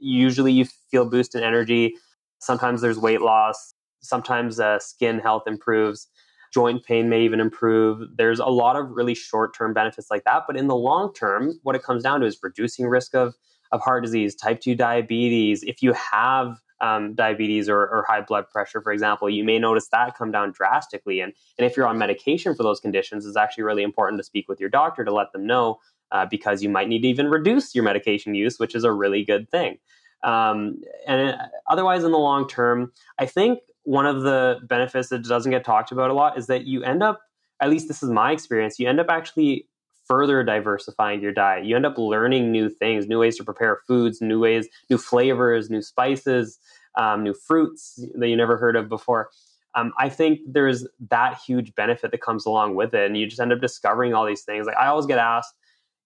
usually 0.01 0.53
you 0.53 0.65
feel 0.91 1.09
boost 1.09 1.37
in 1.37 1.45
energy. 1.45 1.95
Sometimes 2.41 2.81
there's 2.81 2.99
weight 2.99 3.21
loss. 3.21 3.73
Sometimes 4.01 4.61
uh, 4.61 4.79
skin 4.79 5.19
health 5.19 5.45
improves 5.47 6.09
joint 6.53 6.85
pain 6.85 7.09
may 7.09 7.23
even 7.23 7.41
improve. 7.41 8.09
There's 8.17 8.41
a 8.41 8.47
lot 8.47 8.77
of 8.77 8.91
really 8.91 9.15
short 9.15 9.55
term 9.55 9.73
benefits 9.73 10.11
like 10.11 10.25
that. 10.25 10.45
But 10.47 10.57
in 10.57 10.67
the 10.67 10.77
long 10.77 11.13
term, 11.15 11.59
what 11.63 11.77
it 11.77 11.83
comes 11.83 12.03
down 12.03 12.21
to 12.21 12.27
is 12.27 12.39
reducing 12.43 12.87
risk 12.87 13.15
of, 13.15 13.35
of 13.73 13.81
heart 13.81 14.03
disease, 14.05 14.35
type 14.35 14.61
2 14.61 14.75
diabetes. 14.75 15.63
If 15.63 15.83
you 15.83 15.93
have 15.93 16.57
um, 16.81 17.15
diabetes 17.15 17.69
or, 17.69 17.81
or, 17.81 18.05
high 18.09 18.23
blood 18.23 18.49
pressure, 18.49 18.81
for 18.81 18.91
example, 18.91 19.29
you 19.29 19.45
may 19.45 19.59
notice 19.59 19.89
that 19.89 20.17
come 20.17 20.31
down 20.33 20.53
drastically. 20.53 21.21
And, 21.21 21.35
and 21.59 21.67
if 21.67 21.77
you're 21.77 21.87
on 21.87 21.99
medication 21.99 22.55
for 22.55 22.63
those 22.63 22.81
conditions, 22.81 23.27
it's 23.27 23.37
actually 23.37 23.65
really 23.65 23.83
important 23.83 24.19
to 24.19 24.25
speak 24.25 24.49
with 24.49 24.59
your 24.61 24.71
doctor 24.71 25.05
to 25.05 25.13
let 25.13 25.31
them 25.33 25.47
know 25.47 25.79
uh, 26.11 26.25
because 26.31 26.63
you 26.63 26.71
might 26.71 26.89
need 26.89 27.03
to 27.03 27.09
even 27.09 27.29
reduce 27.29 27.75
your 27.75 27.85
medication 27.85 28.35
use, 28.35 28.59
which 28.59 28.75
is 28.75 28.83
a 28.83 28.93
really 28.93 29.23
good 29.23 29.51
thing. 29.51 29.77
Um, 30.23 30.81
and 31.07 31.35
uh, 31.35 31.47
otherwise, 31.69 32.03
in 32.03 32.13
the 32.13 32.19
long 32.19 32.49
term, 32.49 32.93
I 33.19 33.27
think 33.27 33.61
one 33.85 34.07
of 34.07 34.23
the 34.23 34.61
benefits 34.63 35.09
that 35.09 35.25
doesn't 35.25 35.51
get 35.51 35.65
talked 35.65 35.93
about 35.93 36.11
a 36.11 36.15
lot 36.15 36.39
is 36.39 36.47
that 36.49 36.67
you 36.67 36.83
end 36.83 37.03
up, 37.03 37.21
at 37.61 37.71
least 37.71 37.89
this 37.89 38.03
is 38.03 38.11
my 38.11 38.33
experience, 38.33 38.79
you 38.79 38.89
end 38.89 39.01
up 39.01 39.09
actually 39.09 39.67
further 40.07 40.43
diversifying 40.43 41.21
your 41.21 41.33
diet. 41.33 41.65
You 41.65 41.77
end 41.77 41.87
up 41.87 41.97
learning 41.97 42.51
new 42.51 42.69
things, 42.69 43.07
new 43.07 43.21
ways 43.21 43.37
to 43.37 43.45
prepare 43.45 43.79
foods, 43.87 44.21
new 44.21 44.41
ways, 44.41 44.69
new 44.89 44.99
flavors, 44.99 45.71
new 45.71 45.83
spices, 45.83 46.59
um, 46.97 47.23
new 47.23 47.35
fruits 47.35 48.05
that 48.17 48.29
you 48.29 48.37
never 48.37 48.57
heard 48.57 48.75
of 48.75 48.89
before. 48.89 49.31
Um, 49.77 49.93
I 49.99 50.09
think 50.09 50.41
there's 50.47 50.85
that 51.11 51.39
huge 51.47 51.75
benefit 51.77 52.11
that 52.11 52.21
comes 52.21 52.45
along 52.45 52.75
with 52.75 52.93
it, 52.93 53.07
and 53.07 53.17
you 53.17 53.29
just 53.29 53.41
end 53.41 53.53
up 53.53 53.61
discovering 53.61 54.13
all 54.13 54.27
these 54.27 54.43
things. 54.43 54.67
Like 54.67 54.77
I 54.77 54.89
always 54.89 55.07
get 55.07 55.19
asked, 55.19 55.55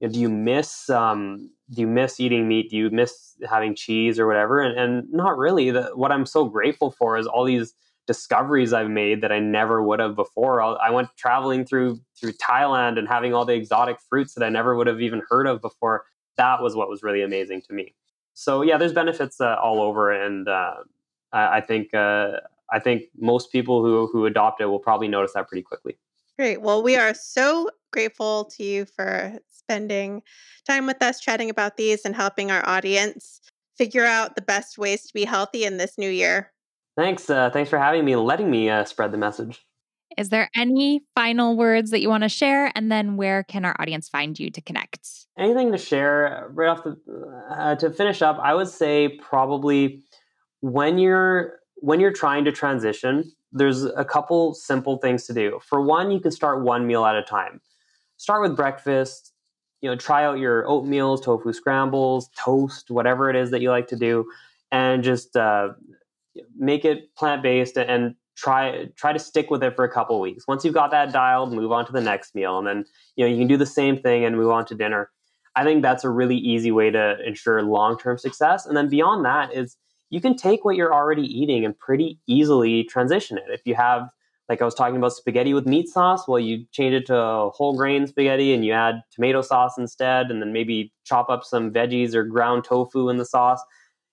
you 0.01 0.09
know, 0.09 0.13
do 0.13 0.21
you 0.21 0.29
miss 0.29 0.91
um, 0.91 1.51
do 1.71 1.81
you 1.81 1.87
miss 1.87 2.21
eating 2.21 2.47
meat? 2.47 2.71
Do 2.71 2.77
you 2.77 2.91
miss 2.91 3.37
having 3.49 3.75
cheese 3.75 4.19
or 4.19 4.27
whatever? 4.27 4.61
And, 4.61 4.79
and 4.79 5.13
not 5.13 5.39
really. 5.39 5.71
The, 5.71 5.91
what 5.95 6.13
I'm 6.13 6.27
so 6.27 6.45
grateful 6.45 6.91
for 6.91 7.17
is 7.17 7.27
all 7.27 7.45
these 7.45 7.75
discoveries 8.07 8.73
I've 8.73 8.91
made 8.91 9.23
that 9.23 9.33
I 9.33 9.39
never 9.39 9.83
would 9.83 9.99
have 10.01 10.15
before. 10.15 10.61
I 10.61 10.91
went 10.91 11.09
traveling 11.17 11.65
through 11.65 12.01
through 12.19 12.33
Thailand 12.33 12.99
and 12.99 13.09
having 13.09 13.35
all 13.35 13.45
the 13.45 13.55
exotic 13.55 13.99
fruits 14.09 14.35
that 14.35 14.45
I 14.45 14.49
never 14.49 14.77
would 14.77 14.87
have 14.87 15.01
even 15.01 15.23
heard 15.29 15.47
of 15.47 15.61
before. 15.61 16.05
That 16.37 16.61
was 16.61 16.77
what 16.77 16.89
was 16.89 17.03
really 17.03 17.23
amazing 17.23 17.63
to 17.63 17.73
me. 17.73 17.95
So 18.35 18.63
yeah, 18.63 18.77
there's 18.77 18.93
benefits 18.93 19.41
uh, 19.41 19.57
all 19.63 19.81
over, 19.81 20.11
and 20.11 20.49
uh, 20.49 20.75
I, 21.33 21.59
I, 21.59 21.61
think 21.61 21.95
uh, 21.95 22.41
I 22.71 22.81
think 22.81 23.05
most 23.17 23.53
people 23.53 23.83
who 23.83 24.09
who 24.09 24.27
adopt 24.27 24.61
it 24.61 24.67
will 24.67 24.81
probably 24.81 25.09
notice 25.09 25.33
that 25.35 25.49
pretty 25.49 25.63
quickly. 25.63 25.97
Great. 26.37 26.61
Well, 26.61 26.83
we 26.83 26.97
are 26.97 27.15
so 27.15 27.71
grateful 27.95 28.45
to 28.57 28.65
you 28.65 28.85
for 28.85 29.39
spending 29.49 30.23
time 30.67 30.87
with 30.87 31.01
us, 31.03 31.21
chatting 31.21 31.49
about 31.49 31.77
these, 31.77 32.05
and 32.05 32.15
helping 32.15 32.51
our 32.51 32.69
audience 32.69 33.41
figure 33.79 34.05
out 34.05 34.35
the 34.35 34.43
best 34.43 34.77
ways 34.77 35.07
to 35.07 35.15
be 35.15 35.25
healthy 35.25 35.65
in 35.65 35.79
this 35.79 35.97
new 35.97 36.11
year. 36.11 36.53
Thanks. 36.97 37.31
Uh, 37.31 37.51
thanks 37.51 37.71
for 37.71 37.79
having 37.79 38.05
me 38.05 38.13
and 38.13 38.23
letting 38.23 38.51
me 38.51 38.69
uh, 38.69 38.85
spread 38.85 39.13
the 39.13 39.19
message. 39.19 39.65
Is 40.19 40.29
there 40.29 40.49
any 40.55 41.05
final 41.15 41.57
words 41.57 41.91
that 41.91 42.01
you 42.01 42.09
want 42.09 42.23
to 42.23 42.29
share? 42.29 42.71
And 42.75 42.91
then 42.91 43.17
where 43.17 43.43
can 43.43 43.65
our 43.65 43.75
audience 43.81 44.09
find 44.09 44.39
you 44.39 44.51
to 44.51 44.61
connect? 44.61 45.09
Anything 45.39 45.73
to 45.73 45.79
share 45.79 46.49
right 46.51 46.69
off 46.69 46.85
the 46.85 46.97
uh, 47.51 47.75
to 47.77 47.91
finish 47.91 48.23
up? 48.23 48.39
I 48.41 48.55
would 48.55 48.69
say 48.69 49.09
probably 49.21 50.05
when 50.61 50.99
you're 50.99 51.59
when 51.77 52.01
you're 52.01 52.13
trying 52.13 52.45
to 52.45 52.53
transition, 52.53 53.33
there's 53.51 53.85
a 53.85 54.05
couple 54.05 54.55
simple 54.55 54.99
things 54.99 55.27
to 55.27 55.35
do. 55.35 55.59
For 55.63 55.81
one, 55.81 56.11
you 56.11 56.21
can 56.21 56.31
start 56.31 56.63
one 56.63 56.87
meal 56.87 57.05
at 57.05 57.17
a 57.17 57.23
time. 57.23 57.61
Start 58.17 58.43
with 58.43 58.57
breakfast. 58.57 59.33
You 59.81 59.91
know, 59.91 59.97
try 59.97 60.25
out 60.25 60.39
your 60.39 60.65
oatmeals, 60.65 61.23
tofu 61.23 61.53
scrambles, 61.53 62.31
toast, 62.39 62.91
whatever 62.91 63.29
it 63.29 63.37
is 63.37 63.51
that 63.51 63.61
you 63.61 63.71
like 63.71 63.89
to 63.89 63.97
do, 63.97 64.25
and 64.73 65.05
just 65.05 65.37
uh, 65.37 65.71
make 66.57 66.85
it 66.85 67.15
plant 67.17 67.43
based 67.43 67.77
and 67.77 68.15
try 68.37 68.87
try 68.97 69.13
to 69.13 69.19
stick 69.19 69.51
with 69.51 69.63
it 69.63 69.77
for 69.77 69.85
a 69.85 69.91
couple 69.91 70.19
weeks. 70.21 70.47
Once 70.49 70.65
you've 70.65 70.75
got 70.75 70.91
that 70.91 71.13
dialed, 71.13 71.53
move 71.53 71.71
on 71.71 71.85
to 71.87 71.93
the 71.93 72.01
next 72.01 72.35
meal, 72.35 72.59
and 72.59 72.67
then 72.67 72.85
you 73.17 73.25
know 73.25 73.31
you 73.31 73.39
can 73.39 73.49
do 73.49 73.57
the 73.57 73.67
same 73.67 73.99
thing 73.99 74.25
and 74.25 74.37
move 74.37 74.51
on 74.51 74.65
to 74.67 74.75
dinner. 74.75 75.11
I 75.57 75.65
think 75.65 75.83
that's 75.83 76.05
a 76.05 76.11
really 76.11 76.37
easy 76.37 76.73
way 76.73 76.91
to 76.91 77.17
ensure 77.25 77.63
long 77.63 77.99
term 77.99 78.19
success. 78.19 78.67
And 78.67 78.77
then 78.77 78.89
beyond 78.89 79.25
that 79.25 79.55
is 79.55 79.77
you 80.11 80.21
can 80.21 80.37
take 80.37 80.65
what 80.65 80.77
you're 80.77 80.95
already 80.95 81.23
eating 81.23 81.65
and 81.65 81.79
pretty 81.79 82.19
easily 82.27 82.85
transition 82.85 83.39
it. 83.39 83.45
If 83.49 83.63
you 83.65 83.75
have 83.75 84.09
like 84.49 84.61
I 84.61 84.65
was 84.65 84.75
talking 84.75 84.97
about 84.97 85.13
spaghetti 85.13 85.55
with 85.55 85.67
meat 85.67 85.89
sauce, 85.89 86.29
well, 86.29 86.39
you 86.39 86.67
change 86.71 86.95
it 86.95 87.07
to 87.07 87.51
whole 87.55 87.77
grain 87.77 88.07
spaghetti 88.07 88.53
and 88.53 88.65
you 88.65 88.73
add 88.73 89.03
tomato 89.11 89.41
sauce 89.41 89.79
instead, 89.79 90.31
and 90.31 90.43
then 90.43 90.53
maybe 90.53 90.93
chop 91.05 91.31
up 91.31 91.45
some 91.45 91.73
veggies 91.73 92.15
or 92.15 92.25
ground 92.25 92.65
tofu 92.65 93.09
in 93.09 93.17
the 93.17 93.25
sauce. 93.25 93.63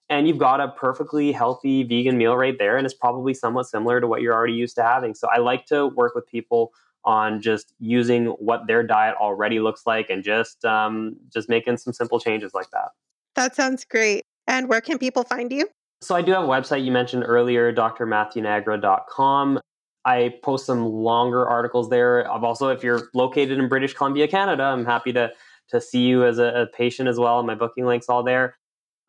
And 0.09 0.27
you've 0.27 0.38
got 0.38 0.59
a 0.59 0.69
perfectly 0.69 1.32
healthy 1.32 1.84
vegan 1.84 2.17
meal 2.17 2.36
right 2.36 2.57
there 2.57 2.77
and 2.77 2.86
it's 2.86 2.93
probably 2.93 3.34
somewhat 3.34 3.67
similar 3.67 4.01
to 4.01 4.07
what 4.07 4.21
you're 4.21 4.34
already 4.34 4.53
used 4.53 4.75
to 4.75 4.84
having. 4.84 5.15
So 5.15 5.27
i 5.34 5.39
like 5.39 5.65
to 5.67 5.88
work 5.88 6.15
with 6.15 6.27
people 6.27 6.71
on 7.05 7.41
just 7.41 7.73
using 7.79 8.25
what 8.25 8.67
their 8.67 8.84
diet 8.84 9.15
already 9.19 9.59
looks 9.59 9.84
like 9.86 10.09
and 10.09 10.23
just 10.23 10.63
um, 10.65 11.15
just 11.34 11.49
making 11.49 11.77
some 11.77 11.93
simple 11.93 12.19
changes 12.19 12.53
like 12.53 12.69
that. 12.71 12.89
That 13.36 13.55
sounds 13.55 13.86
great. 13.86 14.23
And 14.47 14.67
where 14.67 14.82
can 14.82 14.99
people 14.99 15.23
find 15.23 15.51
you? 15.51 15.67
So 16.01 16.15
i 16.15 16.21
do 16.21 16.32
have 16.32 16.43
a 16.43 16.47
website 16.47 16.84
you 16.84 16.91
mentioned 16.91 17.23
earlier 17.25 17.71
drmatthewnagra.com 17.73 19.59
i 20.06 20.34
post 20.43 20.66
some 20.66 20.86
longer 20.86 21.47
articles 21.47 21.89
there 21.89 22.30
i've 22.32 22.43
also 22.43 22.70
if 22.70 22.84
you're 22.84 23.10
located 23.14 23.60
in 23.60 23.68
british 23.68 23.93
columbia 23.93 24.28
canada 24.28 24.64
i'm 24.64 24.86
happy 24.86 25.14
to 25.14 25.32
to 25.68 25.80
see 25.80 26.02
you 26.02 26.26
as 26.26 26.38
a, 26.38 26.45
a 26.45 26.68
patient 26.68 27.08
as 27.08 27.18
well 27.18 27.43
my 27.43 27.56
booking 27.56 27.86
links 27.86 28.10
all 28.10 28.24
there 28.24 28.56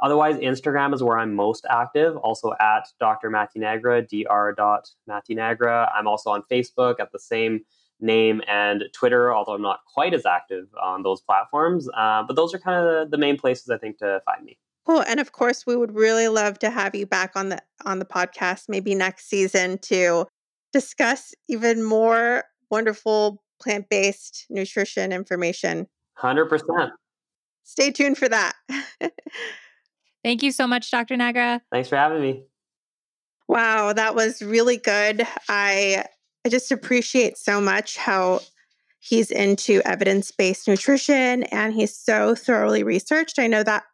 Otherwise, 0.02 0.36
Instagram 0.38 0.92
is 0.92 1.00
where 1.00 1.16
I'm 1.16 1.32
most 1.32 1.64
active, 1.70 2.16
also 2.16 2.54
at 2.58 2.88
Dr. 2.98 3.30
Matthew 3.30 3.62
Nagra, 3.62 4.04
dr. 4.56 4.90
Matthew 5.06 5.36
Nagra. 5.36 5.88
I'm 5.94 6.08
also 6.08 6.30
on 6.30 6.42
Facebook 6.50 6.98
at 6.98 7.12
the 7.12 7.20
same 7.20 7.60
name 8.00 8.42
and 8.48 8.82
Twitter, 8.92 9.32
although 9.32 9.52
I'm 9.52 9.62
not 9.62 9.80
quite 9.86 10.12
as 10.12 10.26
active 10.26 10.66
on 10.82 11.04
those 11.04 11.20
platforms. 11.20 11.88
Uh, 11.96 12.24
but 12.26 12.34
those 12.34 12.52
are 12.52 12.58
kind 12.58 12.84
of 12.84 13.10
the, 13.10 13.16
the 13.16 13.18
main 13.18 13.38
places 13.38 13.70
I 13.70 13.78
think 13.78 13.98
to 13.98 14.20
find 14.24 14.44
me. 14.44 14.58
Cool. 14.84 15.04
And 15.06 15.20
of 15.20 15.30
course, 15.30 15.64
we 15.64 15.76
would 15.76 15.94
really 15.94 16.26
love 16.26 16.58
to 16.58 16.70
have 16.70 16.96
you 16.96 17.06
back 17.06 17.36
on 17.36 17.50
the 17.50 17.62
on 17.84 18.00
the 18.00 18.04
podcast 18.04 18.64
maybe 18.68 18.96
next 18.96 19.28
season 19.28 19.78
to 19.78 20.26
discuss 20.72 21.34
even 21.48 21.82
more 21.82 22.44
wonderful 22.70 23.42
plant-based 23.60 24.46
nutrition 24.50 25.12
information. 25.12 25.86
100%. 26.18 26.90
stay 27.64 27.90
tuned 27.90 28.18
for 28.18 28.28
that. 28.28 28.52
Thank 30.24 30.42
you 30.42 30.52
so 30.52 30.66
much, 30.66 30.90
Dr. 30.90 31.16
Nagra. 31.16 31.60
Thanks 31.70 31.88
for 31.88 31.96
having 31.96 32.22
me. 32.22 32.44
Wow, 33.48 33.92
that 33.92 34.14
was 34.14 34.40
really 34.40 34.76
good. 34.76 35.26
I 35.48 36.04
I 36.44 36.48
just 36.48 36.72
appreciate 36.72 37.36
so 37.36 37.60
much 37.60 37.96
how 37.96 38.40
he's 38.98 39.30
into 39.30 39.80
evidence-based 39.84 40.66
nutrition 40.68 41.44
and 41.44 41.74
he's 41.74 41.96
so 41.96 42.34
thoroughly 42.34 42.82
researched. 42.82 43.38
I 43.38 43.46
know 43.46 43.62
that 43.62 43.84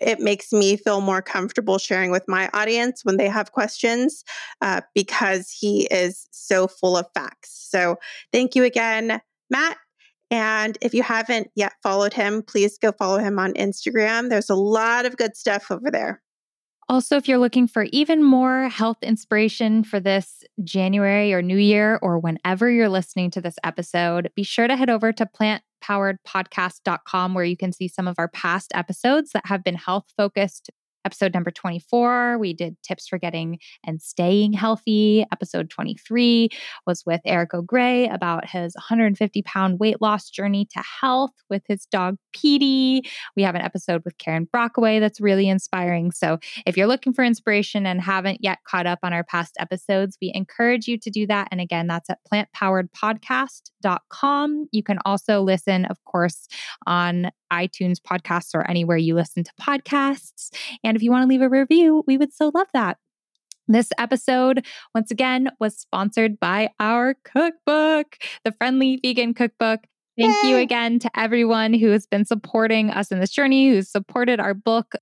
it 0.00 0.20
makes 0.20 0.52
me 0.52 0.76
feel 0.76 1.00
more 1.00 1.22
comfortable 1.22 1.78
sharing 1.78 2.10
with 2.10 2.24
my 2.26 2.48
audience 2.52 3.04
when 3.04 3.16
they 3.16 3.28
have 3.28 3.52
questions 3.52 4.24
uh, 4.60 4.80
because 4.94 5.50
he 5.50 5.86
is 5.90 6.26
so 6.30 6.66
full 6.66 6.96
of 6.96 7.06
facts. 7.14 7.68
So, 7.70 7.96
thank 8.32 8.54
you 8.54 8.64
again, 8.64 9.20
Matt. 9.50 9.76
And 10.30 10.78
if 10.80 10.94
you 10.94 11.02
haven't 11.02 11.50
yet 11.56 11.72
followed 11.82 12.14
him, 12.14 12.42
please 12.42 12.78
go 12.78 12.92
follow 12.92 13.18
him 13.18 13.38
on 13.38 13.52
Instagram. 13.54 14.28
There's 14.28 14.50
a 14.50 14.54
lot 14.54 15.04
of 15.04 15.16
good 15.16 15.36
stuff 15.36 15.70
over 15.70 15.90
there. 15.90 16.22
Also, 16.88 17.16
if 17.16 17.28
you're 17.28 17.38
looking 17.38 17.68
for 17.68 17.84
even 17.92 18.22
more 18.22 18.68
health 18.68 18.98
inspiration 19.02 19.84
for 19.84 20.00
this 20.00 20.42
January 20.64 21.32
or 21.32 21.40
New 21.40 21.56
Year, 21.56 22.00
or 22.02 22.18
whenever 22.18 22.68
you're 22.68 22.88
listening 22.88 23.30
to 23.30 23.40
this 23.40 23.54
episode, 23.62 24.30
be 24.34 24.42
sure 24.42 24.66
to 24.66 24.74
head 24.74 24.90
over 24.90 25.12
to 25.12 25.24
plantpoweredpodcast.com 25.80 27.34
where 27.34 27.44
you 27.44 27.56
can 27.56 27.72
see 27.72 27.88
some 27.88 28.08
of 28.08 28.16
our 28.18 28.28
past 28.28 28.72
episodes 28.74 29.30
that 29.32 29.46
have 29.46 29.64
been 29.64 29.76
health 29.76 30.06
focused 30.16 30.70
Episode 31.04 31.32
number 31.32 31.50
24, 31.50 32.36
we 32.38 32.52
did 32.52 32.76
tips 32.82 33.08
for 33.08 33.18
getting 33.18 33.58
and 33.86 34.02
staying 34.02 34.52
healthy. 34.52 35.24
Episode 35.32 35.70
23 35.70 36.50
was 36.86 37.04
with 37.06 37.22
Eric 37.24 37.54
O'Grey 37.54 38.06
about 38.06 38.46
his 38.48 38.74
150 38.74 39.42
pound 39.42 39.80
weight 39.80 40.02
loss 40.02 40.28
journey 40.28 40.66
to 40.66 40.82
health 41.00 41.32
with 41.48 41.62
his 41.66 41.86
dog 41.86 42.18
Peety. 42.36 43.00
We 43.34 43.42
have 43.42 43.54
an 43.54 43.62
episode 43.62 44.02
with 44.04 44.18
Karen 44.18 44.46
Brockway 44.52 45.00
that's 45.00 45.22
really 45.22 45.48
inspiring. 45.48 46.12
So 46.12 46.38
if 46.66 46.76
you're 46.76 46.86
looking 46.86 47.14
for 47.14 47.24
inspiration 47.24 47.86
and 47.86 47.98
haven't 48.00 48.40
yet 48.42 48.58
caught 48.68 48.86
up 48.86 48.98
on 49.02 49.14
our 49.14 49.24
past 49.24 49.56
episodes, 49.58 50.18
we 50.20 50.30
encourage 50.34 50.86
you 50.86 50.98
to 50.98 51.10
do 51.10 51.26
that. 51.28 51.48
And 51.50 51.62
again, 51.62 51.86
that's 51.86 52.10
at 52.10 52.18
plantpoweredpodcast.com. 52.30 54.66
You 54.72 54.82
can 54.82 54.98
also 55.04 55.40
listen, 55.40 55.84
of 55.86 55.96
course, 56.04 56.46
on 56.86 57.30
iTunes 57.52 57.96
podcasts 58.00 58.54
or 58.54 58.68
anywhere 58.68 58.96
you 58.96 59.14
listen 59.14 59.44
to 59.44 59.52
podcasts. 59.60 60.50
And 60.84 60.89
if 60.96 61.02
you 61.02 61.10
want 61.10 61.24
to 61.24 61.28
leave 61.28 61.42
a 61.42 61.48
review, 61.48 62.04
we 62.06 62.16
would 62.16 62.32
so 62.32 62.50
love 62.54 62.68
that. 62.72 62.98
This 63.68 63.90
episode, 63.98 64.66
once 64.94 65.10
again, 65.10 65.50
was 65.60 65.78
sponsored 65.78 66.40
by 66.40 66.70
our 66.80 67.14
cookbook, 67.24 68.16
the 68.44 68.52
Friendly 68.58 68.98
Vegan 69.00 69.32
Cookbook. 69.32 69.80
Thank 70.18 70.42
you 70.42 70.56
again 70.56 70.98
to 70.98 71.10
everyone 71.18 71.72
who 71.72 71.90
has 71.90 72.06
been 72.06 72.24
supporting 72.24 72.90
us 72.90 73.10
in 73.10 73.20
this 73.20 73.30
journey, 73.30 73.70
who's 73.70 73.88
supported 73.90 74.40
our 74.40 74.54
book. 74.54 74.94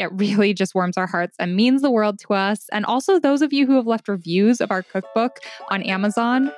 It 0.00 0.10
really 0.12 0.54
just 0.54 0.74
warms 0.74 0.96
our 0.96 1.06
hearts 1.06 1.36
and 1.38 1.54
means 1.54 1.82
the 1.82 1.90
world 1.90 2.18
to 2.20 2.32
us. 2.32 2.68
And 2.72 2.86
also 2.86 3.18
those 3.18 3.42
of 3.42 3.52
you 3.52 3.66
who 3.66 3.76
have 3.76 3.86
left 3.86 4.08
reviews 4.08 4.62
of 4.62 4.70
our 4.70 4.82
cookbook 4.82 5.40
on 5.70 5.82
Amazon 5.82 6.50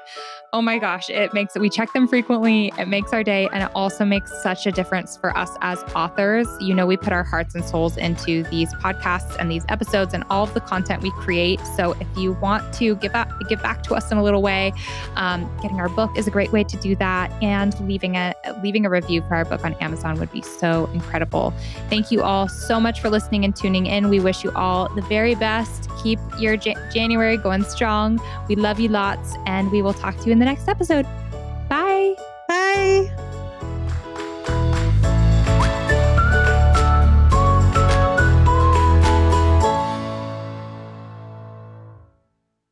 oh 0.54 0.60
my 0.60 0.78
gosh, 0.78 1.08
it 1.08 1.32
makes 1.32 1.56
we 1.56 1.70
check 1.70 1.92
them 1.94 2.06
frequently. 2.06 2.72
It 2.78 2.86
makes 2.86 3.12
our 3.12 3.24
day 3.24 3.48
and 3.52 3.62
it 3.62 3.70
also 3.74 4.04
makes 4.04 4.30
such 4.42 4.66
a 4.66 4.72
difference 4.72 5.16
for 5.16 5.36
us 5.36 5.50
as 5.62 5.82
authors. 5.94 6.46
You 6.60 6.74
know, 6.74 6.86
we 6.86 6.98
put 6.98 7.12
our 7.12 7.24
hearts 7.24 7.54
and 7.54 7.64
souls 7.64 7.96
into 7.96 8.42
these 8.44 8.72
podcasts 8.74 9.34
and 9.38 9.50
these 9.50 9.64
episodes 9.70 10.12
and 10.12 10.24
all 10.28 10.44
of 10.44 10.52
the 10.52 10.60
content 10.60 11.02
we 11.02 11.10
create. 11.12 11.58
So 11.76 11.92
if 11.92 12.06
you 12.18 12.32
want 12.34 12.74
to 12.74 12.96
give 12.96 13.14
up 13.14 13.30
give 13.48 13.62
back 13.62 13.82
to 13.84 13.94
us 13.94 14.12
in 14.12 14.18
a 14.18 14.22
little 14.22 14.42
way, 14.42 14.74
um, 15.16 15.50
getting 15.62 15.80
our 15.80 15.88
book 15.88 16.10
is 16.18 16.26
a 16.26 16.30
great 16.30 16.52
way 16.52 16.64
to 16.64 16.76
do 16.76 16.96
that. 16.96 17.32
And 17.42 17.78
leaving 17.88 18.16
a 18.16 18.34
leaving 18.62 18.84
a 18.84 18.90
review 18.90 19.22
for 19.22 19.36
our 19.36 19.46
book 19.46 19.64
on 19.64 19.72
Amazon 19.74 20.20
would 20.20 20.32
be 20.32 20.42
so 20.42 20.90
incredible. 20.92 21.54
Thank 21.88 22.10
you 22.10 22.22
all 22.22 22.46
so 22.46 22.78
much 22.78 23.00
for 23.00 23.08
listening 23.08 23.31
listening 23.32 23.44
and 23.46 23.56
tuning 23.56 23.86
in. 23.86 24.10
We 24.10 24.20
wish 24.20 24.44
you 24.44 24.52
all 24.54 24.94
the 24.94 25.00
very 25.02 25.34
best. 25.34 25.88
Keep 26.02 26.18
your 26.38 26.56
J- 26.56 26.76
January 26.92 27.38
going 27.38 27.64
strong. 27.64 28.20
We 28.48 28.56
love 28.56 28.78
you 28.78 28.88
lots, 28.88 29.36
and 29.46 29.70
we 29.70 29.80
will 29.80 29.94
talk 29.94 30.16
to 30.18 30.26
you 30.26 30.32
in 30.32 30.38
the 30.38 30.44
next 30.44 30.68
episode. 30.68 31.06
Bye. 31.68 32.14
Bye. 32.48 33.32